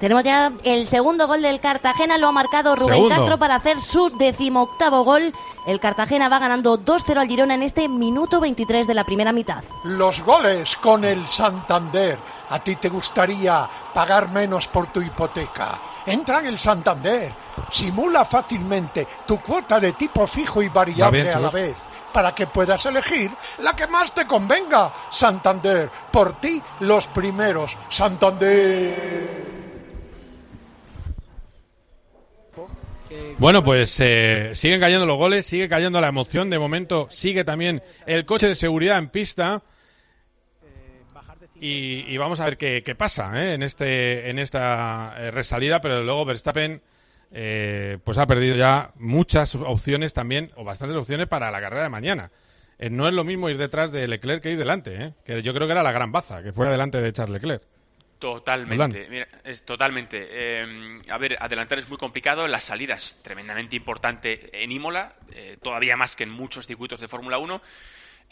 Tenemos 0.00 0.24
ya 0.24 0.50
el 0.64 0.86
segundo 0.86 1.26
gol 1.26 1.42
del 1.42 1.60
Cartagena, 1.60 2.16
lo 2.16 2.28
ha 2.28 2.32
marcado 2.32 2.74
Rubén 2.74 2.94
Segundo. 2.94 3.14
Castro 3.14 3.38
para 3.38 3.56
hacer 3.56 3.78
su 3.80 4.08
decimoctavo 4.16 5.04
gol. 5.04 5.34
El 5.66 5.78
Cartagena 5.78 6.30
va 6.30 6.38
ganando 6.38 6.78
2-0 6.78 7.18
al 7.18 7.28
Girona 7.28 7.54
en 7.54 7.62
este 7.62 7.86
minuto 7.86 8.40
23 8.40 8.86
de 8.86 8.94
la 8.94 9.04
primera 9.04 9.32
mitad. 9.32 9.62
Los 9.84 10.22
goles 10.22 10.74
con 10.76 11.04
el 11.04 11.26
Santander. 11.26 12.18
¿A 12.48 12.58
ti 12.64 12.76
te 12.76 12.88
gustaría 12.88 13.68
pagar 13.92 14.30
menos 14.30 14.66
por 14.68 14.90
tu 14.90 15.02
hipoteca? 15.02 15.78
Entra 16.06 16.40
en 16.40 16.46
el 16.46 16.58
Santander. 16.58 17.32
Simula 17.70 18.24
fácilmente 18.24 19.06
tu 19.26 19.40
cuota 19.40 19.78
de 19.78 19.92
tipo 19.92 20.26
fijo 20.26 20.62
y 20.62 20.68
variable 20.68 21.22
bien, 21.22 21.34
a 21.36 21.40
la 21.40 21.50
vez 21.50 21.76
para 22.12 22.34
que 22.34 22.46
puedas 22.46 22.84
elegir 22.86 23.30
la 23.58 23.74
que 23.74 23.86
más 23.86 24.14
te 24.14 24.26
convenga. 24.26 24.92
Santander, 25.10 25.90
por 26.10 26.40
ti 26.40 26.60
los 26.80 27.06
primeros. 27.08 27.76
Santander. 27.88 29.50
Bueno, 33.38 33.64
pues 33.64 33.98
eh, 34.00 34.50
siguen 34.54 34.80
cayendo 34.80 35.06
los 35.06 35.16
goles, 35.16 35.46
sigue 35.46 35.68
cayendo 35.68 36.00
la 36.00 36.08
emoción. 36.08 36.50
De 36.50 36.58
momento 36.58 37.08
sigue 37.10 37.42
también 37.42 37.82
el 38.06 38.24
coche 38.24 38.48
de 38.48 38.54
seguridad 38.54 38.98
en 38.98 39.08
pista. 39.08 39.62
Y, 41.60 42.06
y 42.08 42.16
vamos 42.16 42.40
a 42.40 42.46
ver 42.46 42.56
qué, 42.56 42.82
qué 42.82 42.94
pasa 42.94 43.44
¿eh? 43.44 43.52
en 43.52 43.62
este 43.62 44.30
en 44.30 44.38
esta 44.38 45.14
eh, 45.18 45.30
resalida, 45.30 45.80
pero 45.80 46.02
luego 46.02 46.24
Verstappen 46.24 46.80
eh, 47.32 47.98
pues 48.02 48.18
ha 48.18 48.26
perdido 48.26 48.56
ya 48.56 48.92
muchas 48.96 49.54
opciones 49.54 50.14
también, 50.14 50.50
o 50.56 50.64
bastantes 50.64 50.96
opciones 50.96 51.28
para 51.28 51.50
la 51.50 51.60
carrera 51.60 51.84
de 51.84 51.88
mañana. 51.88 52.30
Eh, 52.78 52.90
no 52.90 53.06
es 53.06 53.14
lo 53.14 53.24
mismo 53.24 53.50
ir 53.50 53.58
detrás 53.58 53.92
de 53.92 54.08
Leclerc 54.08 54.42
que 54.42 54.52
ir 54.52 54.58
delante, 54.58 54.94
¿eh? 54.94 55.14
que 55.24 55.42
yo 55.42 55.52
creo 55.52 55.66
que 55.66 55.72
era 55.72 55.82
la 55.82 55.92
gran 55.92 56.12
baza, 56.12 56.42
que 56.42 56.52
fuera 56.52 56.70
delante 56.70 57.00
de 57.00 57.12
Charles 57.12 57.34
Leclerc. 57.34 57.62
Totalmente, 58.18 59.06
mira, 59.08 59.28
es 59.44 59.64
totalmente. 59.64 60.28
Eh, 60.30 61.00
a 61.08 61.16
ver, 61.16 61.36
adelantar 61.40 61.78
es 61.78 61.88
muy 61.88 61.96
complicado, 61.96 62.46
la 62.48 62.60
salida 62.60 62.94
es 62.94 63.16
tremendamente 63.22 63.76
importante 63.76 64.50
en 64.52 64.72
Imola, 64.72 65.14
eh, 65.32 65.56
todavía 65.62 65.96
más 65.96 66.16
que 66.16 66.24
en 66.24 66.30
muchos 66.30 66.66
circuitos 66.66 67.00
de 67.00 67.08
Fórmula 67.08 67.38
1. 67.38 67.62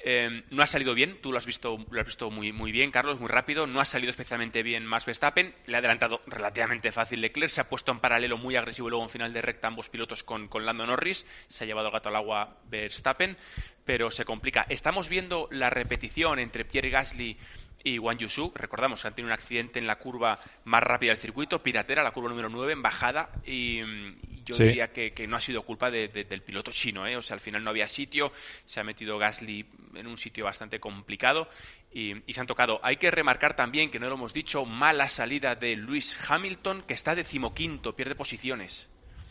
Eh, 0.01 0.44
no 0.51 0.62
ha 0.62 0.66
salido 0.66 0.94
bien, 0.94 1.18
tú 1.20 1.32
lo 1.32 1.38
has 1.38 1.46
visto, 1.46 1.76
lo 1.90 2.01
has 2.01 2.07
visto 2.07 2.30
muy, 2.30 2.53
muy 2.53 2.70
bien, 2.70 2.90
Carlos, 2.90 3.18
muy 3.18 3.28
rápido. 3.28 3.66
No 3.66 3.80
ha 3.80 3.84
salido 3.84 4.11
especialmente 4.11 4.62
bien 4.62 4.86
Max 4.86 5.07
Verstappen. 5.07 5.55
Le 5.66 5.76
ha 5.76 5.78
adelantado 5.78 6.22
relativamente 6.26 6.92
fácil 6.92 7.20
Leclerc. 7.20 7.51
Se 7.51 7.61
ha 7.61 7.68
puesto 7.68 7.90
en 7.90 7.99
paralelo 7.99 8.38
muy 8.38 8.57
agresivo 8.57 8.88
luego 8.88 9.05
en 9.05 9.11
final 9.11 9.32
de 9.32 9.42
recta 9.42 9.66
ambos 9.66 9.88
pilotos 9.88 10.22
con, 10.22 10.49
con 10.49 10.64
Lando 10.64 10.86
Norris. 10.86 11.26
Se 11.49 11.64
ha 11.64 11.66
llevado 11.66 11.88
el 11.88 11.92
gato 11.92 12.09
al 12.09 12.16
agua 12.16 12.59
Verstappen, 12.68 13.36
pero 13.84 14.11
se 14.11 14.24
complica. 14.24 14.66
Estamos 14.68 15.09
viendo 15.09 15.49
la 15.51 15.70
repetición 15.70 16.38
entre 16.38 16.64
Pierre 16.64 16.90
Gasly 16.90 17.36
y 17.84 17.98
Wang 17.98 18.18
Yusu, 18.18 18.52
recordamos 18.54 19.04
han 19.04 19.14
tenido 19.14 19.28
un 19.28 19.38
accidente 19.38 19.78
en 19.78 19.86
la 19.86 19.96
curva 19.98 20.40
más 20.64 20.82
rápida 20.82 21.12
del 21.12 21.20
circuito, 21.20 21.62
piratera, 21.62 22.02
la 22.02 22.10
curva 22.10 22.28
número 22.28 22.48
9 22.48 22.72
en 22.72 22.82
bajada, 22.82 23.30
y, 23.46 23.80
y 23.80 24.42
yo 24.44 24.54
Sí. 24.54 24.64
diría 24.64 24.92
que, 24.92 25.12
que 25.12 25.26
no 25.26 25.36
ha 25.36 25.40
sido 25.40 25.62
culpa 25.62 25.90
de- 25.90 26.08
de- 26.08 26.24
del 26.24 26.42
piloto 26.42 26.70
chino, 26.72 27.06
¿eh? 27.06 27.16
o 27.16 27.22
sea, 27.22 27.34
al 27.34 27.40
final 27.40 27.62
no 27.62 27.70
había 27.70 27.86
sitio, 27.88 28.32
se 28.64 28.80
ha 28.80 28.84
metido 28.84 29.16
Gasly 29.18 29.66
en 29.94 30.06
un 30.06 30.18
sitio 30.18 30.44
bastante 30.44 30.80
complicado 30.80 31.48
y, 31.92 32.16
y 32.26 32.34
se 32.34 32.40
han 32.40 32.46
tocado. 32.46 32.80
Hay 32.82 32.96
que 32.96 33.10
remarcar 33.10 33.54
también, 33.56 33.90
que 33.90 33.98
no 34.00 34.08
lo 34.08 34.14
hemos 34.16 34.32
dicho, 34.34 34.64
mala 34.64 35.08
salida 35.08 35.54
de 35.54 35.76
Lewis 35.76 36.16
Hamilton, 36.28 36.82
que 36.82 36.94
está 36.94 37.14
decimoquinto, 37.14 37.94
pierde 37.96 38.14
posiciones. 38.14 38.88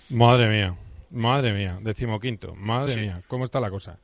Madre 0.10 0.48
mía, 0.50 0.76
madre 1.12 1.54
mía, 1.54 1.78
decimoquinto, 1.82 2.56
madre 2.56 2.94
Sí. 2.94 3.00
mía, 3.02 3.22
¿cómo 3.28 3.44
está 3.46 3.60
la 3.60 3.70
cosa? 3.70 4.00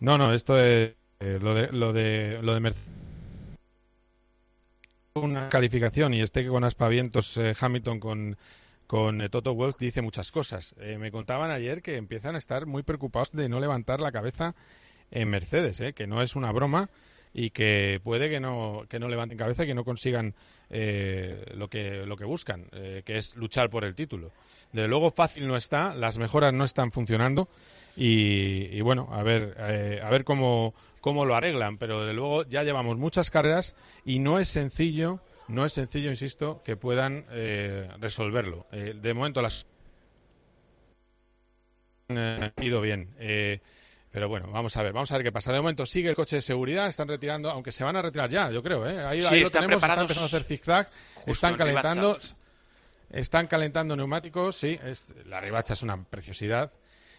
No, 0.00 0.16
no, 0.18 0.32
esto 0.32 0.58
es 0.58 0.94
eh, 1.20 1.38
lo 1.40 1.54
de 1.54 1.70
lo 1.72 1.92
de 1.92 2.38
lo 2.42 2.54
de 2.54 2.60
Mercedes 2.60 2.88
una 5.14 5.48
calificación 5.48 6.14
y 6.14 6.22
esté 6.22 6.46
con 6.46 6.64
aspavientos 6.64 7.36
eh, 7.36 7.54
Hamilton 7.58 8.00
con 8.00 8.36
con 8.86 9.22
eh, 9.22 9.28
Toto 9.30 9.54
Wolff 9.54 9.78
dice 9.78 10.02
muchas 10.02 10.30
cosas. 10.32 10.74
Eh, 10.78 10.98
me 10.98 11.10
contaban 11.10 11.50
ayer 11.50 11.80
que 11.80 11.96
empiezan 11.96 12.34
a 12.34 12.38
estar 12.38 12.66
muy 12.66 12.82
preocupados 12.82 13.30
de 13.32 13.48
no 13.48 13.58
levantar 13.58 14.00
la 14.00 14.12
cabeza 14.12 14.54
en 15.10 15.30
Mercedes, 15.30 15.80
eh, 15.80 15.94
que 15.94 16.06
no 16.06 16.20
es 16.20 16.36
una 16.36 16.52
broma 16.52 16.90
y 17.32 17.50
que 17.50 18.00
puede 18.04 18.28
que 18.28 18.38
no 18.40 18.84
que 18.90 18.98
no 18.98 19.08
levanten 19.08 19.38
cabeza 19.38 19.64
y 19.64 19.68
que 19.68 19.74
no 19.74 19.84
consigan 19.84 20.34
eh, 20.68 21.44
lo 21.54 21.68
que 21.68 22.04
lo 22.04 22.16
que 22.16 22.26
buscan, 22.26 22.66
que 22.70 23.16
es 23.16 23.34
luchar 23.36 23.70
por 23.70 23.84
el 23.84 23.94
título. 23.94 24.30
Desde 24.72 24.88
luego 24.88 25.10
fácil 25.10 25.48
no 25.48 25.56
está, 25.56 25.94
las 25.94 26.18
mejoras 26.18 26.52
no 26.52 26.64
están 26.64 26.90
funcionando 26.90 27.48
y, 27.96 28.76
y 28.76 28.80
bueno, 28.80 29.08
a 29.12 29.22
ver 29.22 29.54
eh, 29.58 30.00
a 30.02 30.10
ver 30.10 30.24
cómo 30.24 30.74
cómo 31.00 31.26
lo 31.26 31.34
arreglan, 31.34 31.78
pero 31.78 32.00
desde 32.00 32.14
luego 32.14 32.44
ya 32.44 32.62
llevamos 32.62 32.96
muchas 32.96 33.30
carreras 33.30 33.74
y 34.04 34.20
no 34.20 34.38
es 34.38 34.48
sencillo, 34.48 35.20
no 35.48 35.64
es 35.64 35.72
sencillo, 35.72 36.10
insisto, 36.10 36.62
que 36.64 36.76
puedan 36.76 37.26
eh, 37.30 37.88
resolverlo. 37.98 38.66
Eh, 38.70 38.94
de 38.96 39.12
momento 39.14 39.42
las 39.42 39.66
eh, 42.08 42.50
ido 42.60 42.80
bien. 42.80 43.14
Eh, 43.18 43.60
pero 44.10 44.28
bueno, 44.28 44.48
vamos 44.52 44.76
a 44.76 44.82
ver, 44.82 44.92
vamos 44.92 45.10
a 45.10 45.16
ver 45.16 45.24
qué 45.24 45.32
pasa. 45.32 45.52
De 45.52 45.58
momento 45.58 45.86
sigue 45.86 46.10
el 46.10 46.14
coche 46.14 46.36
de 46.36 46.42
seguridad, 46.42 46.86
están 46.86 47.08
retirando, 47.08 47.50
aunque 47.50 47.72
se 47.72 47.82
van 47.82 47.96
a 47.96 48.02
retirar 48.02 48.28
ya, 48.28 48.50
yo 48.50 48.62
creo, 48.62 48.86
¿eh? 48.86 49.02
Ahí, 49.04 49.22
Sí, 49.22 49.28
ahí 49.28 49.40
lo 49.40 49.46
están 49.46 49.62
tenemos, 49.62 49.82
están 49.82 50.00
empezando 50.00 50.24
a 50.24 50.26
hacer 50.26 50.44
zigzag, 50.44 50.90
están 51.26 51.52
en 51.52 51.58
calentando, 51.58 52.18
están 53.10 53.46
calentando 53.46 53.96
neumáticos, 53.96 54.56
sí, 54.56 54.78
es, 54.84 55.14
la 55.24 55.40
ribacha 55.40 55.72
es 55.72 55.82
una 55.82 56.04
preciosidad. 56.04 56.70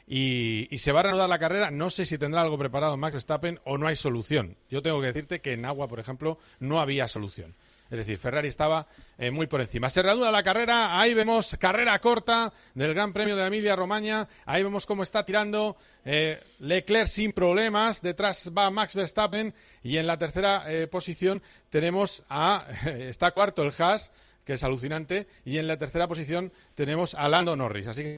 Y, 0.06 0.68
se 0.78 0.91
va 0.91 0.99
a 0.99 1.04
reanudar 1.04 1.30
la 1.30 1.39
carrera, 1.39 1.72
no 1.72 1.89
sé 1.89 2.06
si 2.06 2.18
tendrá 2.18 2.41
algo 2.41 2.58
preparado 2.58 2.97
Max 2.97 3.14
Verstappen 3.14 3.60
o 3.64 3.78
no 3.78 3.88
hay 3.88 3.95
solución. 3.95 4.58
Yo 4.70 4.82
tengo 4.82 4.99
que 4.99 5.08
decirte 5.08 5.39
que 5.39 5.54
en 5.54 5.66
agua, 5.66 5.88
por 5.88 5.99
ejemplo, 5.99 6.38
no 6.60 6.82
había 6.82 7.08
solución. 7.08 7.56
Es 7.89 7.97
decir, 7.97 8.18
Ferrari 8.18 8.47
estaba 8.47 8.88
eh, 9.20 9.30
muy 9.30 9.45
por 9.45 9.62
encima. 9.62 9.89
Se 9.89 10.01
reanuda 10.01 10.32
la 10.32 10.41
carrera, 10.41 10.99
ahí 10.99 11.14
vemos 11.14 11.56
carrera 11.60 11.99
corta 11.99 12.51
del 12.74 12.93
Gran 12.93 13.14
Premio 13.14 13.36
de 13.36 13.45
Emilia 13.45 13.76
Romagna, 13.76 14.28
ahí 14.45 14.64
vemos 14.64 14.88
cómo 14.88 15.04
está 15.04 15.24
tirando 15.24 15.78
eh, 16.04 16.41
Leclerc 16.60 17.06
sin 17.06 17.34
problemas, 17.34 18.01
detrás 18.01 18.51
va 18.58 18.72
Max 18.72 18.95
Verstappen 18.95 19.54
y 19.84 19.97
en 19.97 20.08
la 20.08 20.18
tercera 20.18 20.64
eh, 20.68 20.88
posición 20.88 21.43
tenemos 21.70 22.24
a, 22.30 22.66
está 22.86 23.32
cuarto 23.32 23.62
el 23.62 23.72
Haas, 23.78 24.12
que 24.43 24.54
es 24.54 24.64
alucinante, 24.64 25.28
y 25.45 25.60
en 25.60 25.68
la 25.68 25.78
tercera 25.78 26.08
posición 26.08 26.51
tenemos 26.74 27.14
a 27.14 27.30
Lando 27.30 27.56
Norris. 27.56 27.88
Así 27.88 28.01
que 28.01 28.18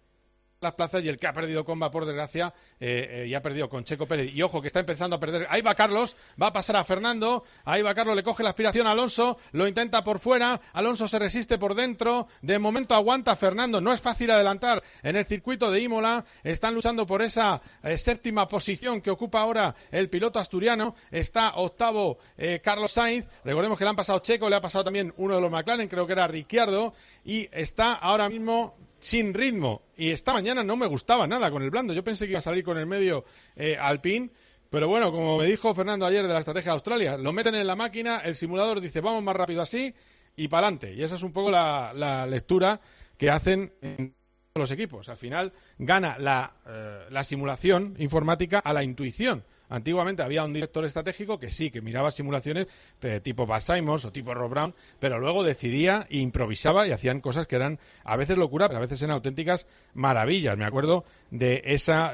las 0.62 0.74
plazas 0.74 1.04
y 1.04 1.10
el 1.10 1.18
que 1.18 1.28
ha 1.28 1.34
perdido 1.34 1.64
comba 1.64 1.92
por 1.92 2.06
desgracia 2.06 2.54
eh, 2.80 3.24
eh, 3.24 3.28
y 3.28 3.34
ha 3.34 3.42
perdido 3.42 3.70
con 3.70 3.84
Checo 3.84 4.08
Pérez. 4.08 4.34
Y 4.34 4.42
ojo 4.42 4.62
que 4.62 4.68
está 4.68 4.80
empezando 4.80 5.16
a 5.16 5.20
perder. 5.20 5.48
Ahí 5.50 5.62
va 5.62 5.76
Carlos 5.76 6.16
va 6.42 6.48
a 6.48 6.54
pasar 6.54 6.76
a 6.78 6.84
Fernando. 6.84 7.44
Ahí 7.64 7.82
va 7.82 7.94
Carlos 7.94 8.16
le 8.16 8.24
coge 8.24 8.44
la 8.44 8.50
aspiración 8.50 8.88
a 8.88 8.92
Alonso 8.92 9.38
lo 9.52 9.68
intenta 9.68 10.04
por 10.04 10.20
fuera. 10.20 10.60
Alonso 10.74 11.08
se 11.08 11.20
resiste 11.20 11.58
por 11.58 11.76
dentro. 11.76 12.28
De 12.42 12.60
momento 12.60 12.96
aguanta 12.96 13.36
Fernando. 13.36 13.82
No 13.82 13.94
es 13.94 14.02
fácil 14.02 14.32
adelantar 14.32 14.84
en 15.04 15.16
el 15.16 15.26
circuito 15.26 15.72
de 15.72 15.82
Imola. 15.82 16.26
Están 16.44 16.74
luchando 16.74 17.06
por 17.06 17.22
esa 17.22 17.62
eh, 17.84 17.98
séptima 17.98 18.48
posición 18.48 19.02
que 19.02 19.12
ocupa 19.12 19.42
ahora 19.42 19.76
el 19.92 20.10
piloto 20.10 20.40
asturiano. 20.40 20.96
Está 21.12 21.56
octavo 21.56 22.18
eh, 22.38 22.62
Carlos 22.64 22.92
Sainz. 22.92 23.28
Recordemos 23.44 23.78
que 23.78 23.84
le 23.84 23.90
han 23.90 23.96
pasado 23.96 24.20
Checo 24.20 24.50
le 24.50 24.56
ha 24.56 24.62
pasado 24.62 24.84
también 24.84 25.14
uno 25.18 25.36
de 25.36 25.42
los 25.42 25.52
McLaren 25.52 25.88
creo 25.88 26.08
que 26.08 26.14
era 26.14 26.28
Ricciardo. 26.28 26.94
Y 27.24 27.50
está 27.52 27.94
ahora 27.94 28.30
mismo 28.30 28.76
sin 29.06 29.36
ritmo. 29.36 29.84
Y 29.96 30.10
esta 30.10 30.34
mañana 30.34 30.64
no 30.64 30.76
me 30.76 30.88
gustaba 30.88 31.28
nada 31.28 31.52
con 31.52 31.62
el 31.62 31.70
blando. 31.70 31.94
Yo 31.94 32.04
pensé 32.04 32.26
que 32.26 32.32
iba 32.32 32.40
a 32.40 32.42
salir 32.42 32.64
con 32.64 32.80
el 32.80 32.88
medio 32.88 33.24
eh, 33.56 33.78
Alpine. 33.80 34.32
Pero 34.72 34.88
bueno, 34.88 35.12
como 35.12 35.38
me 35.38 35.46
dijo 35.46 35.76
Fernando 35.76 36.08
ayer 36.08 36.26
de 36.26 36.34
la 36.34 36.40
estrategia 36.40 36.72
de 36.72 36.74
Australia, 36.74 37.16
lo 37.16 37.32
meten 37.32 37.54
en 37.54 37.68
la 37.68 37.76
máquina, 37.76 38.22
el 38.26 38.36
simulador 38.36 38.82
dice 38.82 39.02
vamos 39.02 39.22
más 39.22 39.36
rápido 39.36 39.62
así 39.62 39.94
y 40.36 40.48
para 40.48 40.68
adelante. 40.68 40.94
Y 40.96 41.04
esa 41.04 41.16
es 41.16 41.24
un 41.24 41.32
poco 41.32 41.52
la, 41.52 41.94
la 41.94 42.26
lectura 42.26 42.82
que 43.16 43.30
hacen 43.30 43.72
en 43.82 44.16
los 44.56 44.72
equipos. 44.72 45.08
Al 45.08 45.18
final 45.18 45.54
gana 45.78 46.18
la, 46.18 46.56
eh, 46.66 47.06
la 47.12 47.24
simulación 47.24 47.96
informática 48.00 48.58
a 48.58 48.74
la 48.74 48.84
intuición. 48.84 49.46
Antiguamente 49.70 50.24
había 50.24 50.44
un 50.44 50.54
director 50.54 50.86
estratégico 50.86 51.40
que 51.40 51.52
sí, 51.52 51.72
que 51.72 51.82
miraba 51.82 52.12
simulaciones 52.12 52.68
eh, 53.02 53.20
tipo 53.22 53.46
Buzz 53.46 53.64
Simons 53.64 54.06
o 54.06 54.12
tipo 54.12 54.34
Rob 54.34 54.52
Brown, 54.52 54.76
pero 55.00 55.20
luego 55.20 55.44
decidía 55.44 56.08
e 56.10 56.20
improvisaba 56.20 56.88
y 56.88 56.92
hacían 56.92 57.22
cosas 57.22 57.48
que 57.48 57.56
eran 57.56 57.80
a 58.04 58.18
veces 58.18 58.38
locura, 58.38 58.68
pero 58.68 58.78
a 58.78 58.82
veces 58.82 59.02
eran 59.02 59.16
auténticas 59.16 59.68
maravillas. 59.94 60.58
Me 60.58 60.66
acuerdo 60.66 61.06
de 61.32 61.62
esas 61.66 62.14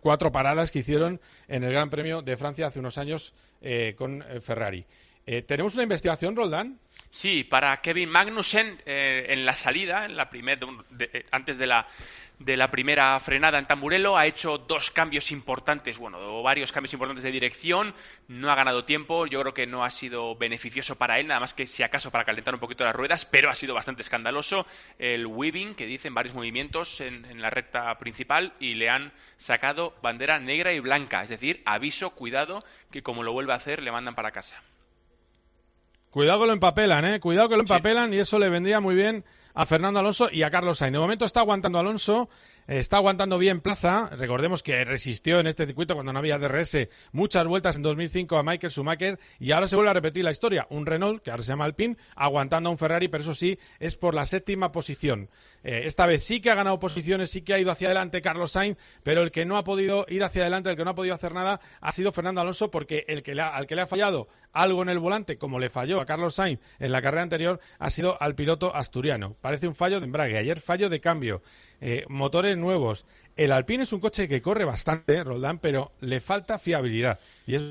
cuatro 0.00 0.32
paradas 0.32 0.70
que 0.70 0.80
hicieron 0.80 1.20
en 1.48 1.64
el 1.64 1.72
Gran 1.72 1.90
Premio 1.90 2.22
de 2.22 2.36
Francia 2.36 2.66
hace 2.66 2.80
unos 2.80 2.98
años 2.98 3.34
eh, 3.60 3.94
con 3.96 4.22
eh, 4.22 4.40
Ferrari. 4.40 4.86
Eh, 5.26 5.42
¿Tenemos 5.42 5.74
una 5.74 5.82
investigación, 5.82 6.34
Roldán? 6.34 6.80
Sí, 7.12 7.42
para 7.42 7.76
Kevin 7.80 8.08
Magnussen 8.08 8.80
eh, 8.86 9.26
en 9.30 9.44
la 9.44 9.52
salida, 9.54 10.04
en 10.04 10.16
la 10.16 10.30
primer, 10.30 10.60
de- 10.90 11.10
eh, 11.12 11.26
antes 11.32 11.58
de 11.58 11.66
la, 11.66 11.88
de 12.38 12.56
la 12.56 12.70
primera 12.70 13.18
frenada 13.18 13.58
en 13.58 13.66
Tamburello, 13.66 14.16
ha 14.16 14.26
hecho 14.26 14.58
dos 14.58 14.92
cambios 14.92 15.32
importantes, 15.32 15.98
bueno, 15.98 16.40
varios 16.44 16.70
cambios 16.70 16.92
importantes 16.92 17.24
de 17.24 17.32
dirección, 17.32 17.96
no 18.28 18.52
ha 18.52 18.54
ganado 18.54 18.84
tiempo, 18.84 19.26
yo 19.26 19.40
creo 19.40 19.52
que 19.52 19.66
no 19.66 19.84
ha 19.84 19.90
sido 19.90 20.36
beneficioso 20.36 20.94
para 20.96 21.18
él, 21.18 21.26
nada 21.26 21.40
más 21.40 21.52
que 21.52 21.66
si 21.66 21.82
acaso 21.82 22.12
para 22.12 22.24
calentar 22.24 22.54
un 22.54 22.60
poquito 22.60 22.84
las 22.84 22.94
ruedas, 22.94 23.24
pero 23.24 23.50
ha 23.50 23.56
sido 23.56 23.74
bastante 23.74 24.02
escandaloso 24.02 24.64
el 25.00 25.26
weaving, 25.26 25.74
que 25.74 25.86
dicen 25.86 26.14
varios 26.14 26.36
movimientos 26.36 27.00
en, 27.00 27.24
en 27.24 27.42
la 27.42 27.50
recta 27.50 27.92
principal, 27.98 28.52
y 28.60 28.74
le 28.74 28.88
han 28.88 29.12
sacado 29.36 29.96
bandera 30.00 30.38
negra 30.38 30.72
y 30.72 30.78
blanca, 30.78 31.24
es 31.24 31.28
decir, 31.28 31.60
aviso, 31.64 32.10
cuidado, 32.10 32.64
que 32.92 33.02
como 33.02 33.24
lo 33.24 33.32
vuelve 33.32 33.52
a 33.52 33.56
hacer, 33.56 33.82
le 33.82 33.90
mandan 33.90 34.14
para 34.14 34.30
casa. 34.30 34.62
Cuidado 36.10 36.40
que 36.40 36.46
lo 36.46 36.52
empapelan, 36.52 37.04
¿eh? 37.04 37.20
Cuidado 37.20 37.48
que 37.48 37.56
lo 37.56 37.62
empapelan 37.62 38.12
y 38.12 38.18
eso 38.18 38.38
le 38.38 38.48
vendría 38.48 38.80
muy 38.80 38.94
bien 38.96 39.24
a 39.54 39.64
Fernando 39.66 40.00
Alonso 40.00 40.28
y 40.30 40.42
a 40.42 40.50
Carlos 40.50 40.78
Sainz. 40.78 40.92
De 40.94 40.98
momento 40.98 41.24
está 41.24 41.40
aguantando 41.40 41.78
Alonso, 41.78 42.28
eh, 42.66 42.78
está 42.78 42.96
aguantando 42.96 43.38
bien 43.38 43.60
Plaza. 43.60 44.10
Recordemos 44.16 44.62
que 44.64 44.84
resistió 44.84 45.38
en 45.38 45.46
este 45.46 45.66
circuito 45.66 45.94
cuando 45.94 46.12
no 46.12 46.18
había 46.18 46.38
DRS 46.38 46.88
muchas 47.12 47.46
vueltas 47.46 47.76
en 47.76 47.82
2005 47.82 48.36
a 48.38 48.42
Michael 48.42 48.72
Schumacher 48.72 49.18
y 49.38 49.52
ahora 49.52 49.68
se 49.68 49.76
vuelve 49.76 49.90
a 49.90 49.94
repetir 49.94 50.24
la 50.24 50.30
historia. 50.32 50.66
Un 50.70 50.84
Renault, 50.86 51.22
que 51.22 51.30
ahora 51.30 51.42
se 51.44 51.50
llama 51.50 51.64
Alpine, 51.64 51.96
aguantando 52.16 52.68
a 52.68 52.72
un 52.72 52.78
Ferrari, 52.78 53.06
pero 53.08 53.22
eso 53.22 53.34
sí, 53.34 53.56
es 53.78 53.94
por 53.96 54.14
la 54.14 54.26
séptima 54.26 54.72
posición. 54.72 55.30
Eh, 55.62 55.82
esta 55.84 56.06
vez 56.06 56.24
sí 56.24 56.40
que 56.40 56.50
ha 56.50 56.54
ganado 56.56 56.78
posiciones, 56.80 57.30
sí 57.30 57.42
que 57.42 57.54
ha 57.54 57.58
ido 57.58 57.70
hacia 57.70 57.88
adelante 57.88 58.22
Carlos 58.22 58.52
Sainz, 58.52 58.78
pero 59.02 59.22
el 59.22 59.30
que 59.30 59.44
no 59.44 59.56
ha 59.58 59.64
podido 59.64 60.06
ir 60.08 60.24
hacia 60.24 60.42
adelante, 60.42 60.70
el 60.70 60.76
que 60.76 60.84
no 60.84 60.90
ha 60.90 60.94
podido 60.94 61.14
hacer 61.14 61.34
nada, 61.34 61.60
ha 61.80 61.92
sido 61.92 62.12
Fernando 62.12 62.40
Alonso, 62.40 62.70
porque 62.70 63.04
el 63.08 63.22
que 63.22 63.34
le 63.34 63.42
ha- 63.42 63.54
al 63.54 63.66
que 63.66 63.74
le 63.76 63.82
ha 63.82 63.86
fallado 63.86 64.28
algo 64.52 64.82
en 64.82 64.88
el 64.88 64.98
volante, 64.98 65.38
como 65.38 65.58
le 65.58 65.70
falló 65.70 66.00
a 66.00 66.06
Carlos 66.06 66.34
Sainz 66.34 66.60
en 66.78 66.92
la 66.92 67.02
carrera 67.02 67.22
anterior, 67.22 67.60
ha 67.78 67.90
sido 67.90 68.20
al 68.20 68.34
piloto 68.34 68.74
asturiano. 68.74 69.36
Parece 69.40 69.68
un 69.68 69.74
fallo 69.74 70.00
de 70.00 70.06
embrague, 70.06 70.38
ayer 70.38 70.60
fallo 70.60 70.88
de 70.88 71.00
cambio, 71.00 71.42
eh, 71.80 72.04
motores 72.08 72.56
nuevos. 72.56 73.06
El 73.36 73.52
Alpine 73.52 73.84
es 73.84 73.92
un 73.92 74.00
coche 74.00 74.28
que 74.28 74.42
corre 74.42 74.64
bastante, 74.64 75.22
Roldán, 75.24 75.58
pero 75.58 75.92
le 76.00 76.20
falta 76.20 76.58
fiabilidad. 76.58 77.20
Y 77.46 77.54
eso 77.54 77.70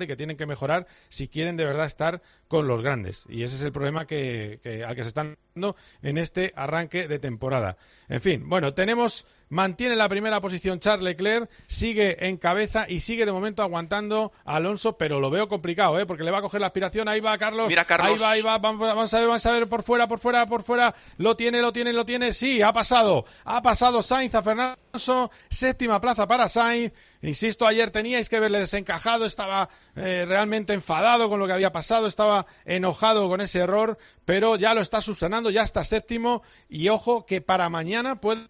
y 0.00 0.06
que 0.06 0.16
tienen 0.16 0.36
que 0.36 0.46
mejorar 0.46 0.86
si 1.08 1.28
quieren 1.28 1.56
de 1.56 1.64
verdad 1.64 1.86
estar 1.86 2.22
con 2.52 2.68
los 2.68 2.82
grandes. 2.82 3.24
Y 3.30 3.44
ese 3.44 3.56
es 3.56 3.62
el 3.62 3.72
problema 3.72 4.06
que, 4.06 4.60
que- 4.62 4.84
al 4.84 4.94
que 4.94 5.02
se 5.04 5.08
están 5.08 5.38
dando 5.54 5.74
en 6.02 6.18
este 6.18 6.52
arranque 6.54 7.08
de 7.08 7.18
temporada. 7.18 7.78
En 8.10 8.20
fin, 8.20 8.46
bueno, 8.46 8.74
tenemos, 8.74 9.24
mantiene 9.48 9.96
la 9.96 10.06
primera 10.10 10.38
posición 10.42 10.78
Charles 10.78 11.02
Leclerc, 11.04 11.48
sigue 11.66 12.28
en 12.28 12.36
cabeza 12.36 12.84
y 12.86 13.00
sigue 13.00 13.24
de 13.24 13.32
momento 13.32 13.62
aguantando 13.62 14.32
a 14.44 14.56
Alonso, 14.56 14.98
pero 14.98 15.18
lo 15.18 15.30
veo 15.30 15.48
complicado, 15.48 15.98
¿eh? 15.98 16.04
porque 16.04 16.24
le 16.24 16.30
va 16.30 16.38
a 16.38 16.42
coger 16.42 16.60
la 16.60 16.66
aspiración. 16.66 17.08
Ahí 17.08 17.20
va 17.20 17.38
Carlos. 17.38 17.68
Mira, 17.68 17.86
Carlos. 17.86 18.10
Ahí 18.12 18.18
va, 18.18 18.30
ahí 18.32 18.42
va. 18.42 18.58
Vamos, 18.58 18.80
vamos 18.86 19.14
a 19.14 19.18
ver, 19.18 19.26
vamos 19.28 19.46
a 19.46 19.52
ver 19.52 19.66
por 19.68 19.82
fuera, 19.82 20.06
por 20.06 20.18
fuera, 20.18 20.46
por 20.46 20.62
fuera. 20.62 20.94
Lo 21.16 21.36
tiene, 21.36 21.62
lo 21.62 21.72
tiene, 21.72 21.94
lo 21.94 22.04
tiene. 22.04 22.34
Sí, 22.34 22.60
ha 22.60 22.72
pasado. 22.74 23.24
Ha 23.44 23.62
pasado 23.62 24.02
Sainz 24.02 24.34
a 24.34 24.42
Fernando. 24.42 24.78
Alonso. 24.92 25.30
Séptima 25.48 26.00
plaza 26.02 26.26
para 26.26 26.48
Sainz. 26.50 26.92
Insisto, 27.22 27.66
ayer 27.66 27.90
teníais 27.90 28.28
que 28.28 28.40
verle 28.40 28.58
desencajado, 28.58 29.24
estaba 29.26 29.68
eh, 29.96 30.24
realmente 30.26 30.72
enfadado 30.72 31.28
con 31.28 31.38
lo 31.38 31.46
que 31.46 31.52
había 31.52 31.72
pasado, 31.72 32.06
estaba 32.06 32.46
enojado 32.64 33.28
con 33.28 33.40
ese 33.40 33.60
error, 33.60 33.98
pero 34.24 34.56
ya 34.56 34.74
lo 34.74 34.80
está 34.80 35.00
subsanando, 35.00 35.50
ya 35.50 35.62
está 35.62 35.84
séptimo 35.84 36.42
y 36.68 36.88
ojo 36.88 37.26
que 37.26 37.40
para 37.40 37.68
mañana 37.68 38.20
puede 38.20 38.48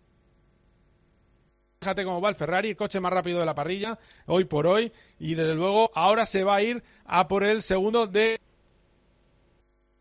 Fíjate 1.82 2.04
cómo 2.04 2.20
va 2.20 2.28
el 2.28 2.36
Ferrari, 2.36 2.68
el 2.68 2.76
coche 2.76 3.00
más 3.00 3.12
rápido 3.12 3.40
de 3.40 3.46
la 3.46 3.56
parrilla, 3.56 3.98
hoy 4.26 4.44
por 4.44 4.68
hoy, 4.68 4.92
y 5.18 5.34
desde 5.34 5.56
luego 5.56 5.90
ahora 5.96 6.26
se 6.26 6.44
va 6.44 6.54
a 6.54 6.62
ir 6.62 6.80
a 7.04 7.26
por 7.26 7.42
el 7.42 7.60
segundo 7.60 8.06
de 8.06 8.38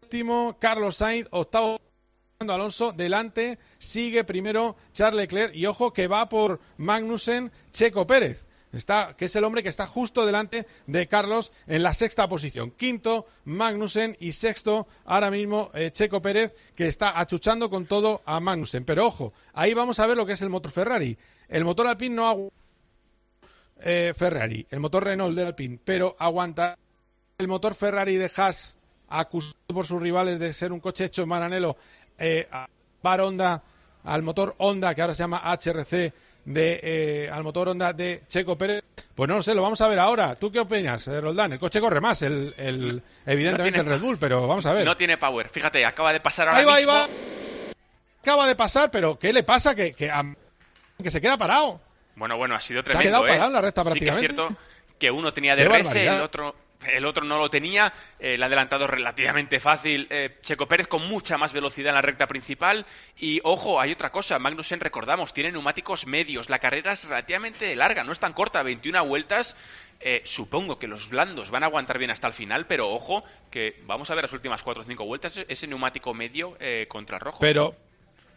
séptimo 0.01 0.57
Carlos 0.59 0.97
Sainz, 0.97 1.27
octavo 1.31 1.79
Alonso, 2.39 2.91
delante 2.91 3.57
sigue 3.79 4.23
primero 4.23 4.75
Charles 4.93 5.21
Leclerc 5.21 5.55
y 5.55 5.65
ojo 5.65 5.91
que 5.91 6.07
va 6.07 6.29
por 6.29 6.59
Magnussen 6.77 7.51
Checo 7.71 8.05
Pérez. 8.05 8.45
Está, 8.71 9.15
que 9.17 9.25
es 9.25 9.35
el 9.35 9.43
hombre 9.43 9.63
que 9.63 9.69
está 9.69 9.85
justo 9.85 10.25
delante 10.25 10.65
de 10.87 11.07
Carlos 11.07 11.51
en 11.67 11.83
la 11.83 11.93
sexta 11.93 12.29
posición. 12.29 12.71
Quinto, 12.71 13.25
Magnussen 13.45 14.15
y 14.19 14.31
sexto, 14.31 14.87
ahora 15.05 15.29
mismo 15.29 15.71
eh, 15.73 15.91
Checo 15.91 16.21
Pérez, 16.21 16.55
que 16.75 16.87
está 16.87 17.19
achuchando 17.19 17.69
con 17.69 17.85
todo 17.85 18.21
a 18.25 18.39
Magnussen. 18.39 18.85
Pero 18.85 19.05
ojo, 19.05 19.33
ahí 19.53 19.73
vamos 19.73 19.99
a 19.99 20.07
ver 20.07 20.15
lo 20.15 20.25
que 20.25 20.33
es 20.33 20.41
el 20.41 20.49
motor 20.49 20.71
Ferrari. 20.71 21.17
El 21.49 21.65
motor 21.65 21.87
Alpine 21.87 22.15
no 22.15 22.27
aguanta 22.27 22.55
eh, 23.83 24.13
Ferrari, 24.15 24.65
el 24.69 24.79
motor 24.79 25.03
Renault 25.03 25.35
del 25.35 25.47
Alpine, 25.47 25.79
pero 25.83 26.15
aguanta 26.19 26.77
el 27.37 27.47
motor 27.47 27.73
Ferrari 27.73 28.15
de 28.15 28.31
Haas, 28.35 28.77
acusado 29.09 29.55
por 29.67 29.85
sus 29.85 30.01
rivales 30.01 30.39
de 30.39 30.53
ser 30.53 30.71
un 30.71 30.79
coche 30.79 31.05
hecho 31.05 31.23
en 31.23 31.29
Maranello, 31.29 31.75
eh, 32.17 32.47
a 32.51 32.67
Honda, 33.03 33.63
al 34.03 34.21
motor 34.21 34.55
Honda, 34.59 34.93
que 34.93 35.01
ahora 35.01 35.13
se 35.13 35.23
llama 35.23 35.41
HRC, 35.43 36.13
de, 36.45 36.79
eh, 36.83 37.29
al 37.31 37.43
motor 37.43 37.69
Honda 37.69 37.93
de 37.93 38.23
Checo 38.27 38.57
Pérez. 38.57 38.83
Pues 39.15 39.27
no 39.29 39.35
lo 39.35 39.43
sé, 39.43 39.53
lo 39.53 39.61
vamos 39.61 39.79
a 39.81 39.87
ver 39.87 39.99
ahora. 39.99 40.35
¿Tú 40.35 40.51
qué 40.51 40.59
opinas, 40.59 41.07
eh, 41.07 41.21
Roldán? 41.21 41.53
El 41.53 41.59
coche 41.59 41.79
corre 41.79 42.01
más, 42.01 42.21
el, 42.23 42.53
el- 42.57 43.01
evidentemente 43.25 43.77
No 43.79 43.83
tiene- 43.83 43.93
el 43.95 43.99
Red 43.99 43.99
Bull, 44.07 44.17
pero 44.17 44.47
vamos 44.47 44.65
a 44.65 44.73
ver. 44.73 44.85
No 44.85 44.97
tiene 44.97 45.17
power. 45.17 45.49
Fíjate, 45.49 45.85
acaba 45.85 46.11
de 46.13 46.19
pasar 46.19 46.47
ahora 46.47 46.59
Ahí 46.59 46.65
va, 46.65 46.75
ahí 46.75 46.85
va. 46.85 47.07
Acaba 48.21 48.47
de 48.47 48.55
pasar, 48.55 48.91
pero 48.91 49.17
¿qué 49.17 49.33
le 49.33 49.43
pasa? 49.43 49.73
Que, 49.75 49.93
que, 49.93 50.09
a- 50.09 50.35
que 51.01 51.11
se 51.11 51.19
queda 51.21 51.37
parado. 51.37 51.81
Bueno, 52.15 52.37
bueno, 52.37 52.55
ha 52.55 52.61
sido 52.61 52.81
Se 52.83 52.89
ha 52.91 52.93
tremendo. 52.93 53.09
quedado 53.19 53.25
¿eh? 53.25 53.29
parado 53.29 53.47
en 53.47 53.53
la 53.53 53.61
recta 53.61 53.83
Sí 53.83 53.89
que 53.89 53.93
es 53.93 54.03
prácticamente. 54.11 54.35
cierto 54.35 54.57
que 54.99 55.09
uno 55.11 55.33
tenía 55.33 55.55
DRS, 55.55 55.95
el 55.95 56.21
otro, 56.21 56.55
el 56.87 57.05
otro 57.05 57.23
no 57.25 57.37
lo 57.37 57.49
tenía. 57.49 57.93
eh, 58.19 58.35
el 58.35 58.43
adelantado 58.43 58.87
relativamente 58.87 59.59
fácil. 59.59 60.07
eh, 60.09 60.37
Checo 60.41 60.67
Pérez 60.67 60.87
con 60.87 61.07
mucha 61.07 61.37
más 61.37 61.53
velocidad 61.53 61.89
en 61.89 61.95
la 61.95 62.01
recta 62.01 62.27
principal. 62.27 62.85
Y 63.17 63.39
ojo, 63.43 63.79
hay 63.79 63.91
otra 63.91 64.11
cosa. 64.11 64.39
Magnussen, 64.39 64.79
recordamos, 64.79 65.33
tiene 65.33 65.51
neumáticos 65.51 66.05
medios. 66.07 66.49
La 66.49 66.59
carrera 66.59 66.93
es 66.93 67.05
relativamente 67.05 67.75
larga, 67.75 68.03
no 68.03 68.11
es 68.11 68.19
tan 68.19 68.33
corta, 68.33 68.63
21 68.63 69.05
vueltas. 69.05 69.55
Eh, 70.03 70.21
supongo 70.25 70.79
que 70.79 70.87
los 70.87 71.09
blandos 71.09 71.51
van 71.51 71.61
a 71.63 71.67
aguantar 71.67 71.99
bien 71.99 72.09
hasta 72.09 72.25
el 72.27 72.33
final, 72.33 72.65
pero 72.65 72.89
ojo, 72.89 73.23
que 73.51 73.81
vamos 73.85 74.09
a 74.09 74.15
ver 74.15 74.23
las 74.23 74.33
últimas 74.33 74.63
4 74.63 74.81
o 74.81 74.85
5 74.85 75.05
vueltas. 75.05 75.39
Ese 75.47 75.67
neumático 75.67 76.13
medio 76.13 76.57
eh, 76.59 76.87
contra 76.89 77.19
rojo. 77.19 77.37
Pero 77.39 77.75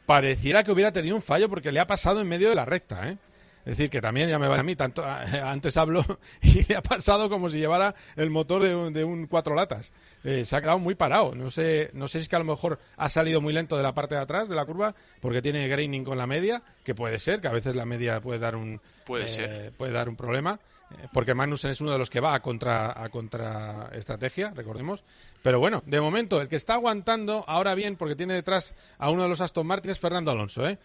pareciera 0.05 0.63
que 0.63 0.71
hubiera 0.71 0.93
tenido 0.93 1.17
un 1.17 1.23
fallo 1.23 1.49
porque 1.49 1.73
le 1.73 1.81
ha 1.81 1.87
pasado 1.87 2.21
en 2.21 2.29
medio 2.29 2.51
de 2.51 2.55
la 2.55 2.67
recta, 2.67 3.09
¿eh? 3.09 3.17
Es 3.65 3.79
decir, 3.79 3.89
que 3.89 4.01
también 4.03 4.29
ya 4.29 4.39
me 4.39 4.47
va 4.47 4.59
a 4.59 4.63
mí, 4.63 4.77
tanto 4.77 5.03
antes 5.45 5.77
hablo 5.79 6.05
y 6.43 6.65
le 6.65 6.77
ha 6.77 6.83
pasado 6.83 7.29
como 7.31 7.49
si 7.49 7.59
llevara 7.59 7.95
el 8.17 8.29
motor 8.31 8.63
de 8.63 8.75
un, 8.75 8.93
de 8.93 9.05
un 9.05 9.27
cuatro 9.27 9.55
latas. 9.55 9.93
Eh, 10.23 10.45
se 10.45 10.55
ha 10.57 10.61
quedado 10.61 10.79
muy 10.79 10.95
parado. 10.95 11.35
No 11.35 11.51
sé, 11.51 11.91
no 11.95 12.07
sé 12.09 12.19
si 12.19 12.25
es 12.25 12.29
que 12.29 12.37
a 12.37 12.41
lo 12.41 12.45
mejor 12.45 12.79
ha 12.97 13.09
salido 13.09 13.41
muy 13.41 13.53
lento 13.53 13.77
de 13.77 13.83
la 13.83 13.95
parte 13.95 14.15
de 14.17 14.21
atrás 14.21 14.49
de 14.49 14.55
la 14.57 14.65
curva 14.67 14.95
porque 15.21 15.41
tiene 15.41 15.67
graining 15.69 16.05
con 16.05 16.19
la 16.19 16.27
media, 16.27 16.63
que 16.85 16.95
puede 16.95 17.19
ser, 17.19 17.41
que 17.41 17.49
a 17.49 17.53
veces 17.53 17.75
la 17.75 17.87
media 17.87 18.21
puede 18.21 18.39
dar 18.39 18.55
un 18.57 18.81
Puede 19.07 19.25
eh, 19.25 19.29
ser. 19.29 19.73
puede 19.73 19.93
dar 19.93 20.09
un 20.09 20.17
problema. 20.17 20.59
eh, 20.99 21.09
Porque 21.13 21.33
Magnussen 21.35 21.71
es 21.71 21.81
uno 21.81 21.93
de 21.93 21.99
los 21.99 22.11
que 22.11 22.21
va 22.21 22.35
a 22.35 22.41
contra, 22.41 23.03
a 23.03 23.09
contra 23.09 23.89
estrategia, 23.95 24.53
recordemos. 24.55 25.05
Pero 25.43 25.59
bueno, 25.59 25.83
de 25.87 26.01
momento, 26.01 26.41
el 26.41 26.49
que 26.49 26.57
está 26.57 26.75
aguantando, 26.75 27.45
ahora 27.47 27.75
bien, 27.75 27.97
porque 27.97 28.15
tiene 28.17 28.35
detrás 28.35 28.75
a 28.99 29.11
uno 29.11 29.23
de 29.23 29.29
los 29.31 29.41
Aston 29.41 29.67
Martin, 29.67 29.91
es 29.91 30.01
Fernando 30.01 30.31
Alonso. 30.31 30.67
¿eh? 30.69 30.79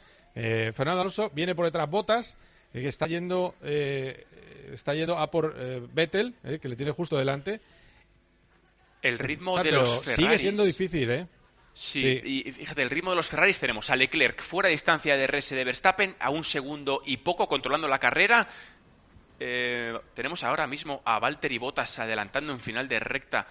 Fernando 0.74 1.02
Alonso 1.02 1.30
viene 1.34 1.56
por 1.56 1.66
detrás 1.66 1.90
Botas, 1.90 2.38
que 2.74 2.88
está 2.88 3.08
yendo, 3.08 3.56
eh, 3.64 4.26
está 4.72 4.94
yendo 4.94 5.18
a 5.18 5.30
por 5.32 5.56
eh, 5.58 5.82
Vettel, 5.92 6.36
eh, 6.44 6.60
que 6.62 6.70
le 6.70 6.76
tiene 6.76 6.92
justo 6.92 7.18
delante. 7.18 7.60
El 9.02 9.18
ritmo 9.20 9.58
Ah, 9.58 9.64
de 9.64 9.70
pero 9.70 9.82
los 9.82 10.02
Sigue 10.02 10.16
Ferraris. 10.16 10.42
siendo 10.42 10.64
difícil, 10.66 11.10
¿eh? 11.10 11.28
Sí, 11.74 12.02
Sí. 12.02 12.22
y 12.48 12.52
fíjate, 12.52 12.82
el 12.82 12.90
ritmo 12.90 13.12
de 13.12 13.16
los 13.16 13.28
Ferraris 13.28 13.60
tenemos 13.60 13.90
a 13.90 13.96
Leclerc 13.96 14.42
fuera 14.42 14.68
de 14.68 14.74
distancia 14.74 15.16
de 15.16 15.24
RS 15.28 15.56
de 15.56 15.64
Verstappen, 15.64 16.16
a 16.20 16.30
un 16.30 16.44
segundo 16.44 17.02
y 17.06 17.18
poco 17.18 17.48
controlando 17.48 17.88
la 17.88 18.00
carrera. 18.00 18.48
Eh, 19.40 19.98
tenemos 20.14 20.44
ahora 20.44 20.68
mismo 20.68 21.02
a 21.06 21.18
Valtteri 21.20 21.58
Bottas 21.58 21.98
adelantando 22.00 22.52
en 22.52 22.60
final 22.60 22.90
de 22.90 23.00
recta 23.00 23.48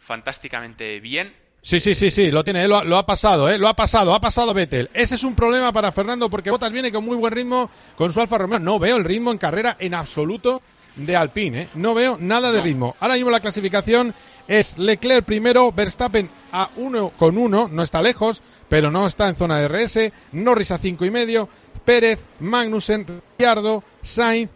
fantásticamente 0.00 0.98
bien. 0.98 1.32
Sí, 1.64 1.78
sí, 1.78 1.94
sí, 1.94 2.10
sí, 2.10 2.30
lo 2.32 2.42
tiene, 2.42 2.66
lo, 2.66 2.78
ha- 2.78 2.84
lo 2.84 2.96
ha 2.98 3.06
pasado, 3.06 3.48
¿eh? 3.48 3.56
Lo 3.56 3.68
ha 3.68 3.74
pasado, 3.74 4.14
ha 4.14 4.20
pasado 4.20 4.52
Vettel. 4.52 4.90
Ese 4.92 5.14
es 5.14 5.22
un 5.22 5.34
problema 5.36 5.72
para 5.72 5.92
Fernando 5.92 6.28
porque 6.28 6.50
Bottas 6.50 6.72
viene 6.72 6.90
con 6.90 7.04
muy 7.04 7.16
buen 7.16 7.32
ritmo 7.32 7.70
con 7.96 8.12
su 8.12 8.20
Alfa 8.20 8.36
Romeo. 8.38 8.58
No 8.58 8.80
veo 8.80 8.96
el 8.96 9.04
ritmo 9.04 9.30
en 9.30 9.38
carrera 9.38 9.76
en 9.78 9.94
absoluto 9.94 10.60
de 10.96 11.14
Alpine, 11.16 11.62
¿eh? 11.62 11.68
No 11.74 11.94
veo 11.94 12.18
nada 12.20 12.50
de 12.50 12.60
ritmo. 12.60 12.96
Ahora 12.98 13.14
mismo 13.14 13.30
la 13.30 13.38
clasificación 13.40 14.12
es 14.48 14.76
Leclerc 14.76 15.24
primero, 15.24 15.70
Verstappen 15.70 16.28
a 16.50 16.68
uno 16.76 17.10
con 17.16 17.38
uno, 17.38 17.68
no 17.70 17.84
está 17.84 18.02
lejos, 18.02 18.42
pero 18.68 18.90
no 18.90 19.06
está 19.06 19.28
en 19.28 19.36
zona 19.36 19.58
de 19.58 19.68
RS, 19.68 20.12
Norris 20.32 20.72
a 20.72 20.78
cinco 20.78 21.04
y 21.04 21.10
medio, 21.12 21.48
Pérez, 21.84 22.24
Magnussen, 22.40 23.06
Ricciardo, 23.06 23.84
Sainz, 24.02 24.50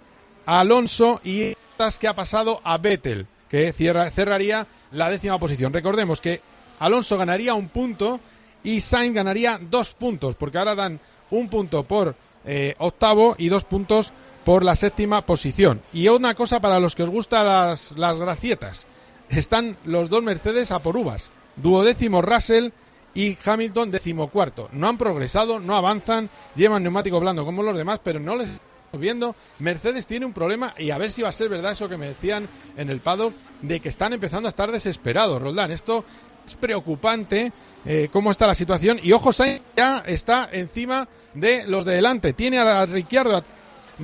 Alonso 0.45 1.21
y 1.23 1.55
Bottas 1.55 1.99
que 2.01 2.09
ha 2.09 2.15
pasado 2.17 2.61
a 2.65 2.79
Vettel, 2.79 3.29
que 3.49 3.73
cierra- 3.73 4.11
cerraría 4.11 4.67
la 4.91 5.09
décima 5.09 5.39
posición. 5.39 5.73
Recordemos 5.73 6.21
que 6.21 6.41
Alonso 6.79 7.17
ganaría 7.17 7.55
un 7.55 7.69
punto 7.69 8.21
y 8.63 8.81
Sainz 8.81 9.15
ganaría 9.15 9.61
dos 9.61 9.93
puntos, 9.93 10.35
porque 10.35 10.59
ahora 10.59 10.75
dan 10.75 11.01
un 11.31 11.49
punto 11.49 11.85
por 11.85 12.15
eh, 12.45 12.75
octavo 12.79 13.35
y 13.39 13.49
dos 13.49 13.65
puntos 13.65 14.13
por 14.45 14.65
la 14.65 14.77
séptima 14.77 15.27
posición. 15.27 15.83
Y 15.93 16.09
una 16.09 16.35
cosa 16.35 16.61
para 16.61 16.81
los 16.81 16.95
que 16.95 17.03
os 17.03 17.11
gustan 17.11 17.47
las, 17.47 17.93
las 17.99 18.19
gracietas. 18.19 18.87
Están 19.29 19.77
los 19.85 20.09
dos 20.09 20.23
Mercedes 20.23 20.71
a 20.71 20.79
por 20.79 20.97
uvas. 20.97 21.31
Duodécimo 21.57 22.23
Russell 22.23 22.71
y 23.15 23.37
Hamilton 23.45 23.91
decimocuarto. 23.91 24.69
No 24.73 24.89
han 24.89 24.99
progresado, 24.99 25.59
no 25.59 25.75
avanzan, 25.75 26.31
llevan 26.55 26.83
neumático 26.83 27.19
blando 27.19 27.45
como 27.45 27.63
los 27.63 27.77
demás, 27.77 28.01
pero 28.05 28.21
no 28.21 28.37
les 28.37 28.61
viendo. 28.93 29.35
Mercedes 29.59 30.07
tiene 30.07 30.27
un 30.27 30.33
problema 30.33 30.75
y 30.79 30.91
a 30.91 30.99
ver 30.99 31.11
si 31.11 31.23
va 31.23 31.29
a 31.29 31.33
ser 31.33 31.49
verdad 31.49 31.73
eso 31.73 31.89
que 31.89 31.97
me 31.97 32.09
decían 32.09 32.49
en 32.77 32.91
el 32.91 33.01
paddock 33.01 33.35
de 33.63 33.81
que 33.81 33.89
están 33.89 34.13
empezando 34.13 34.49
a 34.49 34.51
estar 34.51 34.71
desesperados, 34.71 35.41
Roldán. 35.41 35.71
Esto 35.71 36.05
es 36.47 36.55
preocupante 36.55 37.53
eh, 37.85 38.09
cómo 38.13 38.31
está 38.31 38.47
la 38.47 38.55
situación. 38.55 39.01
Y 39.03 39.13
ojo, 39.13 39.33
Sainz 39.33 39.61
ya 39.77 40.03
está 40.07 40.49
encima 40.53 41.09
de 41.35 41.67
los 41.67 41.85
de 41.85 41.95
delante. 41.95 42.33
Tiene 42.33 42.59
a 42.59 42.87
Ricciardo, 42.87 43.43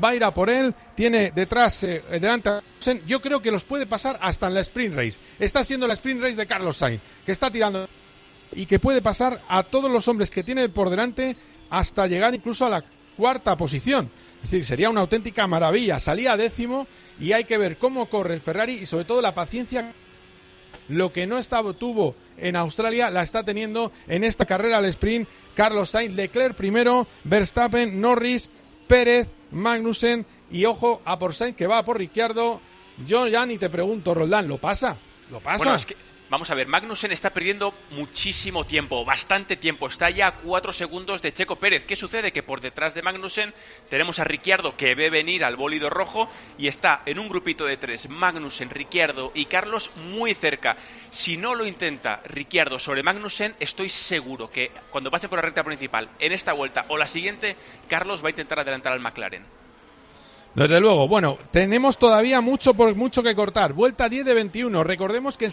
va 0.03 0.11
a 0.11 0.15
ir 0.15 0.25
a 0.25 0.33
por 0.33 0.51
él. 0.51 0.75
Tiene 0.95 1.33
detrás, 1.35 1.85
eh, 1.85 2.03
delante 2.11 2.49
a. 2.49 2.63
Yo 3.07 3.21
creo 3.21 3.41
que 3.41 3.53
los 3.53 3.65
puede 3.65 3.87
pasar 3.87 4.19
hasta 4.21 4.49
en 4.49 4.55
la 4.55 4.61
sprint 4.61 4.97
race. 4.97 5.21
Está 5.39 5.65
siendo 5.65 5.87
la 5.87 5.95
sprint 5.95 6.23
race 6.23 6.37
de 6.37 6.47
Carlos 6.47 6.77
Sainz, 6.77 7.01
que 7.25 7.33
está 7.33 7.51
tirando 7.51 7.89
y 8.55 8.67
que 8.67 8.79
puede 8.79 9.01
pasar 9.01 9.41
a 9.49 9.63
todos 9.63 9.91
los 9.91 10.07
hombres 10.09 10.31
que 10.31 10.43
tiene 10.43 10.69
por 10.69 10.91
delante 10.91 11.37
hasta 11.71 12.07
llegar 12.07 12.35
incluso 12.35 12.67
a 12.67 12.71
la 12.71 12.85
cuarta 13.17 13.57
posición. 13.57 14.11
Es 14.45 14.51
decir, 14.51 14.65
sería 14.65 14.91
una 14.91 15.01
auténtica 15.01 15.47
maravilla. 15.47 16.01
Salía 16.01 16.37
décimo 16.37 16.87
y 17.21 17.33
hay 17.33 17.45
que 17.45 17.57
ver 17.57 17.79
cómo 17.79 18.07
corre 18.07 18.35
el 18.35 18.41
Ferrari 18.41 18.75
y 18.75 18.87
sobre 18.87 19.05
todo 19.05 19.23
la 19.23 19.35
paciencia 19.35 19.93
lo 20.89 21.13
que 21.13 21.27
no 21.27 21.39
estaba, 21.39 21.73
tuvo 21.73 22.15
en 22.37 22.57
Australia 22.57 23.11
la 23.11 23.23
está 23.23 23.45
teniendo 23.45 23.93
en 24.09 24.25
esta 24.25 24.47
carrera 24.47 24.79
al 24.79 24.85
sprint 24.87 25.29
Carlos 25.55 25.91
Sainz, 25.91 26.15
Leclerc 26.15 26.55
primero, 26.55 27.07
Verstappen, 27.25 28.01
Norris, 28.01 28.51
Pérez, 28.87 29.33
Magnussen 29.51 30.27
y 30.51 30.65
ojo 30.65 31.03
a 31.05 31.19
por 31.19 31.35
Sainz 31.35 31.57
que 31.57 31.67
va 31.67 31.85
por 31.85 31.99
Ricciardo. 31.99 32.61
Yo 33.07 33.27
ya 33.27 33.47
ni 33.47 33.59
te 33.59 33.71
pregunto, 33.71 34.15
Roldán, 34.15 34.49
¿lo 34.49 34.59
pasa? 34.59 34.97
¿Lo 35.31 35.41
pasa? 35.41 35.77
Vamos 36.33 36.51
a 36.51 36.55
ver, 36.55 36.67
Magnussen 36.67 37.13
está 37.13 37.29
perdiendo 37.29 37.75
muchísimo 37.91 38.65
tiempo, 38.65 39.05
bastante 39.05 39.55
tiempo. 39.55 39.87
Está 39.87 40.09
ya 40.09 40.29
a 40.29 40.35
cuatro 40.37 40.73
segundos 40.73 41.21
de 41.21 41.35
Checo 41.35 41.57
Pérez. 41.57 41.85
¿Qué 41.85 41.95
sucede? 41.95 42.33
Que 42.33 42.43
por 42.43 42.63
detrás 42.63 42.95
de 42.95 43.03
Magnussen 43.03 43.53
tenemos 43.91 44.19
a 44.19 44.25
Ricciardo 44.25 44.75
que 44.75 44.95
ve 44.95 45.11
venir 45.11 45.45
al 45.45 45.57
bólido 45.57 45.91
rojo 45.91 46.31
y 46.57 46.69
está 46.69 47.03
en 47.05 47.19
un 47.19 47.29
grupito 47.29 47.67
de 47.67 47.77
tres, 47.77 48.09
Magnussen, 48.09 48.71
Ricciardo 48.71 49.31
y 49.35 49.45
Carlos 49.45 49.91
muy 50.11 50.33
cerca. 50.33 50.75
Si 51.11 51.37
no 51.37 51.55
lo 51.55 51.67
intenta 51.67 52.23
Ricciardo 52.25 52.79
sobre 52.79 53.03
Magnussen, 53.03 53.55
estoy 53.61 53.91
seguro 53.91 54.51
que 54.51 54.71
cuando 54.89 55.11
pase 55.11 55.29
por 55.29 55.37
la 55.37 55.43
recta 55.43 55.63
principal, 55.63 56.09
en 56.19 56.33
esta 56.33 56.55
vuelta 56.55 56.87
o 56.89 56.97
la 56.97 57.09
siguiente, 57.09 57.57
Carlos 57.89 58.25
va 58.25 58.29
a 58.29 58.31
intentar 58.31 58.59
adelantar 58.59 58.95
al 58.95 59.01
McLaren. 59.01 59.45
Desde 60.55 60.81
luego, 60.81 61.09
bueno, 61.09 61.37
tenemos 61.51 61.99
todavía 61.99 62.41
mucho 62.41 62.73
por 62.73 62.95
mucho 62.95 63.23
que 63.23 63.35
cortar. 63.35 63.75
Vuelta 63.75 64.09
10 64.09 64.25
de 64.25 64.35
21. 64.35 64.83
Recordemos 64.83 65.37
que 65.37 65.51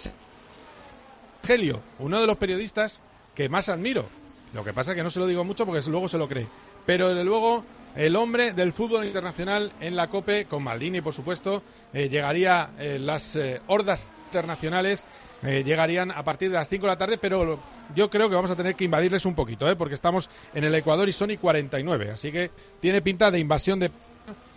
Gelio, 1.44 1.82
uno 2.00 2.20
de 2.22 2.28
los 2.28 2.38
periodistas 2.38 3.02
que 3.36 3.50
más 3.50 3.70
admiro. 3.70 4.06
Lo 4.54 4.64
que 4.64 4.74
pasa 4.74 4.92
es 4.92 4.98
que 4.98 5.04
no 5.04 5.10
se 5.10 5.20
lo 5.20 5.28
digo 5.28 5.44
mucho 5.44 5.66
porque 5.66 5.88
luego 5.90 6.08
se 6.08 6.18
lo 6.18 6.28
cree. 6.28 6.48
Pero 6.86 7.10
desde 7.10 7.24
luego, 7.24 7.64
el 7.96 8.16
hombre 8.16 8.54
del 8.54 8.74
fútbol 8.74 9.06
internacional 9.06 9.72
en 9.80 9.96
la 9.96 10.08
COPE, 10.08 10.46
con 10.46 10.64
Maldini, 10.64 11.02
por 11.02 11.14
supuesto, 11.14 11.64
eh, 11.94 12.10
llegaría 12.10 12.72
eh, 12.78 12.98
las 13.00 13.36
eh, 13.36 13.62
hordas 13.68 14.14
internacionales. 14.26 15.06
llegarían 15.42 16.12
a 16.12 16.22
partir 16.24 16.50
de 16.50 16.56
las 16.56 16.68
5 16.68 16.86
de 16.86 16.92
la 16.92 16.98
tarde, 16.98 17.18
pero 17.18 17.60
yo 17.96 18.10
creo 18.10 18.28
que 18.28 18.36
vamos 18.36 18.52
a 18.52 18.58
tener 18.58 18.76
que 18.76 18.84
invadirles 18.84 19.26
un 19.26 19.36
poquito, 19.36 19.66
porque 19.78 19.96
estamos 19.96 20.30
en 20.54 20.66
el 20.66 20.76
Ecuador 20.76 21.08
y 21.08 21.14
son 21.14 21.32
y 21.32 21.38
49, 21.38 22.12
así 22.12 22.30
que 22.30 22.52
tiene 22.82 23.02
pinta 23.02 23.32
de 23.32 23.40
invasión 23.40 23.80
de 23.80 23.90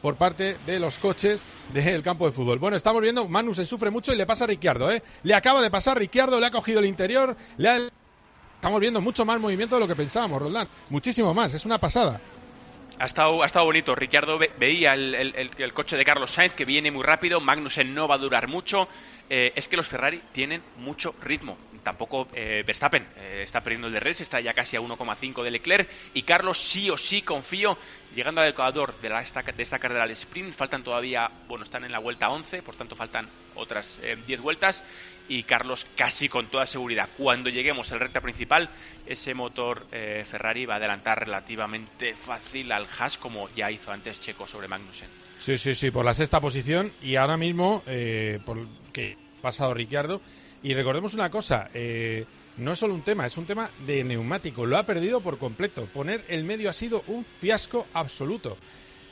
por 0.02 0.16
parte 0.16 0.58
de 0.66 0.78
los 0.80 0.98
coches 0.98 1.44
del 1.72 2.02
campo 2.02 2.26
de 2.26 2.32
fútbol. 2.32 2.58
Bueno, 2.58 2.76
estamos 2.76 3.00
viendo, 3.00 3.28
Manu 3.28 3.54
se 3.54 3.64
sufre 3.64 3.90
mucho 3.90 4.12
y 4.12 4.16
le 4.16 4.26
pasa 4.26 4.44
a 4.44 4.48
Ricciardo, 4.48 4.90
¿eh? 4.90 5.02
Le 5.22 5.34
acaba 5.34 5.62
de 5.62 5.70
pasar 5.70 5.96
Ricciardo, 5.98 6.38
le 6.40 6.46
ha 6.46 6.50
cogido 6.50 6.80
el 6.80 6.86
interior, 6.86 7.36
le 7.56 7.68
ha... 7.68 7.78
Estamos 8.56 8.80
viendo 8.80 9.00
mucho 9.00 9.24
más 9.24 9.40
movimiento 9.40 9.76
de 9.76 9.80
lo 9.80 9.88
que 9.88 9.96
pensábamos, 9.96 10.42
Roldán. 10.42 10.68
Muchísimo 10.90 11.32
más, 11.34 11.54
es 11.54 11.64
una 11.64 11.78
pasada. 11.78 12.20
Ha 12.98 13.06
estado, 13.06 13.42
ha 13.42 13.46
estado 13.46 13.64
bonito. 13.64 13.94
Ricciardo 13.94 14.38
ve- 14.38 14.52
veía 14.58 14.94
el- 14.94 15.14
el 15.56 15.72
coche 15.72 15.96
de 15.96 16.04
Carlos 16.04 16.30
Sainz 16.30 16.54
que 16.54 16.64
viene 16.64 16.90
muy 16.92 17.02
rápido. 17.02 17.40
Magnussen 17.40 17.92
no 17.94 18.06
va 18.06 18.16
a 18.16 18.18
durar 18.18 18.46
mucho. 18.48 18.86
Eh, 19.30 19.52
es 19.56 19.66
que 19.66 19.76
los 19.76 19.88
Ferrari 19.88 20.22
tienen 20.32 20.62
mucho 20.76 21.14
ritmo. 21.22 21.56
Tampoco 21.82 22.28
eh, 22.32 22.62
Verstappen 22.66 23.06
eh, 23.16 23.42
está 23.44 23.60
perdiendo 23.62 23.88
el 23.88 23.92
de 23.92 24.00
Reds, 24.00 24.20
está 24.20 24.40
ya 24.40 24.54
casi 24.54 24.76
a 24.76 24.80
1,5 24.80 25.42
de 25.42 25.50
Leclerc. 25.50 25.88
Y 26.14 26.22
Carlos 26.22 26.58
sí 26.58 26.90
o 26.90 26.96
sí 26.96 27.22
confío. 27.22 27.76
Llegando 28.14 28.40
al 28.40 28.48
Ecuador 28.48 28.94
de, 29.00 29.08
esta, 29.20 29.42
de 29.42 29.62
esta 29.62 29.78
carrera 29.78 30.04
al 30.04 30.10
sprint, 30.10 30.54
faltan 30.54 30.82
todavía, 30.82 31.30
bueno, 31.48 31.64
están 31.64 31.84
en 31.84 31.92
la 31.92 31.98
vuelta 31.98 32.28
11, 32.28 32.62
por 32.62 32.76
tanto 32.76 32.94
faltan 32.94 33.28
otras 33.54 33.98
eh, 34.02 34.16
10 34.26 34.40
vueltas. 34.40 34.84
Y 35.28 35.44
Carlos 35.44 35.86
casi 35.96 36.28
con 36.28 36.46
toda 36.48 36.66
seguridad. 36.66 37.08
Cuando 37.16 37.48
lleguemos 37.48 37.90
al 37.92 38.00
recta 38.00 38.20
principal, 38.20 38.68
ese 39.06 39.34
motor 39.34 39.86
eh, 39.92 40.24
Ferrari 40.28 40.66
va 40.66 40.74
a 40.74 40.76
adelantar 40.76 41.20
relativamente 41.20 42.14
fácil 42.14 42.70
al 42.72 42.86
Haas, 42.98 43.16
como 43.16 43.48
ya 43.54 43.70
hizo 43.70 43.92
antes 43.92 44.20
Checo 44.20 44.46
sobre 44.46 44.68
Magnussen. 44.68 45.08
Sí, 45.38 45.58
sí, 45.58 45.74
sí, 45.74 45.90
por 45.90 46.04
la 46.04 46.14
sexta 46.14 46.40
posición 46.40 46.92
y 47.02 47.16
ahora 47.16 47.36
mismo, 47.36 47.82
eh, 47.86 48.40
por 48.44 48.66
que 48.92 49.16
pasado 49.40 49.74
Ricciardo. 49.74 50.20
Y 50.62 50.74
recordemos 50.74 51.14
una 51.14 51.30
cosa, 51.30 51.70
eh, 51.74 52.24
no 52.58 52.72
es 52.72 52.78
solo 52.78 52.94
un 52.94 53.02
tema, 53.02 53.26
es 53.26 53.36
un 53.36 53.46
tema 53.46 53.70
de 53.86 54.04
neumático. 54.04 54.66
Lo 54.66 54.76
ha 54.78 54.84
perdido 54.84 55.20
por 55.20 55.38
completo. 55.38 55.86
Poner 55.86 56.24
el 56.28 56.44
medio 56.44 56.70
ha 56.70 56.72
sido 56.72 57.02
un 57.08 57.24
fiasco 57.24 57.86
absoluto. 57.92 58.56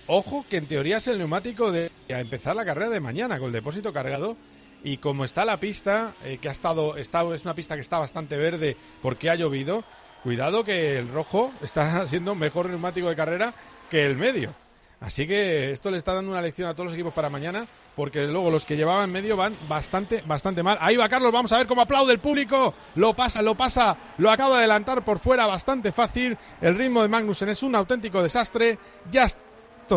Ojo 0.07 0.45
que 0.49 0.57
en 0.59 0.67
teoría 0.67 0.99
es 0.99 1.09
el 1.09 1.19
neumático 1.19 1.73
de 1.73 1.91
a 2.09 2.21
empezar 2.21 2.57
la 2.57 2.65
carrera 2.65 2.91
de 2.91 3.01
mañana 3.01 3.39
con 3.39 3.49
el 3.49 3.53
depósito 3.53 3.93
cargado. 3.93 4.37
Y 4.83 4.97
como 4.97 5.25
está 5.25 5.45
la 5.45 5.61
pista, 5.61 6.15
eh, 6.25 6.39
que 6.41 6.49
ha 6.49 6.53
estado, 6.53 6.97
está, 6.97 7.23
es 7.35 7.45
una 7.45 7.55
pista 7.55 7.75
que 7.75 7.83
está 7.83 7.99
bastante 7.99 8.37
verde 8.37 8.77
porque 9.03 9.29
ha 9.29 9.35
llovido, 9.35 9.85
cuidado 10.23 10.65
que 10.65 10.99
el 10.99 11.09
rojo 11.09 11.53
está 11.63 12.07
siendo 12.07 12.35
mejor 12.35 12.69
neumático 12.69 13.09
de 13.09 13.17
carrera 13.17 13.55
que 13.91 14.07
el 14.07 14.17
medio. 14.17 14.55
Así 15.01 15.27
que 15.27 15.71
esto 15.71 15.91
le 15.91 15.97
está 15.97 16.13
dando 16.13 16.31
una 16.31 16.43
lección 16.43 16.69
a 16.69 16.75
todos 16.75 16.87
los 16.87 16.95
equipos 16.95 17.15
para 17.15 17.31
mañana, 17.31 17.67
porque 17.97 18.27
luego 18.27 18.51
los 18.51 18.67
que 18.67 18.77
llevaban 18.77 19.05
en 19.05 19.13
medio 19.13 19.35
van 19.35 19.57
bastante, 19.67 20.23
bastante 20.27 20.63
mal. 20.63 20.77
Ahí 20.81 20.97
va 20.97 21.09
Carlos, 21.09 21.33
vamos 21.33 21.53
a 21.53 21.57
ver 21.57 21.67
cómo 21.67 21.81
aplaude 21.81 22.13
el 22.13 22.19
público. 22.19 22.75
Lo 22.97 23.15
pasa, 23.15 23.41
lo 23.41 23.55
pasa, 23.55 23.97
lo 24.19 24.31
acaba 24.31 24.57
de 24.57 24.61
adelantar 24.61 25.03
por 25.03 25.19
fuera 25.19 25.47
bastante 25.47 25.91
fácil. 25.91 26.37
El 26.61 26.77
ritmo 26.77 27.01
de 27.01 27.09
Magnussen 27.09 27.49
es 27.49 27.63
un 27.63 27.75
auténtico 27.75 28.23
desastre. 28.23 28.79
Ya 29.11 29.27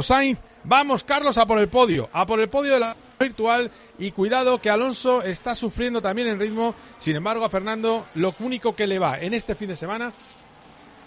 Sainz. 0.01 0.39
Vamos, 0.63 1.03
Carlos, 1.03 1.37
a 1.37 1.45
por 1.45 1.59
el 1.59 1.67
podio, 1.67 2.09
a 2.13 2.25
por 2.25 2.39
el 2.39 2.47
podio 2.47 2.73
de 2.73 2.79
la 2.79 2.95
virtual. 3.19 3.69
Y 3.99 4.11
cuidado 4.11 4.61
que 4.61 4.69
Alonso 4.69 5.21
está 5.21 5.53
sufriendo 5.53 6.01
también 6.01 6.29
en 6.29 6.39
ritmo. 6.39 6.73
Sin 6.97 7.17
embargo, 7.17 7.43
a 7.43 7.49
Fernando, 7.49 8.05
lo 8.15 8.33
único 8.39 8.73
que 8.73 8.87
le 8.87 8.99
va 8.99 9.19
en 9.19 9.33
este 9.33 9.55
fin 9.55 9.67
de 9.67 9.75
semana 9.75 10.13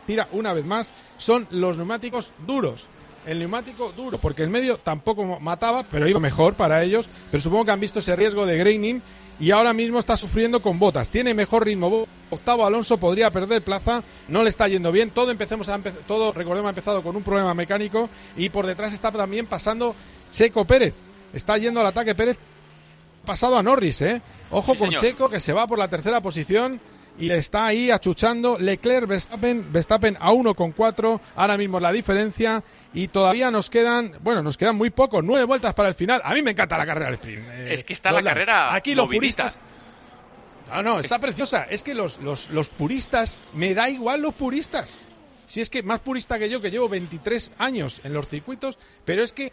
tira 0.07 0.29
una 0.33 0.53
vez 0.53 0.65
más, 0.65 0.93
son 1.19 1.49
los 1.51 1.77
neumáticos 1.77 2.33
duros. 2.47 2.89
El 3.27 3.41
neumático 3.41 3.93
duro, 3.97 4.19
porque 4.19 4.43
el 4.43 4.51
medio 4.51 4.79
tampoco 4.79 5.41
mataba, 5.41 5.83
pero 5.91 6.07
iba 6.09 6.21
mejor 6.21 6.55
para 6.55 6.83
ellos. 6.85 7.09
Pero 7.31 7.43
supongo 7.43 7.65
que 7.65 7.71
han 7.73 7.81
visto 7.81 7.99
ese 7.99 8.15
riesgo 8.15 8.47
de 8.47 8.57
graining 8.57 9.03
y 9.41 9.51
ahora 9.51 9.73
mismo 9.73 9.99
está 9.99 10.17
sufriendo 10.17 10.63
con 10.63 10.79
botas. 10.79 11.11
Tiene 11.11 11.35
mejor 11.35 11.65
ritmo. 11.65 12.07
Octavo 12.31 12.65
Alonso 12.65 12.99
podría 12.99 13.31
perder 13.31 13.63
plaza, 13.63 14.03
no 14.29 14.43
le 14.43 14.49
está 14.51 14.69
yendo 14.69 14.93
bien. 14.93 15.11
Todo 15.11 15.31
empecemos 15.33 15.69
a 15.69 15.77
empe- 15.79 15.93
todo 16.07 16.33
recordemos 16.33 16.67
ha 16.69 16.71
empezado 16.71 17.03
con 17.03 17.17
un 17.17 17.23
problema 17.23 17.53
mecánico 17.53 18.09
y 18.37 18.49
por 18.49 18.65
detrás 18.67 18.93
está 18.93 19.11
también 19.11 19.47
pasando 19.47 19.95
Checo 20.31 20.65
Pérez. 20.65 20.95
Está 21.33 21.59
yendo 21.59 21.81
al 21.81 21.87
ataque 21.87 22.15
Pérez 22.15 22.39
pasado 23.25 23.57
a 23.59 23.63
Norris, 23.63 24.03
¿eh? 24.03 24.23
Ojo 24.51 24.73
Sí, 24.75 24.79
con 24.79 24.89
señor. 24.89 25.01
Checo 25.01 25.29
que 25.29 25.41
se 25.41 25.53
va 25.53 25.67
por 25.67 25.79
la 25.79 25.89
tercera 25.89 26.21
posición 26.21 26.81
y 27.19 27.31
está 27.31 27.67
ahí 27.67 27.91
achuchando 27.91 28.59
Leclerc 28.59 29.07
Verstappen, 29.07 29.73
Verstappen 29.73 30.17
a 30.21 30.33
1,4, 30.33 31.21
ahora 31.35 31.57
mismo 31.57 31.81
la 31.81 31.91
diferencia 31.93 32.63
y 32.93 33.09
todavía 33.09 33.51
nos 33.51 33.71
quedan, 33.71 34.13
bueno, 34.21 34.43
nos 34.43 34.57
quedan 34.57 34.77
muy 34.77 34.91
pocos, 34.91 35.25
nueve 35.25 35.45
vueltas 35.45 35.73
para 35.75 35.89
el 35.89 35.95
final. 35.95 36.21
A 36.25 36.35
mí 36.35 36.43
me 36.43 36.51
encanta 36.53 36.77
la 36.77 36.85
carrera 36.87 37.07
del 37.07 37.15
sprint. 37.15 37.45
eh, 37.53 37.75
Es 37.75 37.85
que 37.85 37.93
está 37.95 38.13
la 38.13 38.23
carrera 38.23 38.75
Aquí 38.75 38.95
los 38.95 39.07
movidita. 39.07 39.45
puristas 39.45 39.61
no, 40.69 40.83
no, 40.83 40.99
está 40.99 41.19
preciosa. 41.21 41.63
Es 41.71 41.83
que 41.85 41.95
los, 41.95 42.19
los, 42.19 42.51
los 42.51 42.71
puristas, 42.71 43.41
me 43.55 43.73
da 43.73 43.89
igual 43.89 44.21
los 44.23 44.35
puristas. 44.35 45.03
Si 45.47 45.61
es 45.61 45.71
que 45.71 45.85
más 45.85 46.01
purista 46.01 46.41
que 46.41 46.49
yo, 46.51 46.61
que 46.61 46.73
llevo 46.73 46.89
23 46.89 47.53
años 47.59 48.01
en 48.03 48.13
los 48.13 48.27
circuitos, 48.27 48.77
pero 49.05 49.23
es 49.23 49.33
que 49.33 49.53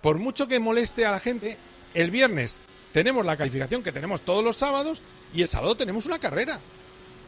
por 0.00 0.18
mucho 0.18 0.48
que 0.48 0.58
moleste 0.58 1.06
a 1.06 1.12
la 1.12 1.20
gente, 1.20 1.56
el 1.94 2.10
viernes 2.10 2.60
tenemos 2.92 3.24
la 3.24 3.36
calificación 3.36 3.84
que 3.84 3.92
tenemos 3.92 4.22
todos 4.22 4.42
los 4.42 4.56
sábados 4.56 5.00
y 5.32 5.42
el 5.42 5.48
sábado 5.48 5.76
tenemos 5.76 6.06
una 6.06 6.18
carrera. 6.18 6.58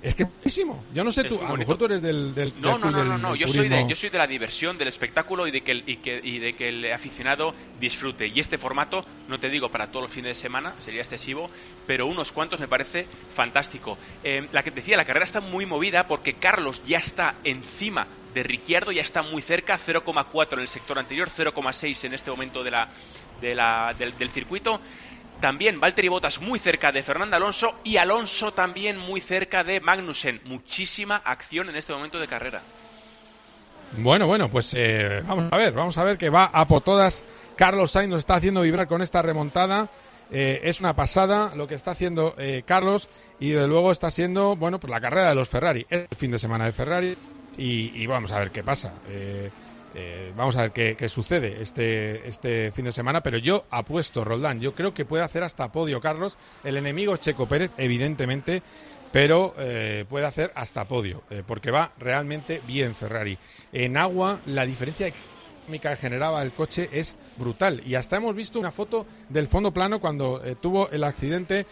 Es 0.03 0.14
que 0.14 0.22
es 0.22 0.28
buenísimo. 0.30 0.84
Yo 0.94 1.05
no 1.05 1.12
sé 1.12 1.24
tú, 1.24 1.38
a 1.44 1.51
lo 1.51 1.57
mejor 1.57 1.76
tú 1.76 1.84
eres 1.84 2.01
del, 2.01 2.34
del, 2.34 2.55
No, 2.59 2.72
del 2.72 2.80
no, 2.80 2.90
no, 2.90 2.98
del- 2.98 3.09
no, 3.09 3.18
no. 3.18 3.34
Yo 3.36 3.46
soy, 3.48 3.68
de, 3.68 3.86
yo 3.86 3.94
soy 3.94 4.09
de 4.09 4.16
la 4.18 4.26
diversión, 4.26 4.78
del 4.78 4.88
espectáculo 4.88 5.46
y 5.46 5.51
de, 5.51 5.61
que 5.61 5.72
el, 5.72 5.84
y, 5.86 5.96
que, 5.96 6.20
y 6.22 6.38
de 6.38 6.55
que 6.55 6.70
el 6.70 6.90
aficionado 6.92 7.55
disfrute. 7.78 8.26
Y 8.28 8.40
este 8.40 8.57
formato, 8.57 9.05
no 9.28 9.38
te 9.38 9.51
digo 9.51 9.68
para 9.68 9.88
todos 9.88 10.05
los 10.05 10.11
fines 10.11 10.36
de 10.36 10.40
semana, 10.40 10.74
sería 10.82 11.03
excesivo, 11.03 11.51
pero 11.86 12.07
unos 12.07 12.32
cuantos 12.32 12.61
me 12.61 12.68
parece 12.68 13.07
fantástico. 13.34 13.98
Eh, 14.24 14.48
la 14.53 14.62
que 14.62 14.70
te 14.70 14.76
decía, 14.76 14.96
la 14.96 15.05
carrera 15.05 15.24
está 15.26 15.40
muy 15.42 15.66
movida 15.66 16.07
porque 16.09 16.32
Carlos 16.34 16.82
ya 16.86 16.98
está 16.98 17.34
encima 17.44 18.07
de 18.32 18.42
Ricciardo, 18.42 18.92
ya 18.92 19.03
está 19.03 19.22
muy 19.22 19.42
cerca, 19.42 19.78
0,4 19.78 20.53
en 20.55 20.61
el 20.61 20.68
sector 20.68 20.98
anterior, 20.98 21.28
0,6 21.28 22.05
en 22.05 22.14
este 22.14 22.30
momento 22.30 22.62
de 22.64 22.70
la, 22.70 22.88
de 23.40 23.55
la, 23.55 23.94
del, 23.98 24.16
del 24.16 24.30
circuito. 24.30 24.80
También 25.41 25.80
Valtteri 25.80 26.09
Bottas 26.09 26.41
muy 26.41 26.59
cerca 26.59 26.93
de 26.93 27.03
Fernando 27.03 27.36
Alonso 27.36 27.74
y 27.82 27.97
Alonso 27.97 28.53
también 28.53 28.99
muy 28.99 29.22
cerca 29.22 29.64
de 29.64 29.80
Magnussen. 29.80 30.41
Muchísima 30.45 31.16
acción 31.16 31.70
en 31.70 31.76
este 31.76 31.95
momento 31.95 32.18
de 32.20 32.28
carrera. 32.28 32.61
Bueno, 33.97 34.26
bueno, 34.26 34.51
pues 34.51 34.74
eh, 34.76 35.22
vamos 35.26 35.51
a 35.51 35.57
ver, 35.57 35.72
vamos 35.72 35.97
a 35.97 36.05
ver 36.05 36.18
que 36.18 36.28
va 36.28 36.45
a 36.45 36.68
por 36.68 36.82
todas. 36.82 37.24
Carlos 37.57 37.91
Sainz 37.91 38.11
nos 38.11 38.18
está 38.20 38.34
haciendo 38.34 38.61
vibrar 38.61 38.86
con 38.86 39.01
esta 39.01 39.22
remontada. 39.22 39.88
Eh, 40.30 40.61
es 40.62 40.78
una 40.80 40.95
pasada 40.95 41.55
lo 41.57 41.66
que 41.66 41.74
está 41.74 41.93
haciendo 41.93 42.34
eh, 42.38 42.62
Carlos 42.64 43.09
y 43.41 43.51
de 43.51 43.66
luego 43.66 43.91
está 43.91 44.11
siendo, 44.11 44.55
bueno, 44.55 44.78
pues 44.78 44.91
la 44.91 45.01
carrera 45.01 45.30
de 45.30 45.34
los 45.34 45.49
Ferrari. 45.49 45.86
Es 45.88 46.07
el 46.11 46.16
fin 46.16 46.30
de 46.30 46.38
semana 46.38 46.66
de 46.66 46.72
Ferrari 46.72 47.16
y, 47.57 48.01
y 48.01 48.07
vamos 48.07 48.30
a 48.30 48.38
ver 48.38 48.51
qué 48.51 48.62
pasa. 48.62 48.93
Eh, 49.95 50.32
vamos 50.36 50.57
a 50.57 50.62
ver 50.62 50.97
qué, 50.97 51.09
sucede 51.09 51.61
este, 51.61 52.28
este 52.28 52.70
fin 52.72 52.84
de 52.84 52.93
semana, 52.93 53.22
pero 53.22 53.38
yo 53.38 53.64
apuesto, 53.70 54.24
Roldán, 54.24 54.61
yo 54.61 54.74
creo 54.74 54.95
que 54.95 55.05
puede 55.05 55.24
hacer 55.24 55.43
hasta 55.43 55.72
podio 55.72 56.01
Carlos. 56.01 56.38
El 56.62 56.76
enemigo 56.76 57.16
Checo 57.16 57.47
Pérez, 57.47 57.70
evidentemente, 57.76 58.62
pero 59.12 59.55
eh, 59.59 60.05
puede 60.09 60.26
hacer 60.26 60.53
hasta 60.55 60.86
podio, 60.86 61.22
eh, 61.30 61.43
porque 61.45 61.70
va 61.70 61.93
realmente 61.99 62.61
bien 62.66 62.95
Ferrari. 62.95 63.36
En 63.72 63.97
agua, 63.97 64.41
la 64.47 64.64
diferencia 64.64 65.11
que 65.11 65.97
generaba 65.97 66.43
el 66.43 66.53
coche 66.53 66.88
es 66.93 67.16
brutal. 67.36 67.82
Y 67.86 67.95
hasta 67.95 68.16
hemos 68.16 68.34
visto 68.34 68.59
una 68.59 68.72
foto 68.72 69.07
del 69.28 69.47
fondo 69.47 69.72
plano 69.72 70.01
cuando 70.01 70.43
tuvo 70.61 70.91
el 70.91 71.05
accidente 71.05 71.64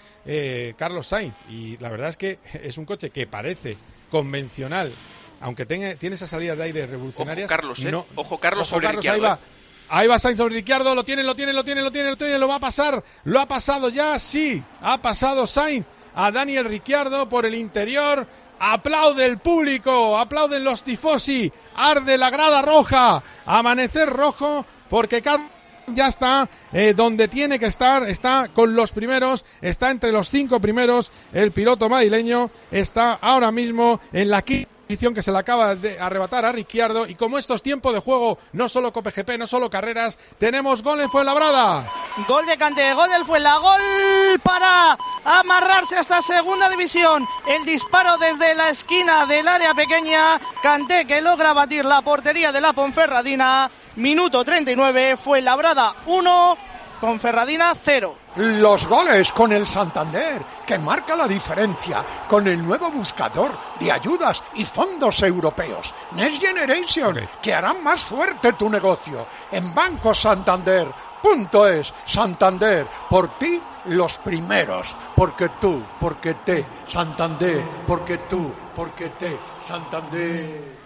Carlos 0.77 1.09
Sainz. 1.09 1.35
Y 1.51 1.77
la 1.79 1.91
verdad 1.91 2.11
es 2.11 2.17
que 2.17 2.39
es 2.63 2.79
un 2.79 2.85
coche 2.85 3.11
que 3.11 3.27
parece 3.27 3.77
convencional, 4.09 4.93
aunque 5.41 5.67
tenga, 5.67 5.95
tiene 5.97 6.15
esas 6.15 6.31
salidas 6.31 6.59
de 6.59 6.65
aire 6.65 6.87
revolucionarias. 6.87 7.51
Ojo, 7.51 7.57
Carlos, 7.57 7.79
¿eh? 7.85 7.91
no- 7.91 8.07
Ojo, 8.15 8.39
Carlos 8.39 8.63
Ojo, 8.69 8.77
sobre 8.77 8.87
Carlos, 8.87 9.05
Ricciardo, 9.05 9.25
ahí 9.27 9.31
va. 9.31 9.35
¿eh? 9.37 9.59
Ahí 9.91 10.07
va 10.09 10.19
Sainz 10.19 10.37
sobre 10.39 10.55
Ricciardo, 10.57 10.95
lo 10.95 11.05
tiene, 11.05 11.23
lo 11.23 11.35
tiene, 11.35 11.53
lo 11.53 11.65
tiene, 11.65 11.81
lo 11.83 11.91
tiene, 11.91 12.11
lo 12.11 12.17
tiene, 12.17 12.39
lo 12.39 12.47
va 12.49 12.57
a 12.57 12.61
pasar, 12.61 13.03
lo 13.25 13.41
ha 13.41 13.47
pasado 13.47 13.89
ya, 13.89 14.19
sí, 14.19 14.63
ha 14.83 15.01
pasado 15.01 15.47
Sainz 15.47 15.87
a 16.15 16.31
Daniel 16.31 16.67
Ricciardo 16.67 17.29
por 17.29 17.47
el 17.47 17.55
interior, 17.55 18.27
aplaude 18.59 19.25
el 19.25 19.39
público, 19.39 20.19
aplauden 20.19 20.63
los 20.65 20.83
tifosi, 20.83 21.51
arde 21.77 22.19
la 22.19 22.29
grada 22.29 22.61
roja, 22.61 23.23
amanecer 23.47 24.11
rojo, 24.11 24.67
porque 24.91 25.23
Carlos 25.23 25.49
ya 25.87 26.09
está 26.09 26.47
eh, 26.73 26.93
donde 26.95 27.29
tiene 27.29 27.59
que 27.59 27.65
estar, 27.67 28.07
está 28.11 28.49
con 28.53 28.75
los 28.75 28.93
primeros, 28.93 29.47
está 29.63 29.91
entre 29.91 30.13
los 30.13 30.29
cinco 30.29 30.61
primeros, 30.61 31.11
el 31.33 31.51
piloto 31.53 31.89
madrileño 31.89 32.51
está 32.71 33.15
ahora 33.15 33.51
mismo 33.53 34.01
en 34.13 34.29
la 34.29 34.43
quinta 34.43 34.69
posición 34.89 35.13
que 35.13 35.21
se 35.21 35.31
le 35.31 35.37
acaba 35.37 35.75
de 35.75 36.01
arrebatar 36.01 36.47
a 36.47 36.53
Ricciardo 36.53 37.07
y 37.07 37.15
como 37.15 37.37
estos 37.37 37.63
tiempos 37.63 37.93
de 37.93 38.01
juego, 38.01 38.39
no 38.55 38.71
solo 38.71 38.91
COPGP, 38.91 39.37
no 39.39 39.47
solo 39.47 39.69
carreras, 39.69 40.19
tenemos 40.39 40.83
gol 40.83 40.99
en 41.03 41.11
Fuenlabrada. 41.11 41.87
Gol 42.27 42.47
de 42.47 42.57
Canté, 42.57 42.95
gol 42.95 43.11
del 43.11 43.27
Fuenla, 43.27 43.59
gol 43.59 44.41
para 44.43 44.97
amarrarse 45.25 45.97
a 45.97 46.01
esta 46.01 46.23
segunda 46.23 46.71
división. 46.71 47.29
El 47.47 47.67
disparo 47.67 48.17
desde 48.17 48.55
la 48.55 48.71
esquina 48.71 49.27
del 49.27 49.47
área 49.47 49.75
pequeña. 49.75 50.41
Canté 50.63 51.05
que 51.05 51.21
logra 51.21 51.53
batir 51.53 51.85
la 51.85 52.01
portería 52.01 52.51
de 52.51 52.63
la 52.63 52.73
Ponferradina. 52.73 53.71
Minuto 53.97 54.43
39, 54.43 55.19
Fuenlabrada 55.19 55.97
1, 56.07 56.59
Ponferradina 57.01 57.73
0. 57.75 58.15
Los 58.37 58.87
goles 58.87 59.33
con 59.33 59.53
el 59.53 59.67
Santander, 59.67 60.43
que 60.67 60.79
marca 60.79 61.17
la 61.17 61.29
diferencia 61.29 62.05
con 62.29 62.47
el 62.49 62.65
nuevo 62.65 62.91
buscador 62.91 63.53
de 63.79 63.93
ayudas 63.93 64.43
y 64.55 64.65
fondos 64.65 65.23
europeos, 65.23 65.95
Next 66.13 66.41
Generation, 66.41 67.19
que 67.41 67.55
harán 67.55 67.83
más 67.83 68.03
fuerte 68.03 68.53
tu 68.55 68.69
negocio. 68.69 69.27
En 69.51 69.75
Banco 69.75 70.15
Santander. 70.15 70.89
Punto 71.23 71.67
es 71.67 71.93
Santander, 72.07 72.87
por 73.11 73.39
ti 73.39 73.61
los 73.87 74.19
primeros, 74.19 74.95
porque 75.17 75.49
tú, 75.61 75.83
porque 75.99 76.35
te, 76.35 76.65
Santander, 76.87 77.61
porque 77.87 78.19
tú, 78.19 78.53
porque 78.75 79.09
te, 79.11 79.37
Santander. 79.59 80.79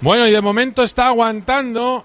Bueno, 0.00 0.26
y 0.26 0.32
de 0.32 0.40
momento 0.40 0.82
está 0.82 1.06
aguantando, 1.06 2.04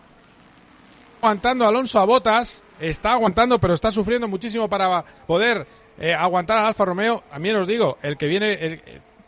aguantando 1.25 1.65
Alonso 1.65 1.99
a 1.99 2.05
Botas, 2.05 2.61
está 2.79 3.13
aguantando, 3.13 3.59
pero 3.59 3.73
está 3.73 3.91
sufriendo 3.91 4.27
muchísimo 4.27 4.69
para 4.69 5.03
poder 5.25 5.65
eh, 5.97 6.13
aguantar 6.13 6.57
al 6.57 6.65
Alfa 6.67 6.85
Romeo. 6.85 7.23
A 7.31 7.39
mí 7.39 7.49
os 7.51 7.67
digo, 7.67 7.97
el 8.03 8.15
que 8.17 8.27
viene, 8.27 8.53
el- 8.53 8.81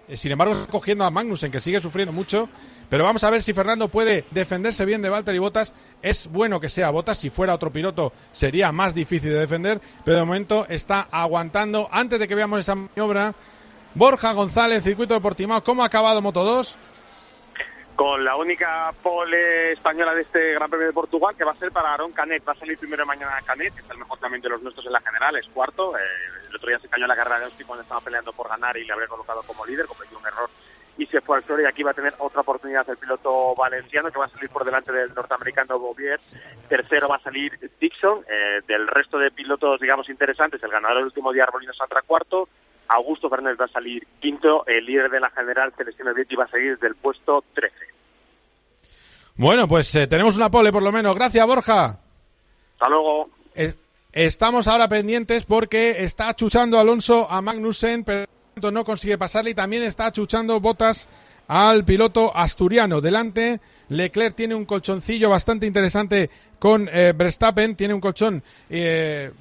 eh, 0.08 0.16
sin 0.16 0.32
embargo, 0.32 0.54
está 0.54 0.68
cogiendo 0.72 1.04
a 1.06 1.12
Magnussen, 1.12 1.52
que 1.52 1.60
sigue 1.60 1.80
sufriendo 1.80 2.14
mucho. 2.14 2.48
Pero 2.90 3.04
vamos 3.04 3.24
a 3.26 3.30
ver 3.30 3.42
si 3.42 3.52
Fernando 3.54 3.90
puede 3.90 4.24
defenderse 4.32 4.86
bien 4.86 5.02
de 5.02 5.10
Valtteri 5.10 5.40
Botas. 5.40 5.74
Es 6.02 6.28
bueno 6.28 6.60
que 6.62 6.70
sea 6.70 6.90
Botas. 6.92 7.18
Si 7.18 7.30
fuera 7.30 7.54
otro 7.54 7.74
piloto 7.74 8.14
sería 8.32 8.72
más 8.72 8.94
difícil 8.96 9.32
de 9.32 9.40
defender. 9.40 9.82
Pero 10.06 10.18
de 10.18 10.24
momento 10.24 10.66
está 10.70 11.08
aguantando. 11.12 11.90
Antes 11.92 12.20
de 12.20 12.28
que 12.30 12.36
veamos 12.36 12.60
esa 12.62 12.76
maniobra, 12.76 13.34
Borja 13.96 14.32
González, 14.32 14.84
circuito 14.84 15.14
de 15.14 15.20
Portimao. 15.22 15.64
¿Cómo 15.64 15.84
ha 15.84 15.88
acabado 15.88 16.22
Moto 16.22 16.44
2? 16.46 16.78
Con 17.98 18.24
la 18.24 18.36
única 18.36 18.94
pole 19.02 19.72
española 19.72 20.14
de 20.14 20.22
este 20.22 20.54
Gran 20.54 20.70
Premio 20.70 20.86
de 20.86 20.94
Portugal, 20.94 21.36
que 21.36 21.44
va 21.44 21.54
a 21.54 21.56
ser 21.56 21.72
para 21.72 21.96
Aaron 21.96 22.12
Canet. 22.12 22.48
Va 22.48 22.54
a 22.54 22.56
salir 22.56 22.78
primero 22.78 23.08
mañana 23.08 23.42
Canet, 23.44 23.74
que 23.74 23.82
es 23.82 23.90
el 23.90 23.98
mejor 23.98 24.20
también 24.20 24.40
de 24.44 24.50
los 24.50 24.62
nuestros 24.62 24.86
en 24.86 24.92
la 24.92 25.02
general, 25.02 25.36
es 25.36 25.48
cuarto. 25.48 25.98
Eh, 25.98 26.02
el 26.48 26.56
otro 26.56 26.70
día 26.70 26.78
se 26.78 26.88
cayó 26.88 27.06
en 27.06 27.10
la 27.10 27.16
carrera 27.16 27.40
de 27.40 27.46
Austin 27.46 27.66
cuando 27.66 27.82
estaba 27.82 28.00
peleando 28.02 28.32
por 28.34 28.48
ganar 28.50 28.78
y 28.78 28.86
le 28.86 28.94
habría 28.94 29.08
colocado 29.08 29.42
como 29.42 29.66
líder, 29.66 29.88
cometió 29.88 30.16
un 30.20 30.28
error 30.28 30.48
y 31.00 31.08
se 31.08 31.22
fue 31.22 31.38
al 31.38 31.44
flor 31.44 31.62
y 31.62 31.66
aquí 31.66 31.82
va 31.82 31.92
a 31.92 31.96
tener 31.96 32.14
otra 32.20 32.42
oportunidad 32.42 32.88
el 32.88 32.98
piloto 32.98 33.56
valenciano 33.56 34.12
que 34.12 34.20
va 34.20 34.26
a 34.26 34.30
salir 34.30 34.50
por 34.50 34.64
delante 34.64 34.92
del 34.92 35.14
norteamericano 35.16 35.80
Bovier. 35.80 36.20
Tercero 36.70 37.08
va 37.08 37.16
a 37.16 37.22
salir 37.22 37.52
Dixon. 37.80 38.24
Eh, 38.30 38.62
del 38.68 38.88
resto 38.88 39.18
de 39.18 39.32
pilotos, 39.32 39.80
digamos, 39.80 40.08
interesantes, 40.08 40.62
el 40.62 40.70
ganador 40.70 40.98
del 40.98 41.06
último 41.06 41.34
día, 41.34 41.46
Arbolino 41.46 41.74
Santra, 41.74 42.04
cuarto. 42.04 42.48
Augusto 42.90 43.30
Fernández 43.30 43.60
va 43.60 43.66
a 43.66 43.70
salir 43.72 44.06
quinto. 44.22 44.66
El 44.68 44.86
líder 44.86 45.10
de 45.10 45.20
la 45.20 45.30
general, 45.32 45.74
Celestino 45.78 46.14
Vietti, 46.14 46.36
va 46.36 46.46
a 46.46 46.50
salir 46.50 46.74
desde 46.74 46.88
el 46.88 46.96
puesto 46.96 47.44
13. 47.54 47.76
Bueno, 49.36 49.68
pues 49.68 49.94
eh, 49.96 50.08
tenemos 50.08 50.36
una 50.38 50.50
pole 50.50 50.72
por 50.72 50.84
lo 50.84 50.92
menos. 50.92 51.16
Gracias, 51.16 51.46
Borja. 51.46 51.86
Hasta 52.74 52.90
luego. 52.90 53.30
Es- 53.54 53.78
estamos 54.12 54.68
ahora 54.68 54.88
pendientes 54.88 55.46
porque 55.46 56.04
está 56.04 56.30
achuchando 56.30 56.80
Alonso 56.80 57.30
a 57.30 57.42
Magnussen, 57.42 58.04
pero 58.04 58.28
no 58.72 58.84
consigue 58.84 59.18
pasarle 59.18 59.52
y 59.52 59.56
también 59.56 59.84
está 59.84 60.08
achuchando 60.08 60.60
botas 60.60 61.08
al 61.48 61.86
piloto 61.86 62.36
asturiano. 62.36 63.00
Delante, 63.00 63.60
Leclerc 63.90 64.36
tiene 64.36 64.56
un 64.56 64.66
colchoncillo 64.66 65.30
bastante 65.30 65.68
interesante 65.68 66.30
con 66.58 66.90
eh, 66.92 67.14
Verstappen, 67.16 67.76
tiene 67.76 67.94
un 67.94 68.02
colchón 68.02 68.42
eh, 68.70 69.32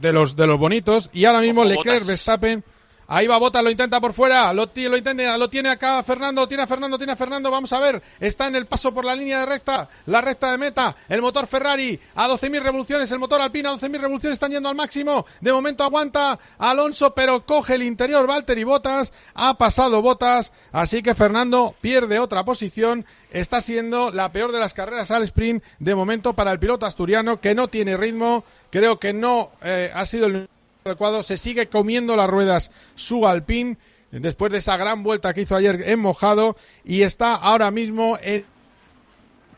de 0.00 0.12
los 0.12 0.34
de 0.34 0.46
los 0.46 0.58
bonitos 0.58 1.10
y 1.12 1.26
ahora 1.26 1.40
mismo 1.40 1.60
Ojo, 1.60 1.68
Leclerc, 1.68 1.86
Bottas. 2.00 2.06
Verstappen 2.08 2.64
Ahí 3.08 3.28
va 3.28 3.38
Botas, 3.38 3.62
lo 3.62 3.70
intenta 3.70 4.00
por 4.00 4.12
fuera, 4.12 4.52
lo, 4.52 4.68
lo 4.74 4.96
intenta, 4.96 5.38
lo 5.38 5.48
tiene 5.48 5.68
acá 5.68 6.02
Fernando, 6.02 6.48
tiene 6.48 6.64
a 6.64 6.66
Fernando, 6.66 6.98
tiene 6.98 7.12
a 7.12 7.16
Fernando, 7.16 7.52
vamos 7.52 7.72
a 7.72 7.78
ver, 7.78 8.02
está 8.18 8.48
en 8.48 8.56
el 8.56 8.66
paso 8.66 8.92
por 8.92 9.04
la 9.04 9.14
línea 9.14 9.40
de 9.40 9.46
recta, 9.46 9.88
la 10.06 10.20
recta 10.20 10.50
de 10.50 10.58
meta, 10.58 10.96
el 11.08 11.22
motor 11.22 11.46
Ferrari 11.46 11.98
a 12.16 12.28
12.000 12.28 12.62
revoluciones, 12.62 13.10
el 13.12 13.20
motor 13.20 13.40
Alpina 13.40 13.70
a 13.70 13.74
12.000 13.74 14.00
revoluciones, 14.00 14.36
están 14.36 14.50
yendo 14.50 14.68
al 14.68 14.74
máximo, 14.74 15.24
de 15.40 15.52
momento 15.52 15.84
aguanta 15.84 16.36
Alonso, 16.58 17.14
pero 17.14 17.46
coge 17.46 17.76
el 17.76 17.84
interior 17.84 18.26
Valtteri 18.26 18.64
Botas, 18.64 19.12
ha 19.34 19.56
pasado 19.56 20.02
Botas, 20.02 20.52
así 20.72 21.00
que 21.00 21.14
Fernando 21.14 21.76
pierde 21.80 22.18
otra 22.18 22.44
posición, 22.44 23.06
está 23.30 23.60
siendo 23.60 24.10
la 24.10 24.32
peor 24.32 24.50
de 24.50 24.58
las 24.58 24.74
carreras 24.74 25.12
al 25.12 25.22
sprint 25.22 25.62
de 25.78 25.94
momento 25.94 26.34
para 26.34 26.50
el 26.50 26.58
piloto 26.58 26.86
asturiano 26.86 27.40
que 27.40 27.54
no 27.54 27.68
tiene 27.68 27.96
ritmo, 27.96 28.42
creo 28.70 28.98
que 28.98 29.12
no 29.12 29.52
eh, 29.62 29.92
ha 29.94 30.04
sido 30.06 30.26
el 30.26 30.48
adecuado, 30.86 31.22
se 31.22 31.36
sigue 31.36 31.68
comiendo 31.68 32.16
las 32.16 32.28
ruedas 32.28 32.70
su 32.94 33.26
Alpine 33.26 33.76
después 34.10 34.52
de 34.52 34.58
esa 34.58 34.76
gran 34.76 35.02
vuelta 35.02 35.34
que 35.34 35.42
hizo 35.42 35.56
ayer 35.56 35.82
en 35.88 36.00
mojado 36.00 36.56
y 36.84 37.02
está 37.02 37.34
ahora 37.34 37.70
mismo 37.70 38.18
en 38.22 38.44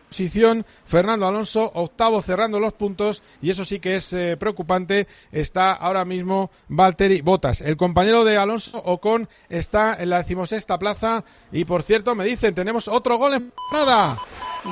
posición 0.09 0.67
Fernando 0.85 1.27
Alonso, 1.27 1.71
octavo 1.75 2.21
cerrando 2.23 2.59
los 2.59 2.73
puntos 2.73 3.23
y 3.41 3.51
eso 3.51 3.65
sí 3.65 3.79
que 3.79 3.97
es 3.97 4.13
eh, 4.13 4.37
preocupante, 4.37 5.07
está 5.31 5.73
ahora 5.73 6.05
mismo 6.05 6.51
Valtteri 6.69 7.21
Bottas. 7.21 7.61
El 7.61 7.77
compañero 7.77 8.25
de 8.25 8.37
Alonso 8.37 8.83
Ocon 8.85 9.29
está 9.49 9.97
en 10.01 10.11
la 10.11 10.19
decimosexta 10.19 10.79
plaza 10.79 11.25
y 11.53 11.65
por 11.65 11.83
cierto 11.83 12.15
me 12.15 12.25
dicen 12.25 12.55
tenemos 12.55 12.89
otro 12.89 13.17
gol 13.17 13.35
en 13.35 13.53
nada. 13.73 14.19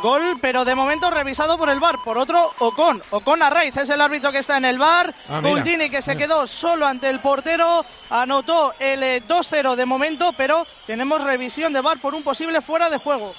Gol, 0.02 0.38
pero 0.40 0.64
de 0.64 0.74
momento 0.74 1.10
revisado 1.10 1.56
por 1.56 1.68
el 1.68 1.78
VAR, 1.78 2.02
por 2.04 2.18
otro 2.18 2.52
Ocon. 2.58 3.02
Ocon 3.10 3.42
Arraiz 3.42 3.76
es 3.76 3.88
el 3.88 4.00
árbitro 4.00 4.32
que 4.32 4.38
está 4.38 4.56
en 4.56 4.64
el 4.64 4.78
VAR. 4.78 5.14
Ah, 5.28 5.40
que 5.42 6.02
se 6.02 6.14
Mira. 6.14 6.26
quedó 6.26 6.46
solo 6.46 6.86
ante 6.86 7.08
el 7.08 7.20
portero, 7.20 7.84
anotó 8.10 8.74
el 8.80 9.02
eh, 9.02 9.22
2-0 9.26 9.76
de 9.76 9.86
momento, 9.86 10.32
pero 10.36 10.66
tenemos 10.86 11.22
revisión 11.22 11.72
de 11.72 11.80
VAR 11.80 12.00
por 12.00 12.14
un 12.14 12.24
posible 12.24 12.60
fuera 12.62 12.90
de 12.90 12.98
juego. 12.98 13.32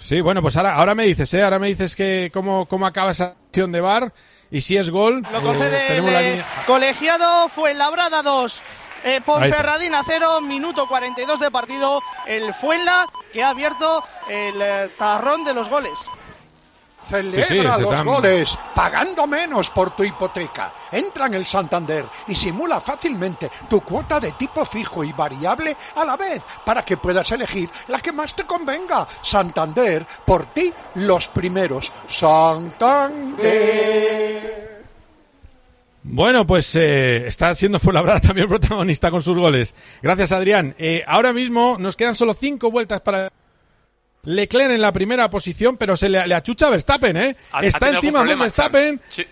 Sí, 0.00 0.20
bueno, 0.20 0.42
pues 0.42 0.56
ahora, 0.56 0.74
ahora 0.74 0.94
me 0.94 1.04
dices, 1.04 1.32
¿eh? 1.34 1.42
Ahora 1.42 1.58
me 1.58 1.68
dices 1.68 1.96
que 1.96 2.30
cómo, 2.32 2.66
cómo 2.66 2.86
acaba 2.86 3.10
esa 3.12 3.36
acción 3.46 3.72
de 3.72 3.80
bar 3.80 4.12
y 4.50 4.60
si 4.60 4.76
es 4.76 4.90
gol. 4.90 5.22
Lo 5.32 5.38
eh, 5.38 5.42
concede 5.42 5.86
tenemos 5.88 6.08
el 6.08 6.14
la 6.14 6.22
eh, 6.22 6.30
línea- 6.30 6.46
colegiado 6.66 7.48
Fuenlabrada 7.48 8.22
2. 8.22 8.62
Eh, 9.06 9.20
Ponferradina 9.24 10.02
0, 10.06 10.40
minuto 10.40 10.86
42 10.88 11.38
de 11.40 11.50
partido. 11.50 12.00
El 12.26 12.54
Fuenla 12.54 13.06
que 13.32 13.42
ha 13.42 13.50
abierto 13.50 14.02
el 14.28 14.60
eh, 14.60 14.90
tarrón 14.98 15.44
de 15.44 15.52
los 15.54 15.68
goles. 15.68 15.98
Celebra 17.08 17.42
Sí, 17.44 17.48
sí, 17.54 17.58
se 17.58 17.62
los 17.64 17.80
están- 17.80 18.06
goles 18.06 18.58
pagando 18.74 19.26
menos 19.26 19.70
por 19.70 19.90
tu 19.94 20.02
hipoteca. 20.04 20.72
Entra 20.90 21.26
en 21.26 21.34
el 21.34 21.44
Santander 21.46 22.06
y 22.28 22.34
simula 22.34 22.80
fácilmente 22.80 23.50
tu 23.68 23.80
cuota 23.82 24.18
de 24.20 24.32
tipo 24.32 24.64
fijo 24.64 25.04
y 25.04 25.12
variable 25.12 25.76
a 25.96 26.04
la 26.04 26.16
vez 26.16 26.42
para 26.64 26.84
que 26.84 26.96
puedas 26.96 27.30
elegir 27.32 27.68
la 27.88 27.98
que 28.00 28.12
más 28.12 28.34
te 28.34 28.44
convenga. 28.44 29.06
Santander, 29.22 30.06
por 30.24 30.46
ti 30.46 30.72
los 30.94 31.28
primeros. 31.28 31.92
Santander. 33.44 34.64
Bueno, 36.06 36.46
pues 36.46 36.76
eh, 36.76 37.26
está 37.26 37.54
siendo 37.54 37.80
Fuenlabrada 37.80 38.20
también 38.20 38.46
protagonista 38.48 39.10
con 39.10 39.22
sus 39.22 39.38
goles. 39.38 39.74
Gracias, 40.02 40.32
Adrián. 40.32 40.74
Eh, 40.78 41.02
ahora 41.06 41.32
mismo 41.32 41.76
nos 41.78 41.96
quedan 41.96 42.14
solo 42.14 42.34
cinco 42.34 42.70
vueltas 42.70 43.00
para 43.00 43.32
Leclerc 44.24 44.70
en 44.72 44.80
la 44.80 44.92
primera 44.92 45.28
posición, 45.30 45.76
pero 45.76 45.96
se 45.96 46.08
le, 46.08 46.26
le 46.26 46.34
achucha 46.34 46.66
a 46.68 46.70
Verstappen, 46.70 47.16
¿eh? 47.16 47.36
Ha- 47.52 47.64
está 47.64 47.90
encima 47.90 48.18
problema, 48.20 48.42
Verstappen. 48.42 49.00
Sí. 49.10 49.24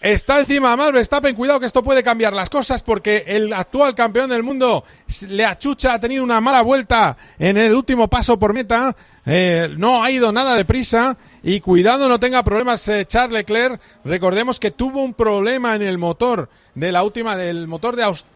Está 0.00 0.38
encima 0.38 0.76
más 0.76 0.92
Verstappen, 0.92 1.34
cuidado 1.34 1.58
que 1.58 1.66
esto 1.66 1.82
puede 1.82 2.04
cambiar 2.04 2.32
las 2.32 2.48
cosas 2.48 2.82
porque 2.82 3.24
el 3.26 3.52
actual 3.52 3.96
campeón 3.96 4.30
del 4.30 4.44
mundo 4.44 4.84
le 5.28 5.44
achucha, 5.44 5.94
ha 5.94 6.00
tenido 6.00 6.22
una 6.22 6.40
mala 6.40 6.62
vuelta 6.62 7.16
en 7.36 7.56
el 7.56 7.74
último 7.74 8.06
paso 8.06 8.38
por 8.38 8.54
meta, 8.54 8.94
eh, 9.26 9.68
no 9.76 10.02
ha 10.04 10.10
ido 10.12 10.30
nada 10.30 10.54
deprisa 10.54 11.16
y 11.42 11.58
cuidado 11.58 12.08
no 12.08 12.20
tenga 12.20 12.44
problemas 12.44 12.86
eh, 12.88 13.06
Charles 13.06 13.32
Leclerc, 13.32 13.80
recordemos 14.04 14.60
que 14.60 14.70
tuvo 14.70 15.02
un 15.02 15.14
problema 15.14 15.74
en 15.74 15.82
el 15.82 15.98
motor 15.98 16.48
de 16.76 16.92
la 16.92 17.02
última, 17.02 17.36
del 17.36 17.66
motor 17.66 17.96
de 17.96 18.04
Austria, 18.04 18.32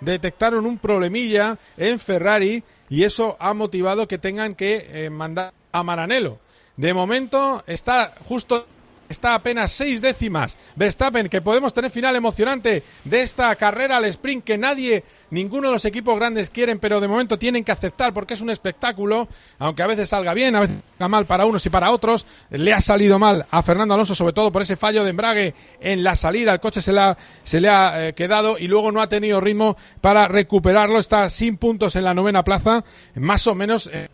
detectaron 0.00 0.66
un 0.66 0.78
problemilla 0.78 1.58
en 1.76 1.98
Ferrari 1.98 2.62
y 2.88 3.04
eso 3.04 3.36
ha 3.38 3.54
motivado 3.54 4.08
que 4.08 4.18
tengan 4.18 4.54
que 4.54 4.88
eh, 4.90 5.10
mandar 5.10 5.52
a 5.72 5.82
Maranello. 5.82 6.38
De 6.76 6.94
momento 6.94 7.62
está 7.66 8.14
justo 8.24 8.66
está 9.10 9.34
apenas 9.34 9.72
seis 9.72 10.00
décimas. 10.00 10.56
Verstappen, 10.76 11.28
que 11.28 11.42
podemos 11.42 11.74
tener 11.74 11.90
final 11.90 12.14
emocionante 12.14 12.84
de 13.04 13.22
esta 13.22 13.54
carrera 13.56 13.96
al 13.96 14.04
sprint 14.04 14.44
que 14.44 14.56
nadie, 14.56 15.04
ninguno 15.30 15.66
de 15.66 15.74
los 15.74 15.84
equipos 15.84 16.16
grandes 16.16 16.48
quieren, 16.48 16.78
pero 16.78 17.00
de 17.00 17.08
momento 17.08 17.38
tienen 17.38 17.64
que 17.64 17.72
aceptar 17.72 18.14
porque 18.14 18.34
es 18.34 18.40
un 18.40 18.50
espectáculo, 18.50 19.28
aunque 19.58 19.82
a 19.82 19.88
veces 19.88 20.08
salga 20.08 20.32
bien, 20.32 20.54
a 20.54 20.60
veces 20.60 20.76
salga 20.92 21.08
mal 21.08 21.26
para 21.26 21.44
unos 21.44 21.66
y 21.66 21.70
para 21.70 21.90
otros. 21.90 22.24
Le 22.50 22.72
ha 22.72 22.80
salido 22.80 23.18
mal 23.18 23.46
a 23.50 23.62
Fernando 23.62 23.94
Alonso, 23.94 24.14
sobre 24.14 24.32
todo 24.32 24.52
por 24.52 24.62
ese 24.62 24.76
fallo 24.76 25.02
de 25.02 25.10
embrague 25.10 25.54
en 25.80 26.04
la 26.04 26.14
salida. 26.14 26.52
El 26.52 26.60
coche 26.60 26.80
se 26.80 26.92
le 26.92 27.00
ha, 27.00 27.18
se 27.42 27.60
le 27.60 27.68
ha 27.68 28.08
eh, 28.08 28.12
quedado 28.14 28.58
y 28.58 28.68
luego 28.68 28.92
no 28.92 29.02
ha 29.02 29.08
tenido 29.08 29.40
ritmo 29.40 29.76
para 30.00 30.28
recuperarlo. 30.28 31.00
Está 31.00 31.28
sin 31.30 31.56
puntos 31.56 31.96
en 31.96 32.04
la 32.04 32.14
novena 32.14 32.44
plaza, 32.44 32.84
más 33.16 33.46
o 33.48 33.56
menos. 33.56 33.90
eh, 33.92 34.08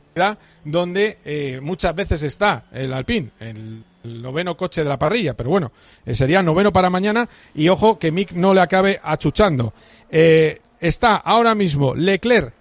donde 0.65 1.61
muchas 1.61 1.95
veces 1.95 2.23
está 2.23 2.65
el 2.73 2.95
Alpine, 2.95 3.33
el, 3.39 3.85
el 4.07 4.23
noveno 4.23 4.57
coche 4.57 4.83
de 4.83 4.89
la 4.89 4.99
parrilla, 4.99 5.35
pero 5.35 5.51
bueno, 5.51 5.73
eh, 6.05 6.15
sería 6.15 6.43
noveno 6.43 6.73
para 6.73 6.89
mañana 6.91 7.29
y 7.55 7.69
ojo 7.69 7.99
que 7.99 8.11
Mick 8.13 8.33
no 8.33 8.55
le 8.55 8.61
acabe 8.61 9.01
achuchando. 9.03 9.73
Eh, 10.11 10.61
está 10.81 11.17
ahora 11.17 11.55
mismo 11.55 11.95
Leclerc 11.95 12.55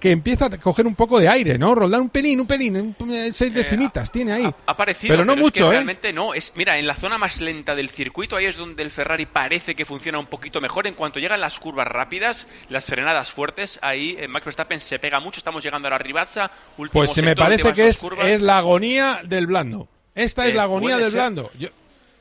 que 0.00 0.10
empieza 0.10 0.46
a 0.46 0.50
coger 0.58 0.86
un 0.86 0.94
poco 0.94 1.18
de 1.18 1.28
aire, 1.30 1.56
¿no? 1.56 1.74
Roldán 1.74 2.02
un 2.02 2.10
pelín, 2.10 2.38
un 2.38 2.46
pelín, 2.46 2.76
un- 2.76 3.32
seis 3.32 3.54
decimitas 3.54 4.12
tiene 4.12 4.34
ahí. 4.34 4.54
Ha 4.66 4.76
parecido, 4.76 5.10
pero 5.14 5.24
no 5.24 5.32
es 5.32 5.38
que 5.38 5.42
mucho, 5.44 5.68
¿eh? 5.68 5.76
realmente 5.76 6.12
no. 6.12 6.34
Es, 6.34 6.52
mira, 6.56 6.76
en 6.78 6.86
la 6.86 6.94
zona 6.94 7.16
más 7.16 7.40
lenta 7.40 7.74
del 7.74 7.88
circuito, 7.88 8.36
ahí 8.36 8.44
es 8.44 8.58
donde 8.58 8.82
el 8.82 8.90
Ferrari 8.90 9.24
parece 9.24 9.74
que 9.74 9.86
funciona 9.86 10.18
un 10.18 10.26
poquito 10.26 10.60
mejor. 10.60 10.86
En 10.86 10.92
cuanto 10.92 11.20
llegan 11.20 11.40
las 11.40 11.58
curvas 11.58 11.88
rápidas, 11.88 12.46
las 12.68 12.84
frenadas 12.84 13.32
fuertes, 13.32 13.78
ahí 13.80 14.14
eh, 14.20 14.28
Max 14.28 14.44
Verstappen 14.44 14.82
se 14.82 14.98
pega 14.98 15.20
mucho. 15.20 15.38
Estamos 15.40 15.64
llegando 15.64 15.88
a 15.88 15.92
la 15.92 15.98
ribaza. 15.98 16.50
último 16.76 17.00
Pues 17.00 17.12
se 17.12 17.22
me 17.22 17.34
parece 17.34 17.72
que 17.72 17.88
es, 17.88 17.98
curvas. 17.98 18.26
es 18.28 18.42
la 18.42 18.58
agonía 18.58 19.22
del 19.24 19.46
blando. 19.46 19.88
Esta 20.14 20.46
es 20.46 20.52
Eh, 20.52 20.56
la 20.56 20.64
agonía 20.64 20.96
del 20.96 21.10
ser. 21.10 21.20
blando. 21.20 21.50
Yo- 21.58 21.68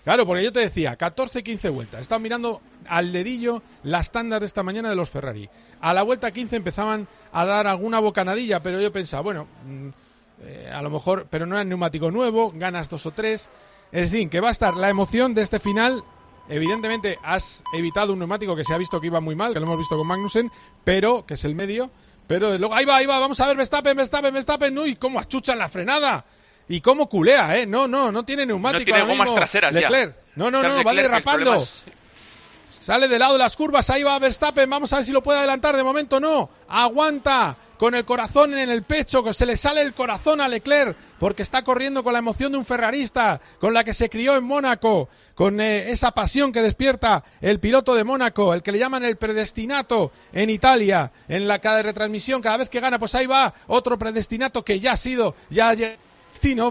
claro, 0.04 0.26
porque 0.26 0.44
yo 0.44 0.52
te 0.52 0.60
decía, 0.62 0.98
14-15 0.98 1.70
vueltas. 1.70 2.02
Estaba 2.02 2.20
mirando 2.20 2.62
al 2.88 3.12
dedillo 3.12 3.62
la 3.84 4.00
estándar 4.00 4.40
de 4.42 4.46
esta 4.48 4.64
mañana 4.64 4.90
de 4.90 4.96
los 4.96 5.10
Ferrari. 5.10 5.50
A 5.82 5.94
la 5.94 6.02
vuelta 6.04 6.32
15 6.32 6.56
empezaban 6.56 7.08
a 7.32 7.46
dar 7.46 7.68
alguna 7.68 8.00
bocanadilla, 8.00 8.62
pero 8.64 8.80
yo 8.82 8.92
pensaba, 8.92 9.22
bueno, 9.22 9.48
mm, 9.66 9.88
eh, 10.44 10.72
a 10.74 10.82
lo 10.82 10.90
mejor, 10.90 11.28
pero 11.30 11.46
no 11.46 11.56
era 11.56 11.64
neumático 11.64 12.10
nuevo, 12.12 12.52
ganas 12.56 12.90
dos 12.90 13.06
o 13.06 13.12
tres. 13.12 13.50
Es 13.92 14.12
decir, 14.12 14.30
que 14.30 14.40
va 14.40 14.50
a 14.50 14.52
estar 14.52 14.76
la 14.76 14.90
emoción 14.90 15.34
de 15.34 15.42
este 15.44 15.60
final. 15.60 16.04
Evidentemente 16.50 17.18
has 17.24 17.64
evitado 17.74 18.12
un 18.14 18.20
neumático 18.20 18.56
que 18.56 18.64
se 18.66 18.74
ha 18.74 18.78
visto 18.78 19.00
que 19.00 19.08
iba 19.08 19.22
muy 19.22 19.36
mal, 19.36 19.54
que 19.54 19.60
lo 19.60 19.66
hemos 19.66 19.78
visto 19.78 19.96
con 19.98 20.06
Magnussen, 20.08 20.52
pero 20.84 21.26
que 21.26 21.36
es 21.36 21.46
el 21.46 21.56
medio. 21.56 21.90
Pero 22.28 22.58
luego, 22.58 22.74
ahí 22.74 22.86
va, 22.86 22.98
ahí 22.98 23.06
va, 23.06 23.20
vamos 23.20 23.40
a 23.40 23.48
ver 23.48 23.56
Verstappen, 23.58 23.96
Verstappen, 23.96 24.34
Verstappen, 24.34 24.78
uy, 24.78 24.96
cómo 24.96 25.20
achucha 25.20 25.54
en 25.54 25.60
la 25.60 25.70
frenada. 25.70 26.26
Y 26.70 26.82
cómo 26.82 27.08
culea, 27.10 27.58
¿eh? 27.58 27.66
No, 27.66 27.88
no, 27.88 28.12
no 28.12 28.24
tiene 28.24 28.46
neumático. 28.46 28.80
No 28.80 28.86
tiene 28.86 29.00
ahora 29.02 29.14
gomas 29.14 29.26
mismo 29.26 29.36
traseras 29.36 29.74
ya. 29.74 29.82
Leclerc. 29.82 30.16
No, 30.36 30.50
no, 30.50 30.62
Charles 30.62 30.78
no, 30.78 30.84
va 30.84 30.94
Leclerc, 30.94 31.14
el 31.18 31.24
derrapando. 31.24 31.56
es- 31.56 31.84
Sale 32.70 33.08
de 33.08 33.18
lado 33.18 33.34
de 33.34 33.40
las 33.40 33.56
curvas, 33.56 33.90
ahí 33.90 34.04
va 34.04 34.20
Verstappen, 34.20 34.70
vamos 34.70 34.92
a 34.92 34.98
ver 34.98 35.06
si 35.06 35.14
lo 35.14 35.24
puede 35.24 35.40
adelantar, 35.40 35.78
de 35.78 35.84
momento 35.84 36.20
no, 36.20 36.50
aguanta 36.68 37.56
con 37.78 37.96
el 37.96 38.04
corazón 38.04 38.58
en 38.58 38.70
el 38.70 38.84
pecho, 38.84 39.24
que 39.24 39.34
se 39.34 39.46
le 39.46 39.56
sale 39.56 39.82
el 39.82 39.94
corazón 39.94 40.42
a 40.42 40.50
Leclerc, 40.50 40.96
porque 41.18 41.44
está 41.44 41.64
corriendo 41.64 42.04
con 42.04 42.12
la 42.12 42.20
emoción 42.20 42.52
de 42.52 42.58
un 42.58 42.66
ferrarista, 42.66 43.40
con 43.60 43.74
la 43.74 43.86
que 43.86 43.94
se 43.94 44.10
crió 44.10 44.36
en 44.36 44.44
Mónaco, 44.44 45.08
con 45.34 45.62
eh, 45.62 45.92
esa 45.92 46.12
pasión 46.12 46.52
que 46.52 46.62
despierta 46.62 47.24
el 47.40 47.60
piloto 47.62 47.96
de 47.96 48.04
Mónaco, 48.04 48.54
el 48.54 48.62
que 48.62 48.72
le 48.74 48.80
llaman 48.80 49.06
el 49.06 49.16
predestinato 49.16 50.12
en 50.34 50.50
Italia, 50.50 51.12
en 51.30 51.48
la 51.48 51.60
cada 51.60 51.82
retransmisión, 51.84 52.42
cada 52.42 52.58
vez 52.58 52.70
que 52.70 52.82
gana, 52.82 53.00
pues 53.00 53.16
ahí 53.16 53.26
va 53.28 53.54
otro 53.68 53.98
predestinato 53.98 54.64
que 54.66 54.80
ya 54.82 54.94
ha 54.94 54.98
sido, 54.98 55.36
ya 55.50 55.70
ha 55.70 55.74
llegado 55.74 56.03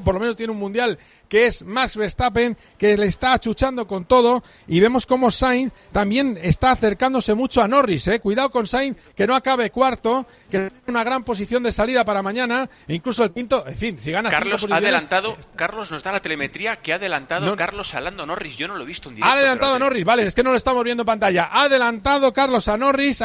por 0.03 0.15
lo 0.15 0.21
menos 0.21 0.37
tiene 0.37 0.53
un 0.53 0.59
mundial 0.59 0.99
que 1.33 1.47
es 1.47 1.65
Max 1.65 1.97
Verstappen, 1.97 2.59
que 2.77 2.95
le 2.95 3.07
está 3.07 3.33
achuchando 3.33 3.87
con 3.87 4.05
todo, 4.05 4.45
y 4.69 4.81
vemos 4.81 5.07
como 5.07 5.31
Sainz 5.31 5.73
también 5.91 6.39
está 6.43 6.73
acercándose 6.73 7.33
mucho 7.33 7.63
a 7.63 7.69
Norris, 7.69 8.07
¿eh? 8.09 8.21
cuidado 8.21 8.51
con 8.51 8.67
Sainz, 8.67 8.99
que 9.17 9.27
no 9.27 9.35
acabe 9.35 9.71
cuarto, 9.71 10.27
que 10.51 10.59
tiene 10.59 10.83
una 10.89 11.03
gran 11.05 11.25
posición 11.25 11.63
de 11.63 11.73
salida 11.73 12.05
para 12.05 12.21
mañana, 12.21 12.69
e 12.87 12.95
incluso 12.95 13.25
el 13.25 13.33
quinto, 13.33 13.67
en 13.67 13.79
fin, 13.79 13.99
si 13.99 14.13
gana 14.13 14.29
Carlos 14.29 14.67
ha 14.71 14.77
adelantado, 14.77 15.39
Carlos 15.57 15.91
nos 15.91 16.03
da 16.03 16.13
la 16.13 16.21
telemetría 16.21 16.77
que 16.77 16.93
ha 16.93 16.97
adelantado 16.97 17.47
No. 17.47 17.57
Carlos 17.57 17.95
a 17.95 18.03
Lando 18.03 18.27
Norris. 18.27 18.59
Yo 18.59 18.69
no 18.69 18.77
lo 18.77 18.85
he 18.85 18.87
visto 18.87 19.09
en 19.09 19.15
directo. 19.15 19.33
Ha 19.33 19.39
adelantado 19.39 19.75
a 19.77 19.79
Norris, 19.79 20.05
vale, 20.05 20.27
es 20.27 20.35
que 20.35 20.43
no 20.43 20.51
lo 20.51 20.59
estamos 20.59 20.85
viendo 20.85 21.01
en 21.03 21.07
pantalla. 21.07 21.49
Ha 21.51 21.63
adelantado 21.63 22.31
Carlos 22.35 22.69
a 22.69 22.77
Norris, 22.77 23.23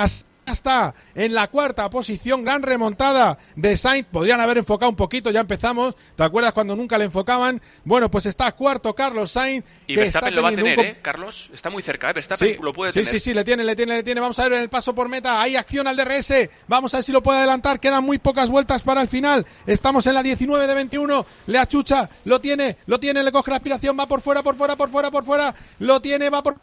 está 0.52 0.94
en 1.16 1.34
la 1.34 1.48
cuarta 1.48 1.90
posición, 1.90 2.44
gran 2.44 2.64
remontada 2.64 3.38
de 3.56 3.76
Sainz. 3.76 4.08
Podrían 4.12 4.40
haber 4.42 4.58
enfocado 4.58 4.90
un 4.90 4.96
poquito, 4.96 5.30
ya 5.30 5.42
empezamos. 5.42 5.96
¿Te 6.16 6.24
acuerdas 6.24 6.54
cuando 6.54 6.76
nunca 6.76 6.98
le 6.98 7.06
enfocaban? 7.06 7.62
Bueno, 7.84 8.10
pues 8.10 8.26
está 8.26 8.52
cuarto 8.54 8.94
Carlos 8.96 9.32
Sainz. 9.32 9.66
Y 9.88 9.96
que 9.96 10.04
está 10.06 10.22
Verstappen 10.22 10.36
lo 10.36 10.42
va 10.42 10.50
a 10.50 10.56
tener, 10.56 10.80
un 10.80 10.86
¿eh, 10.86 11.00
Carlos? 11.02 11.50
Está 11.54 11.70
muy 11.70 11.84
cerca, 11.84 12.10
¿eh? 12.10 12.14
Verstappen 12.14 12.48
Sí, 12.48 12.58
lo 12.62 12.74
puede 12.74 12.92
sí, 12.92 13.00
tener. 13.00 13.12
sí, 13.12 13.20
sí, 13.20 13.34
le 13.34 13.44
tiene, 13.44 13.64
le 13.64 13.76
tiene, 13.76 13.96
le 13.96 14.04
tiene. 14.04 14.22
Vamos 14.22 14.40
a 14.40 14.44
ver 14.44 14.54
en 14.54 14.62
el 14.62 14.70
paso 14.70 14.96
por 14.96 15.10
meta. 15.10 15.42
Hay 15.42 15.56
acción 15.56 15.88
al 15.88 15.96
DRS. 15.98 16.34
Vamos 16.68 16.94
a 16.94 16.98
ver 16.98 17.04
si 17.04 17.12
lo 17.12 17.22
puede 17.22 17.40
adelantar. 17.40 17.80
Quedan 17.80 18.04
muy 18.04 18.18
pocas 18.18 18.50
vueltas 18.50 18.82
para 18.84 19.02
el 19.02 19.08
final. 19.08 19.46
Estamos 19.66 20.08
en 20.08 20.14
la 20.14 20.24
19 20.24 20.68
de 20.68 20.74
21. 20.74 21.26
Le 21.48 21.58
achucha, 21.58 22.10
lo 22.26 22.40
tiene, 22.42 22.78
lo 22.86 23.00
tiene, 23.00 23.24
le 23.24 23.32
coge 23.32 23.52
la 23.52 23.58
aspiración. 23.58 23.98
Va 24.00 24.08
por 24.08 24.22
fuera, 24.22 24.44
por 24.44 24.56
fuera, 24.56 24.76
por 24.76 24.90
fuera, 24.90 25.12
por 25.12 25.24
fuera. 25.26 25.56
Lo 25.80 26.02
tiene, 26.02 26.30
va 26.30 26.42
por. 26.44 26.58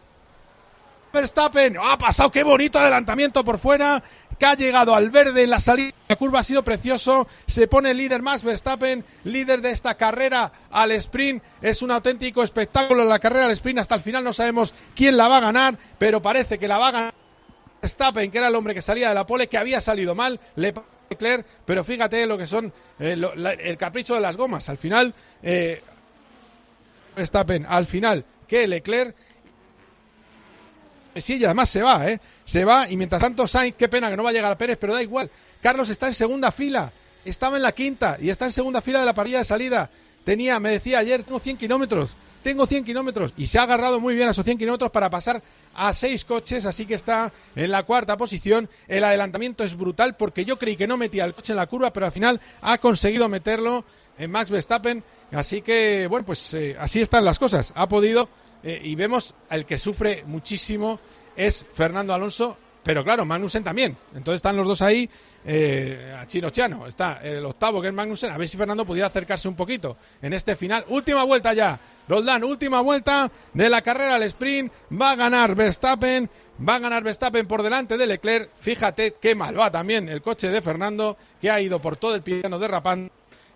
Verstappen. 1.14 1.76
Ha 1.82 1.96
pasado, 1.96 2.30
qué 2.30 2.42
bonito 2.42 2.78
adelantamiento 2.78 3.44
por 3.44 3.58
fuera. 3.58 4.02
Que 4.38 4.46
ha 4.46 4.54
llegado 4.54 4.94
al 4.94 5.10
verde 5.10 5.44
en 5.44 5.50
la 5.50 5.60
salida. 5.60 5.92
La 6.08 6.16
curva 6.16 6.40
ha 6.40 6.42
sido 6.42 6.62
precioso. 6.64 7.28
Se 7.46 7.68
pone 7.68 7.92
el 7.92 7.96
líder 7.96 8.20
Max 8.20 8.42
Verstappen, 8.42 9.04
líder 9.24 9.62
de 9.62 9.70
esta 9.70 9.94
carrera 9.94 10.52
al 10.70 10.90
sprint. 10.92 11.42
Es 11.62 11.82
un 11.82 11.92
auténtico 11.92 12.42
espectáculo 12.42 13.04
la 13.04 13.20
carrera 13.20 13.46
al 13.46 13.52
sprint. 13.52 13.78
Hasta 13.78 13.94
el 13.94 14.00
final 14.00 14.24
no 14.24 14.32
sabemos 14.32 14.74
quién 14.94 15.16
la 15.16 15.28
va 15.28 15.38
a 15.38 15.40
ganar, 15.40 15.78
pero 15.98 16.20
parece 16.20 16.58
que 16.58 16.68
la 16.68 16.78
va 16.78 16.88
a 16.88 16.92
ganar 16.92 17.14
Verstappen, 17.80 18.30
que 18.30 18.38
era 18.38 18.48
el 18.48 18.54
hombre 18.54 18.74
que 18.74 18.82
salía 18.82 19.10
de 19.10 19.14
la 19.14 19.26
pole, 19.26 19.46
que 19.46 19.58
había 19.58 19.80
salido 19.80 20.14
mal. 20.14 20.40
Le 20.56 20.74
Leclerc, 21.10 21.46
pero 21.64 21.84
fíjate 21.84 22.26
lo 22.26 22.38
que 22.38 22.46
son 22.46 22.72
eh, 22.98 23.16
el 23.60 23.76
capricho 23.76 24.14
de 24.14 24.20
las 24.20 24.36
gomas. 24.36 24.68
Al 24.68 24.78
final, 24.78 25.14
eh, 25.42 25.82
Verstappen, 27.14 27.66
al 27.68 27.86
final, 27.86 28.24
que 28.48 28.66
Leclerc 28.66 29.14
Sí, 31.16 31.36
y 31.36 31.44
además 31.44 31.68
se 31.68 31.82
va, 31.82 32.08
¿eh? 32.08 32.20
Se 32.44 32.64
va 32.64 32.90
y 32.90 32.96
mientras 32.96 33.22
tanto 33.22 33.46
Sainz, 33.46 33.76
qué 33.76 33.88
pena 33.88 34.10
que 34.10 34.16
no 34.16 34.24
va 34.24 34.30
a 34.30 34.32
llegar 34.32 34.50
a 34.50 34.58
Pérez, 34.58 34.78
pero 34.80 34.94
da 34.94 35.02
igual. 35.02 35.30
Carlos 35.62 35.88
está 35.88 36.08
en 36.08 36.14
segunda 36.14 36.50
fila, 36.50 36.92
estaba 37.24 37.56
en 37.56 37.62
la 37.62 37.72
quinta 37.72 38.18
y 38.20 38.30
está 38.30 38.46
en 38.46 38.52
segunda 38.52 38.82
fila 38.82 39.00
de 39.00 39.06
la 39.06 39.14
parrilla 39.14 39.38
de 39.38 39.44
salida. 39.44 39.90
Tenía, 40.24 40.58
me 40.58 40.70
decía 40.70 40.98
ayer, 40.98 41.22
tengo 41.22 41.38
100 41.38 41.56
kilómetros, 41.56 42.16
tengo 42.42 42.66
100 42.66 42.84
kilómetros 42.84 43.32
y 43.36 43.46
se 43.46 43.58
ha 43.58 43.62
agarrado 43.62 44.00
muy 44.00 44.14
bien 44.14 44.28
a 44.28 44.32
esos 44.32 44.44
100 44.44 44.58
kilómetros 44.58 44.90
para 44.90 45.08
pasar 45.08 45.42
a 45.74 45.92
seis 45.94 46.24
coches, 46.24 46.66
así 46.66 46.86
que 46.86 46.94
está 46.94 47.32
en 47.54 47.70
la 47.70 47.84
cuarta 47.84 48.16
posición. 48.16 48.68
El 48.88 49.04
adelantamiento 49.04 49.64
es 49.64 49.76
brutal 49.76 50.16
porque 50.16 50.44
yo 50.44 50.58
creí 50.58 50.76
que 50.76 50.86
no 50.86 50.96
metía 50.96 51.24
el 51.24 51.34
coche 51.34 51.52
en 51.52 51.58
la 51.58 51.66
curva, 51.66 51.92
pero 51.92 52.06
al 52.06 52.12
final 52.12 52.40
ha 52.60 52.78
conseguido 52.78 53.28
meterlo 53.28 53.84
en 54.18 54.30
Max 54.30 54.50
Verstappen. 54.50 55.02
Así 55.32 55.62
que, 55.62 56.06
bueno, 56.08 56.24
pues 56.24 56.54
eh, 56.54 56.76
así 56.78 57.00
están 57.00 57.24
las 57.24 57.38
cosas. 57.38 57.72
Ha 57.74 57.88
podido 57.88 58.28
eh, 58.62 58.80
y 58.82 58.94
vemos 58.94 59.34
el 59.50 59.66
que 59.66 59.76
sufre 59.76 60.24
muchísimo 60.26 60.98
es 61.36 61.66
Fernando 61.74 62.14
Alonso, 62.14 62.56
pero 62.82 63.04
claro, 63.04 63.24
Magnussen 63.24 63.64
también. 63.64 63.96
Entonces 64.14 64.36
están 64.36 64.56
los 64.56 64.66
dos 64.66 64.82
ahí, 64.82 65.08
eh, 65.44 66.16
a 66.18 66.26
Chino 66.26 66.50
Chiano. 66.50 66.86
Está 66.86 67.20
el 67.22 67.44
octavo 67.44 67.82
que 67.82 67.88
es 67.88 67.94
Magnussen. 67.94 68.30
A 68.30 68.38
ver 68.38 68.48
si 68.48 68.56
Fernando 68.56 68.84
pudiera 68.84 69.08
acercarse 69.08 69.48
un 69.48 69.56
poquito 69.56 69.96
en 70.22 70.32
este 70.32 70.56
final. 70.56 70.84
Última 70.88 71.24
vuelta 71.24 71.52
ya. 71.52 71.78
Roldán, 72.06 72.44
última 72.44 72.80
vuelta 72.82 73.30
de 73.52 73.70
la 73.70 73.82
carrera 73.82 74.16
al 74.16 74.22
sprint. 74.24 74.72
Va 74.92 75.12
a 75.12 75.16
ganar 75.16 75.54
Verstappen. 75.54 76.30
Va 76.66 76.76
a 76.76 76.78
ganar 76.78 77.02
Verstappen 77.02 77.46
por 77.46 77.62
delante 77.62 77.96
de 77.96 78.06
Leclerc. 78.06 78.50
Fíjate 78.60 79.16
qué 79.20 79.34
mal 79.34 79.58
va 79.58 79.70
también 79.70 80.08
el 80.08 80.22
coche 80.22 80.48
de 80.48 80.62
Fernando, 80.62 81.16
que 81.40 81.50
ha 81.50 81.60
ido 81.60 81.80
por 81.80 81.96
todo 81.96 82.14
el 82.14 82.22
piano 82.22 82.58
derrapando. 82.58 83.12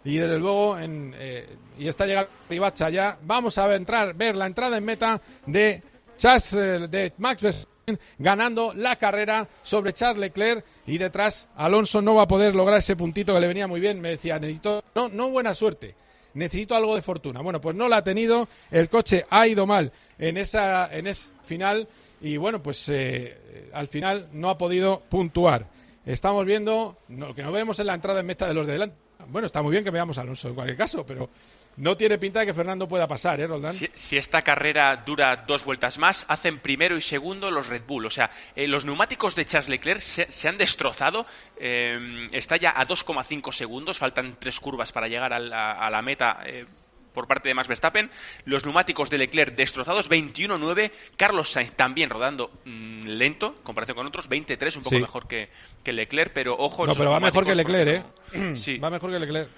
Y 0.09 0.17
desde 0.17 0.39
luego, 0.39 0.79
en, 0.79 1.15
eh, 1.19 1.47
y 1.79 1.87
está 1.87 2.07
llegando 2.07 2.31
Ribacha 2.49 2.89
ya. 2.89 3.19
Vamos 3.25 3.59
a 3.59 3.75
entrar, 3.75 4.15
ver 4.15 4.37
la 4.37 4.47
entrada 4.47 4.79
en 4.79 4.85
meta 4.87 5.21
de 5.45 5.83
Charles, 6.17 6.55
eh, 6.55 6.89
de 6.89 7.13
Max 7.19 7.43
Verstappen 7.43 8.01
ganando 8.19 8.73
la 8.73 8.97
carrera 8.97 9.47
sobre 9.63 9.93
Charles 9.93 10.19
Leclerc 10.19 10.65
y 10.87 10.97
detrás 10.97 11.51
Alonso 11.57 12.01
no 12.01 12.15
va 12.15 12.23
a 12.23 12.27
poder 12.27 12.57
lograr 12.57 12.79
ese 12.79 12.97
puntito 12.97 13.35
que 13.35 13.41
le 13.41 13.49
venía 13.49 13.67
muy 13.67 13.81
bien. 13.81 14.01
Me 14.01 14.09
decía, 14.09 14.39
necesito, 14.39 14.83
no, 14.95 15.11
no 15.11 15.29
buena 15.29 15.53
suerte, 15.53 15.95
necesito 16.33 16.75
algo 16.75 16.95
de 16.97 17.03
fortuna. 17.03 17.43
Bueno, 17.43 17.61
pues 17.61 17.77
no 17.77 17.87
la 17.87 17.99
ha 17.99 18.05
tenido, 18.05 18.49
el 18.71 18.89
coche 18.89 19.27
ha 19.29 19.47
ido 19.47 19.67
mal 19.67 19.93
en 20.19 20.39
esa, 20.39 20.91
en 20.91 21.07
ese 21.07 21.33
final 21.43 21.87
y 22.23 22.39
bueno, 22.39 22.63
pues 22.63 22.89
eh, 22.89 23.71
al 23.75 23.89
final 23.89 24.29
no 24.33 24.49
ha 24.49 24.57
podido 24.57 25.03
puntuar. 25.11 25.67
Estamos 26.07 26.47
viendo 26.47 26.97
lo 27.11 27.35
que 27.35 27.43
no 27.43 27.53
vemos 27.53 27.79
en 27.79 27.89
la 27.89 27.95
entrada 27.95 28.21
en 28.21 28.27
meta 28.27 28.49
de 28.49 28.55
los 28.55 28.67
de 28.67 28.73
delante. 28.73 29.08
Bueno, 29.29 29.47
está 29.47 29.63
muy 29.63 29.73
bien 29.73 29.85
que 29.85 29.91
veamos 29.91 30.17
a 30.19 30.23
Alonso 30.23 30.49
en 30.49 30.55
cualquier 30.55 30.77
caso, 30.77 31.05
pero 31.05 31.29
no 31.77 31.97
tiene 31.97 32.19
pinta 32.19 32.41
de 32.41 32.47
que 32.47 32.55
Fernando 32.55 32.89
pueda 32.89 33.07
pasar, 33.07 33.41
¿eh, 33.41 33.47
Roldán? 33.47 33.75
Si, 33.95 34.17
esta 34.17 34.43
carrera 34.43 34.97
dura 35.05 35.37
dos 35.47 35.65
vueltas 35.65 35.99
más, 35.99 36.25
hacen 36.29 36.59
primero 36.61 36.97
y 36.97 37.01
segundo 37.03 37.51
los 37.51 37.69
Red 37.69 37.83
Bull. 37.87 38.07
O 38.07 38.11
sea, 38.11 38.31
eh, 38.57 38.67
los 38.67 38.85
neumáticos 38.85 39.35
de 39.35 39.45
Charles 39.45 39.69
Leclerc 39.69 40.01
se, 40.01 40.33
se 40.33 40.49
han 40.49 40.57
destrozado. 40.59 41.27
eh, 41.59 42.29
está 42.33 42.57
ya 42.57 42.71
a 42.71 42.87
2,5 42.87 43.53
segundos. 43.53 43.99
Faltan 43.99 44.37
tres 44.41 44.59
curvas 44.61 44.93
para 44.93 45.09
llegar 45.09 45.33
a 45.33 45.39
la, 45.39 45.73
a 45.73 45.91
la 45.91 46.03
meta. 46.03 46.41
eh, 46.47 46.67
por 47.19 47.27
parte 47.27 47.49
de 47.49 47.55
Max 47.55 47.67
Verstappen, 47.67 48.11
los 48.45 48.65
neumáticos 48.65 49.11
de 49.11 49.19
Leclerc 49.19 49.57
destrozados, 49.57 50.09
21-9, 50.09 50.93
Carlos 51.17 51.51
Sainz 51.51 51.73
también 51.73 52.11
rodando 52.11 52.53
mm, 52.65 53.07
lento, 53.09 53.55
en 53.57 53.63
comparación 53.65 53.97
con 53.97 54.07
otros, 54.07 54.29
23, 54.29 54.77
un 54.77 54.83
poco 54.85 54.95
Sí. 54.95 55.03
mejor 55.03 55.27
que, 55.27 55.51
que 55.83 55.93
Leclerc, 55.93 56.31
pero 56.33 56.57
ojo. 56.57 56.87
No, 56.87 56.95
pero 56.95 57.11
va 57.11 57.19
mejor 57.19 57.45
que 57.45 57.57
Leclerc, 57.57 58.05
¿eh? 58.33 58.57
Sí. 58.57 58.79
Va 58.79 58.89
mejor 58.89 59.11
que 59.11 59.19
Leclerc. 59.19 59.49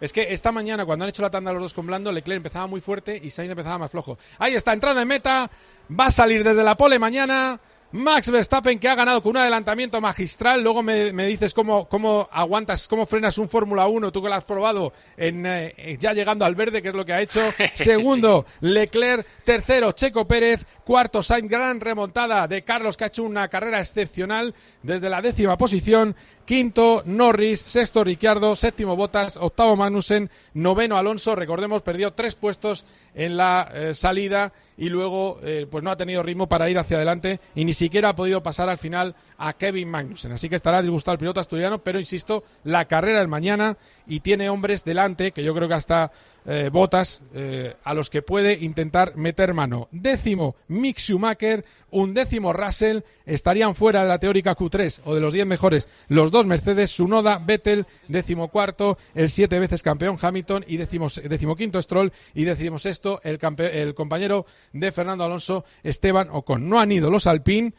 Es 0.00 0.12
que 0.12 0.32
esta 0.32 0.50
mañana, 0.50 0.84
cuando 0.84 1.04
han 1.04 1.10
hecho 1.10 1.22
la 1.22 1.30
tanda 1.30 1.52
los 1.52 1.62
dos 1.62 1.74
con 1.74 1.86
Blando, 1.86 2.10
Leclerc 2.10 2.38
empezaba 2.38 2.66
muy 2.66 2.80
fuerte 2.80 3.20
y 3.22 3.30
Sainz 3.30 3.50
empezaba 3.52 3.78
más 3.78 3.92
flojo. 3.92 4.18
Ahí 4.38 4.54
está, 4.54 4.72
entrada 4.72 5.00
en 5.02 5.06
meta. 5.08 5.48
Va 5.88 6.06
a 6.06 6.10
salir 6.10 6.42
desde 6.42 6.64
la 6.64 6.76
pole 6.76 6.98
mañana. 6.98 7.60
Max 7.94 8.28
Verstappen 8.28 8.80
que 8.80 8.88
ha 8.88 8.96
ganado 8.96 9.22
con 9.22 9.30
un 9.30 9.36
adelantamiento 9.36 10.00
magistral. 10.00 10.64
Luego 10.64 10.82
me, 10.82 11.12
me 11.12 11.28
dices 11.28 11.54
cómo, 11.54 11.88
cómo 11.88 12.28
aguantas, 12.32 12.88
cómo 12.88 13.06
frenas 13.06 13.38
un 13.38 13.48
Fórmula 13.48 13.86
1, 13.86 14.10
tú 14.10 14.20
que 14.20 14.28
lo 14.28 14.34
has 14.34 14.42
probado 14.42 14.92
en, 15.16 15.46
eh, 15.46 15.96
ya 16.00 16.12
llegando 16.12 16.44
al 16.44 16.56
verde, 16.56 16.82
que 16.82 16.88
es 16.88 16.94
lo 16.94 17.04
que 17.04 17.12
ha 17.12 17.20
hecho. 17.20 17.40
Segundo, 17.76 18.46
Leclerc. 18.62 19.24
Tercero, 19.44 19.92
Checo 19.92 20.26
Pérez. 20.26 20.66
Cuarto, 20.84 21.22
Sainz, 21.22 21.48
gran 21.48 21.78
remontada 21.78 22.48
de 22.48 22.64
Carlos, 22.64 22.96
que 22.96 23.04
ha 23.04 23.06
hecho 23.06 23.22
una 23.22 23.46
carrera 23.46 23.78
excepcional 23.78 24.56
desde 24.82 25.08
la 25.08 25.22
décima 25.22 25.56
posición. 25.56 26.16
Quinto, 26.44 27.04
Norris. 27.06 27.60
Sexto, 27.60 28.02
Ricciardo. 28.02 28.56
Séptimo, 28.56 28.96
Bottas. 28.96 29.36
Octavo, 29.36 29.76
Magnussen. 29.76 30.30
Noveno, 30.54 30.98
Alonso. 30.98 31.36
Recordemos, 31.36 31.82
perdió 31.82 32.12
tres 32.12 32.34
puestos 32.34 32.84
en 33.14 33.36
la 33.36 33.70
eh, 33.72 33.94
salida 33.94 34.52
y 34.76 34.88
luego 34.88 35.38
eh, 35.42 35.66
pues 35.70 35.84
no 35.84 35.90
ha 35.90 35.96
tenido 35.96 36.22
ritmo 36.22 36.48
para 36.48 36.68
ir 36.68 36.78
hacia 36.78 36.96
adelante 36.96 37.40
y 37.54 37.64
ni 37.64 37.72
siquiera 37.72 38.10
ha 38.10 38.16
podido 38.16 38.42
pasar 38.42 38.68
al 38.68 38.78
final 38.78 39.14
a 39.38 39.52
Kevin 39.52 39.90
Magnussen. 39.90 40.32
Así 40.32 40.48
que 40.48 40.56
estará 40.56 40.82
disgustado 40.82 41.14
el 41.14 41.18
piloto 41.18 41.40
asturiano, 41.40 41.78
pero 41.78 41.98
insisto, 41.98 42.44
la 42.64 42.86
carrera 42.86 43.22
es 43.22 43.28
mañana 43.28 43.76
y 44.06 44.20
tiene 44.20 44.48
hombres 44.48 44.84
delante, 44.84 45.32
que 45.32 45.44
yo 45.44 45.54
creo 45.54 45.68
que 45.68 45.74
hasta 45.74 46.12
eh, 46.46 46.70
botas 46.72 47.22
eh, 47.34 47.74
a 47.84 47.94
los 47.94 48.10
que 48.10 48.22
puede 48.22 48.54
intentar 48.54 49.16
meter 49.16 49.54
mano. 49.54 49.88
Décimo, 49.90 50.56
Mick 50.68 50.98
Schumacher, 50.98 51.64
un 51.90 52.14
décimo 52.14 52.52
Russell, 52.52 53.00
estarían 53.24 53.74
fuera 53.74 54.02
de 54.02 54.08
la 54.08 54.18
teórica 54.18 54.56
Q3 54.56 55.02
o 55.04 55.14
de 55.14 55.20
los 55.20 55.32
10 55.32 55.46
mejores 55.46 55.88
los 56.08 56.30
dos 56.30 56.46
Mercedes, 56.46 56.90
Sunoda, 56.90 57.38
Vettel, 57.38 57.86
décimo 58.08 58.48
cuarto, 58.48 58.98
el 59.14 59.30
siete 59.30 59.58
veces 59.58 59.82
campeón 59.82 60.18
Hamilton 60.20 60.64
y 60.68 60.76
décimo, 60.76 61.08
décimo 61.08 61.56
quinto 61.56 61.80
Stroll 61.80 62.12
y 62.34 62.44
décimo 62.44 62.78
sexto 62.78 63.20
el, 63.22 63.38
el 63.58 63.94
compañero 63.94 64.46
de 64.72 64.92
Fernando 64.92 65.24
Alonso, 65.24 65.64
Esteban 65.82 66.28
Ocon. 66.30 66.68
No 66.68 66.80
han 66.80 66.92
ido 66.92 67.10
los 67.10 67.26
Alpine 67.26 67.72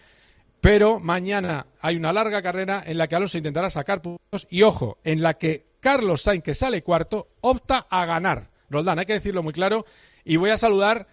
pero 0.66 1.00
mañana 1.00 1.68
hay 1.80 1.96
una 1.96 2.12
larga 2.12 2.42
carrera 2.42 2.84
en 2.84 2.98
la 2.98 3.08
que 3.08 3.16
Alonso 3.16 3.38
intentará 3.38 3.70
sacar 3.70 4.02
puntos 4.02 4.48
y 4.50 4.64
ojo, 4.64 4.98
en 5.04 5.22
la 5.22 5.36
que 5.36 5.68
Carlos 5.80 6.24
Sainz, 6.24 6.44
que 6.44 6.56
sale 6.56 6.82
cuarto, 6.82 7.28
opta 7.42 7.86
a 7.88 8.06
ganar. 8.06 8.50
Roldán, 8.70 9.00
hay 9.00 9.06
que 9.06 9.14
decirlo 9.14 9.44
muy 9.44 9.54
claro. 9.54 9.86
Y 10.24 10.38
voy 10.38 10.50
a 10.50 10.58
saludar 10.58 11.08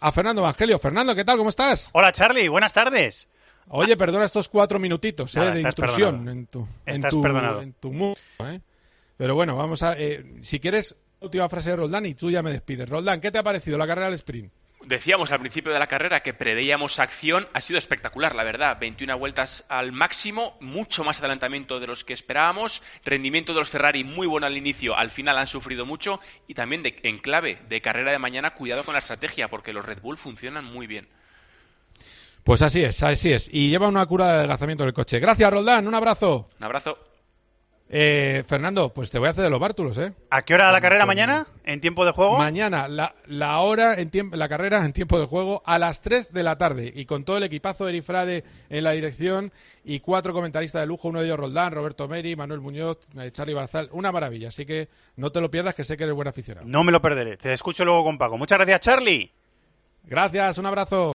a 0.00 0.12
Fernando 0.12 0.42
Evangelio. 0.42 0.78
Fernando, 0.78 1.14
¿qué 1.14 1.24
tal? 1.24 1.38
¿Cómo 1.38 1.50
estás? 1.50 1.90
Hola, 1.92 2.12
Charlie. 2.12 2.48
Buenas 2.48 2.72
tardes. 2.72 3.28
Oye, 3.68 3.96
perdona 3.96 4.24
estos 4.24 4.48
cuatro 4.48 4.78
minutitos 4.78 5.34
Nada, 5.36 5.52
eh, 5.52 5.54
de 5.54 5.60
intrusión 5.62 6.10
perdonado. 6.24 6.30
en 6.38 6.46
tu, 6.46 6.68
en 6.84 6.94
Estás 6.94 7.10
tu, 7.10 7.22
perdonado. 7.22 7.62
en 7.62 7.72
tu 7.74 7.92
mundo. 7.92 8.18
¿eh? 8.40 8.60
Pero 9.16 9.34
bueno, 9.34 9.56
vamos 9.56 9.82
a. 9.82 9.94
eh, 9.98 10.38
si 10.42 10.58
quieres, 10.60 10.96
última 11.20 11.48
frase 11.48 11.70
de 11.70 11.76
Roldán 11.76 12.04
y 12.06 12.14
tú 12.14 12.30
ya 12.30 12.42
me 12.42 12.50
despides. 12.50 12.88
Roldán, 12.88 13.20
¿qué 13.20 13.30
te 13.30 13.38
ha 13.38 13.42
parecido 13.42 13.78
la 13.78 13.86
carrera 13.86 14.06
del 14.06 14.14
sprint? 14.16 14.52
Decíamos 14.86 15.30
al 15.30 15.40
principio 15.40 15.72
de 15.72 15.78
la 15.78 15.86
carrera 15.86 16.22
que 16.22 16.34
preveíamos 16.34 16.98
acción, 16.98 17.48
ha 17.52 17.60
sido 17.60 17.78
espectacular, 17.78 18.34
la 18.34 18.44
verdad. 18.44 18.78
21 18.80 19.16
vueltas 19.18 19.64
al 19.68 19.92
máximo, 19.92 20.56
mucho 20.60 21.04
más 21.04 21.18
adelantamiento 21.20 21.78
de 21.80 21.86
los 21.86 22.04
que 22.04 22.12
esperábamos, 22.12 22.82
rendimiento 23.04 23.52
de 23.54 23.60
los 23.60 23.70
Ferrari 23.70 24.04
muy 24.04 24.26
bueno 24.26 24.46
al 24.46 24.56
inicio, 24.56 24.96
al 24.96 25.10
final 25.10 25.38
han 25.38 25.46
sufrido 25.46 25.86
mucho 25.86 26.20
y 26.48 26.54
también 26.54 26.82
de- 26.82 26.98
en 27.04 27.18
clave 27.18 27.58
de 27.68 27.80
carrera 27.80 28.12
de 28.12 28.18
mañana, 28.18 28.54
cuidado 28.54 28.84
con 28.84 28.94
la 28.94 28.98
estrategia 28.98 29.48
porque 29.48 29.72
los 29.72 29.84
Red 29.84 30.00
Bull 30.00 30.18
funcionan 30.18 30.64
muy 30.64 30.86
bien. 30.86 31.08
Pues 32.44 32.60
así 32.62 32.82
es, 32.82 33.02
así 33.04 33.32
es. 33.32 33.48
Y 33.52 33.70
lleva 33.70 33.86
una 33.88 34.04
cura 34.06 34.26
de 34.26 34.32
adelgazamiento 34.38 34.82
del 34.84 34.92
coche. 34.92 35.20
Gracias, 35.20 35.48
Roldán. 35.50 35.86
Un 35.86 35.94
abrazo. 35.94 36.50
Un 36.58 36.64
abrazo. 36.64 36.98
Eh, 37.94 38.42
Fernando, 38.46 38.88
pues 38.88 39.10
te 39.10 39.18
voy 39.18 39.28
a 39.28 39.32
hacer 39.32 39.44
de 39.44 39.50
los 39.50 39.60
bártulos, 39.60 39.98
¿eh? 39.98 40.14
¿A 40.30 40.40
qué 40.40 40.54
hora 40.54 40.72
la 40.72 40.80
carrera 40.80 41.04
mañana? 41.04 41.46
¿En 41.62 41.78
tiempo 41.82 42.06
de 42.06 42.12
juego? 42.12 42.38
Mañana, 42.38 42.88
la, 42.88 43.14
la 43.26 43.58
hora, 43.58 43.96
en 44.00 44.08
tiempo, 44.08 44.34
la 44.34 44.48
carrera 44.48 44.82
en 44.82 44.94
tiempo 44.94 45.20
de 45.20 45.26
juego 45.26 45.62
a 45.66 45.78
las 45.78 46.00
3 46.00 46.32
de 46.32 46.42
la 46.42 46.56
tarde. 46.56 46.90
Y 46.96 47.04
con 47.04 47.24
todo 47.24 47.36
el 47.36 47.42
equipazo 47.42 47.84
de 47.84 47.90
Erifrade 47.90 48.44
en 48.70 48.84
la 48.84 48.92
dirección 48.92 49.52
y 49.84 50.00
cuatro 50.00 50.32
comentaristas 50.32 50.80
de 50.80 50.86
lujo, 50.86 51.08
uno 51.08 51.18
de 51.20 51.26
ellos 51.26 51.38
Roldán, 51.38 51.72
Roberto 51.74 52.08
Meri, 52.08 52.34
Manuel 52.34 52.62
Muñoz, 52.62 52.96
eh, 53.18 53.30
Charlie 53.30 53.52
Barzal. 53.52 53.90
Una 53.92 54.10
maravilla, 54.10 54.48
así 54.48 54.64
que 54.64 54.88
no 55.16 55.30
te 55.30 55.42
lo 55.42 55.50
pierdas, 55.50 55.74
que 55.74 55.84
sé 55.84 55.98
que 55.98 56.04
eres 56.04 56.16
buen 56.16 56.28
aficionado. 56.28 56.66
No 56.66 56.84
me 56.84 56.92
lo 56.92 57.02
perderé. 57.02 57.36
Te 57.36 57.52
escucho 57.52 57.84
luego 57.84 58.04
con 58.04 58.16
Paco. 58.16 58.38
Muchas 58.38 58.56
gracias, 58.56 58.80
Charlie. 58.80 59.30
Gracias, 60.04 60.56
un 60.56 60.64
abrazo. 60.64 61.10